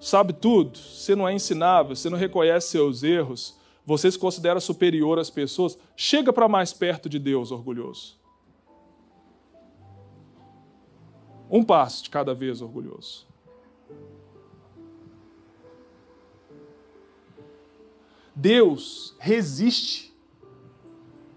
sabe 0.00 0.32
tudo, 0.32 0.76
você 0.76 1.14
não 1.14 1.28
é 1.28 1.32
ensinável, 1.32 1.94
você 1.94 2.10
não 2.10 2.18
reconhece 2.18 2.66
seus 2.66 3.04
erros, 3.04 3.56
você 3.86 4.10
se 4.10 4.18
considera 4.18 4.58
superior 4.58 5.20
às 5.20 5.30
pessoas, 5.30 5.78
chega 5.94 6.32
para 6.32 6.48
mais 6.48 6.72
perto 6.72 7.08
de 7.08 7.20
Deus, 7.20 7.52
orgulhoso. 7.52 8.20
Um 11.48 11.62
passo 11.62 12.02
de 12.02 12.10
cada 12.10 12.34
vez, 12.34 12.60
orgulhoso. 12.60 13.24
Deus 18.34 19.14
resiste. 19.20 20.11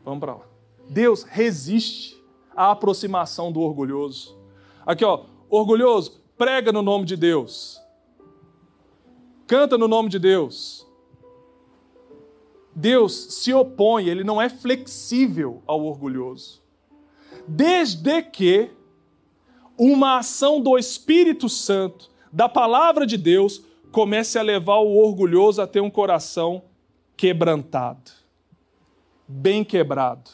Vamos 0.06 0.20
para 0.20 0.36
lá. 0.36 0.46
Deus 0.88 1.24
resiste 1.24 2.24
a 2.56 2.72
aproximação 2.72 3.52
do 3.52 3.60
orgulhoso. 3.60 4.38
Aqui, 4.86 5.04
ó, 5.04 5.26
orgulhoso, 5.50 6.22
prega 6.38 6.72
no 6.72 6.84
nome 6.84 7.06
de 7.06 7.18
Deus. 7.18 7.82
Canta 9.48 9.78
no 9.78 9.88
nome 9.88 10.10
de 10.10 10.20
Deus. 10.20 10.88
Deus 12.74 13.14
se 13.36 13.54
opõe, 13.54 14.08
ele 14.08 14.24
não 14.24 14.42
é 14.42 14.50
flexível 14.50 15.64
ao 15.66 15.84
orgulhoso. 15.84 16.62
Desde 17.48 18.22
que 18.22 18.70
uma 19.78 20.20
ação 20.20 20.62
do 20.62 20.78
Espírito 20.78 21.50
Santo, 21.50 22.10
da 22.32 22.48
palavra 22.48 23.06
de 23.06 23.18
Deus, 23.18 23.62
comece 23.92 24.38
a 24.38 24.42
levar 24.42 24.80
o 24.80 24.98
orgulhoso 24.98 25.62
a 25.62 25.68
ter 25.68 25.80
um 25.80 25.90
coração 25.90 26.64
quebrantado, 27.16 28.12
bem 29.28 29.64
quebrado. 29.64 30.30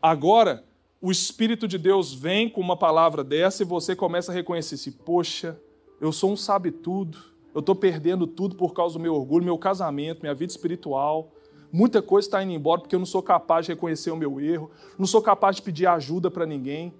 Agora, 0.00 0.64
o 1.00 1.10
Espírito 1.10 1.66
de 1.66 1.78
Deus 1.78 2.12
vem 2.12 2.48
com 2.48 2.60
uma 2.60 2.76
palavra 2.76 3.24
dessa 3.24 3.62
e 3.62 3.66
você 3.66 3.94
começa 3.94 4.32
a 4.32 4.34
reconhecer-se: 4.34 4.90
poxa, 4.90 5.58
eu 6.00 6.12
sou 6.12 6.32
um 6.32 6.36
sabe-tudo, 6.36 7.18
eu 7.54 7.60
estou 7.60 7.74
perdendo 7.74 8.26
tudo 8.26 8.54
por 8.54 8.72
causa 8.72 8.94
do 8.94 9.00
meu 9.00 9.14
orgulho, 9.14 9.44
meu 9.44 9.58
casamento, 9.58 10.20
minha 10.22 10.34
vida 10.34 10.52
espiritual. 10.52 11.32
Muita 11.72 12.02
coisa 12.02 12.26
está 12.26 12.42
indo 12.42 12.52
embora 12.52 12.80
porque 12.80 12.94
eu 12.94 12.98
não 12.98 13.06
sou 13.06 13.22
capaz 13.22 13.66
de 13.66 13.72
reconhecer 13.72 14.10
o 14.10 14.16
meu 14.16 14.40
erro, 14.40 14.70
não 14.98 15.06
sou 15.06 15.22
capaz 15.22 15.56
de 15.56 15.62
pedir 15.62 15.86
ajuda 15.86 16.30
para 16.30 16.44
ninguém. 16.44 16.92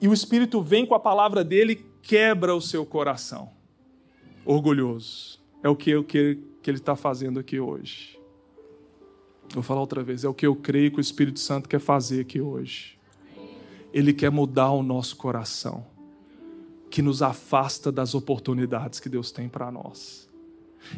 E 0.00 0.06
o 0.06 0.12
Espírito 0.12 0.62
vem 0.62 0.86
com 0.86 0.94
a 0.94 1.00
palavra 1.00 1.42
dele 1.42 1.84
quebra 2.02 2.54
o 2.54 2.60
seu 2.60 2.86
coração. 2.86 3.50
Orgulhoso. 4.44 5.40
É 5.62 5.68
o 5.68 5.74
que, 5.74 6.00
que, 6.04 6.38
que 6.62 6.70
ele 6.70 6.78
está 6.78 6.94
fazendo 6.94 7.40
aqui 7.40 7.58
hoje. 7.58 8.17
Vou 9.54 9.62
falar 9.62 9.80
outra 9.80 10.02
vez, 10.02 10.24
é 10.24 10.28
o 10.28 10.34
que 10.34 10.46
eu 10.46 10.54
creio 10.54 10.90
que 10.90 10.98
o 10.98 11.00
Espírito 11.00 11.40
Santo 11.40 11.68
quer 11.68 11.80
fazer 11.80 12.20
aqui 12.20 12.40
hoje. 12.40 12.98
Ele 13.92 14.12
quer 14.12 14.30
mudar 14.30 14.70
o 14.72 14.82
nosso 14.82 15.16
coração, 15.16 15.86
que 16.90 17.00
nos 17.00 17.22
afasta 17.22 17.90
das 17.90 18.14
oportunidades 18.14 19.00
que 19.00 19.08
Deus 19.08 19.32
tem 19.32 19.48
para 19.48 19.70
nós. 19.72 20.28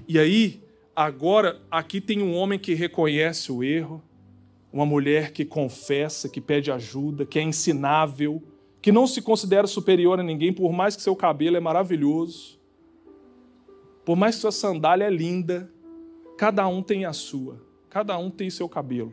E 0.09 0.19
aí, 0.19 0.63
agora, 0.95 1.61
aqui 1.71 2.01
tem 2.01 2.21
um 2.23 2.35
homem 2.35 2.59
que 2.59 2.75
reconhece 2.75 3.53
o 3.53 3.63
erro, 3.63 4.03
uma 4.73 4.85
mulher 4.85 5.33
que 5.33 5.45
confessa, 5.45 6.29
que 6.29 6.41
pede 6.41 6.71
ajuda, 6.71 7.25
que 7.25 7.39
é 7.39 7.43
ensinável, 7.43 8.43
que 8.83 8.91
não 8.91 9.07
se 9.07 9.23
considera 9.23 9.67
superior 9.67 10.19
a 10.19 10.23
ninguém, 10.23 10.53
por 10.53 10.73
mais 10.73 10.97
que 10.97 11.03
seu 11.03 11.15
cabelo 11.15 11.57
é 11.57 11.61
maravilhoso, 11.61 12.59
por 14.05 14.17
mais 14.17 14.35
que 14.35 14.41
sua 14.41 14.53
sandália 14.53 15.05
é 15.05 15.11
linda, 15.11 15.71
cada 16.37 16.67
um 16.67 16.83
tem 16.83 17.05
a 17.05 17.13
sua. 17.13 17.70
Cada 17.91 18.16
um 18.16 18.30
tem 18.30 18.49
seu 18.49 18.68
cabelo. 18.68 19.12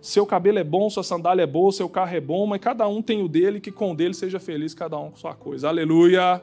Seu 0.00 0.26
cabelo 0.26 0.58
é 0.58 0.64
bom, 0.64 0.90
sua 0.90 1.04
sandália 1.04 1.42
é 1.42 1.46
boa, 1.46 1.70
seu 1.70 1.88
carro 1.88 2.16
é 2.16 2.20
bom, 2.20 2.46
mas 2.46 2.60
cada 2.60 2.88
um 2.88 3.00
tem 3.00 3.22
o 3.22 3.28
dele, 3.28 3.60
que 3.60 3.70
com 3.70 3.92
o 3.92 3.94
dele 3.94 4.14
seja 4.14 4.40
feliz, 4.40 4.74
cada 4.74 4.98
um 4.98 5.10
com 5.10 5.16
sua 5.16 5.34
coisa. 5.34 5.68
Aleluia! 5.68 6.42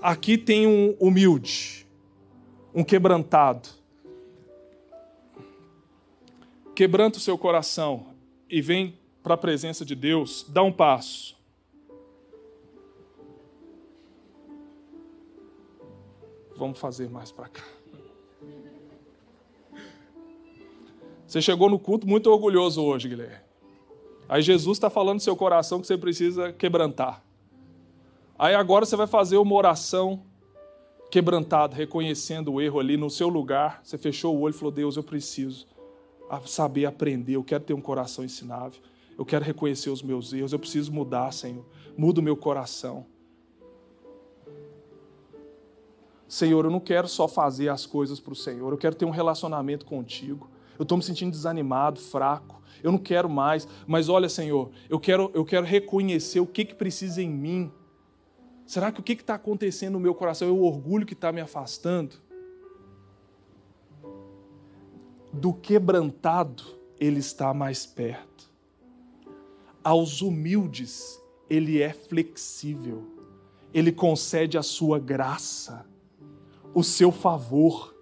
Aqui 0.00 0.38
tem 0.38 0.66
um 0.66 0.96
humilde, 1.00 1.86
um 2.74 2.84
quebrantado. 2.84 3.68
Quebranta 6.74 7.18
o 7.18 7.20
seu 7.20 7.36
coração 7.36 8.06
e 8.48 8.62
vem 8.62 8.98
para 9.22 9.34
a 9.34 9.38
presença 9.38 9.84
de 9.84 9.94
Deus, 9.94 10.46
dá 10.48 10.62
um 10.62 10.72
passo. 10.72 11.36
Vamos 16.54 16.78
fazer 16.78 17.10
mais 17.10 17.32
para 17.32 17.48
cá. 17.48 17.64
Você 21.36 21.42
chegou 21.42 21.68
no 21.68 21.78
culto 21.78 22.08
muito 22.08 22.30
orgulhoso 22.30 22.82
hoje, 22.82 23.10
Guilherme. 23.10 23.44
Aí 24.26 24.40
Jesus 24.40 24.78
está 24.78 24.88
falando 24.88 25.16
no 25.16 25.20
seu 25.20 25.36
coração 25.36 25.82
que 25.82 25.86
você 25.86 25.98
precisa 25.98 26.50
quebrantar. 26.50 27.22
Aí 28.38 28.54
agora 28.54 28.86
você 28.86 28.96
vai 28.96 29.06
fazer 29.06 29.36
uma 29.36 29.54
oração 29.54 30.22
quebrantada, 31.10 31.76
reconhecendo 31.76 32.54
o 32.54 32.58
erro 32.58 32.80
ali 32.80 32.96
no 32.96 33.10
seu 33.10 33.28
lugar. 33.28 33.82
Você 33.84 33.98
fechou 33.98 34.34
o 34.34 34.40
olho 34.40 34.54
e 34.54 34.56
falou: 34.56 34.72
Deus, 34.72 34.96
eu 34.96 35.02
preciso 35.02 35.66
saber 36.46 36.86
aprender, 36.86 37.34
eu 37.34 37.44
quero 37.44 37.64
ter 37.64 37.74
um 37.74 37.82
coração 37.82 38.24
ensinável, 38.24 38.80
eu 39.18 39.26
quero 39.26 39.44
reconhecer 39.44 39.90
os 39.90 40.02
meus 40.02 40.32
erros, 40.32 40.54
eu 40.54 40.58
preciso 40.58 40.90
mudar, 40.90 41.30
Senhor. 41.34 41.66
Muda 41.98 42.18
o 42.18 42.24
meu 42.24 42.38
coração. 42.38 43.04
Senhor, 46.26 46.64
eu 46.64 46.70
não 46.70 46.80
quero 46.80 47.06
só 47.06 47.28
fazer 47.28 47.68
as 47.68 47.84
coisas 47.84 48.18
para 48.18 48.32
o 48.32 48.36
Senhor, 48.36 48.72
eu 48.72 48.78
quero 48.78 48.96
ter 48.96 49.04
um 49.04 49.10
relacionamento 49.10 49.84
contigo 49.84 50.55
eu 50.78 50.82
estou 50.82 50.98
me 50.98 51.04
sentindo 51.04 51.30
desanimado, 51.30 52.00
fraco, 52.00 52.62
eu 52.82 52.92
não 52.92 52.98
quero 52.98 53.28
mais, 53.28 53.66
mas 53.86 54.08
olha, 54.08 54.28
Senhor, 54.28 54.70
eu 54.88 55.00
quero, 55.00 55.30
eu 55.34 55.44
quero 55.44 55.66
reconhecer 55.66 56.40
o 56.40 56.46
que, 56.46 56.64
que 56.64 56.74
precisa 56.74 57.22
em 57.22 57.28
mim. 57.28 57.72
Será 58.66 58.92
que 58.92 59.00
o 59.00 59.02
que 59.02 59.12
está 59.12 59.34
acontecendo 59.34 59.94
no 59.94 60.00
meu 60.00 60.14
coração 60.14 60.48
é 60.48 60.50
o 60.50 60.62
orgulho 60.62 61.06
que 61.06 61.14
está 61.14 61.32
me 61.32 61.40
afastando? 61.40 62.16
Do 65.32 65.52
quebrantado, 65.52 66.62
ele 66.98 67.20
está 67.20 67.52
mais 67.54 67.86
perto. 67.86 68.50
Aos 69.82 70.20
humildes, 70.20 71.20
ele 71.48 71.80
é 71.80 71.92
flexível. 71.92 73.04
Ele 73.72 73.92
concede 73.92 74.56
a 74.56 74.62
sua 74.62 74.98
graça, 74.98 75.86
o 76.74 76.82
seu 76.82 77.12
favor 77.12 77.95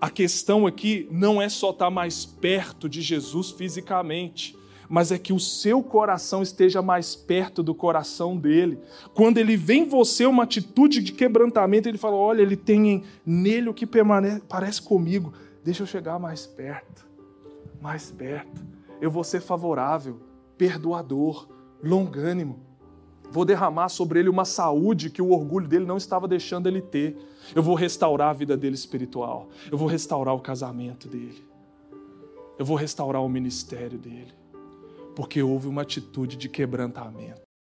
a 0.00 0.08
questão 0.08 0.66
aqui 0.66 1.06
não 1.10 1.42
é 1.42 1.48
só 1.48 1.70
estar 1.70 1.90
mais 1.90 2.24
perto 2.24 2.88
de 2.88 3.02
Jesus 3.02 3.50
fisicamente, 3.50 4.56
mas 4.88 5.12
é 5.12 5.18
que 5.18 5.32
o 5.32 5.38
seu 5.38 5.82
coração 5.82 6.42
esteja 6.42 6.80
mais 6.80 7.14
perto 7.14 7.62
do 7.62 7.74
coração 7.74 8.36
dele. 8.36 8.78
Quando 9.14 9.38
ele 9.38 9.56
vê 9.56 9.74
em 9.74 9.88
você 9.88 10.24
uma 10.24 10.44
atitude 10.44 11.00
de 11.00 11.12
quebrantamento, 11.12 11.88
ele 11.88 11.98
fala: 11.98 12.16
Olha, 12.16 12.42
ele 12.42 12.56
tem 12.56 13.04
nele 13.24 13.68
o 13.68 13.74
que 13.74 13.86
permanece, 13.86 14.42
parece 14.48 14.82
comigo, 14.82 15.32
deixa 15.62 15.82
eu 15.82 15.86
chegar 15.86 16.18
mais 16.18 16.46
perto, 16.46 17.06
mais 17.80 18.10
perto. 18.10 18.64
Eu 19.00 19.10
vou 19.10 19.22
ser 19.22 19.40
favorável, 19.40 20.18
perdoador, 20.56 21.46
longânimo. 21.82 22.58
Vou 23.30 23.44
derramar 23.44 23.88
sobre 23.90 24.18
ele 24.18 24.28
uma 24.28 24.44
saúde 24.44 25.08
que 25.08 25.22
o 25.22 25.30
orgulho 25.30 25.68
dele 25.68 25.86
não 25.86 25.96
estava 25.96 26.26
deixando 26.26 26.66
ele 26.66 26.82
ter. 26.82 27.16
Eu 27.54 27.62
vou 27.62 27.74
restaurar 27.74 28.30
a 28.30 28.32
vida 28.32 28.56
dele 28.56 28.74
espiritual. 28.74 29.48
Eu 29.70 29.76
vou 29.76 29.88
restaurar 29.88 30.34
o 30.34 30.40
casamento 30.40 31.08
dele. 31.08 31.42
Eu 32.58 32.64
vou 32.64 32.76
restaurar 32.76 33.22
o 33.22 33.28
ministério 33.28 33.98
dele. 33.98 34.32
Porque 35.16 35.42
houve 35.42 35.66
uma 35.68 35.82
atitude 35.82 36.36
de 36.36 36.48
quebrantamento. 36.48 37.49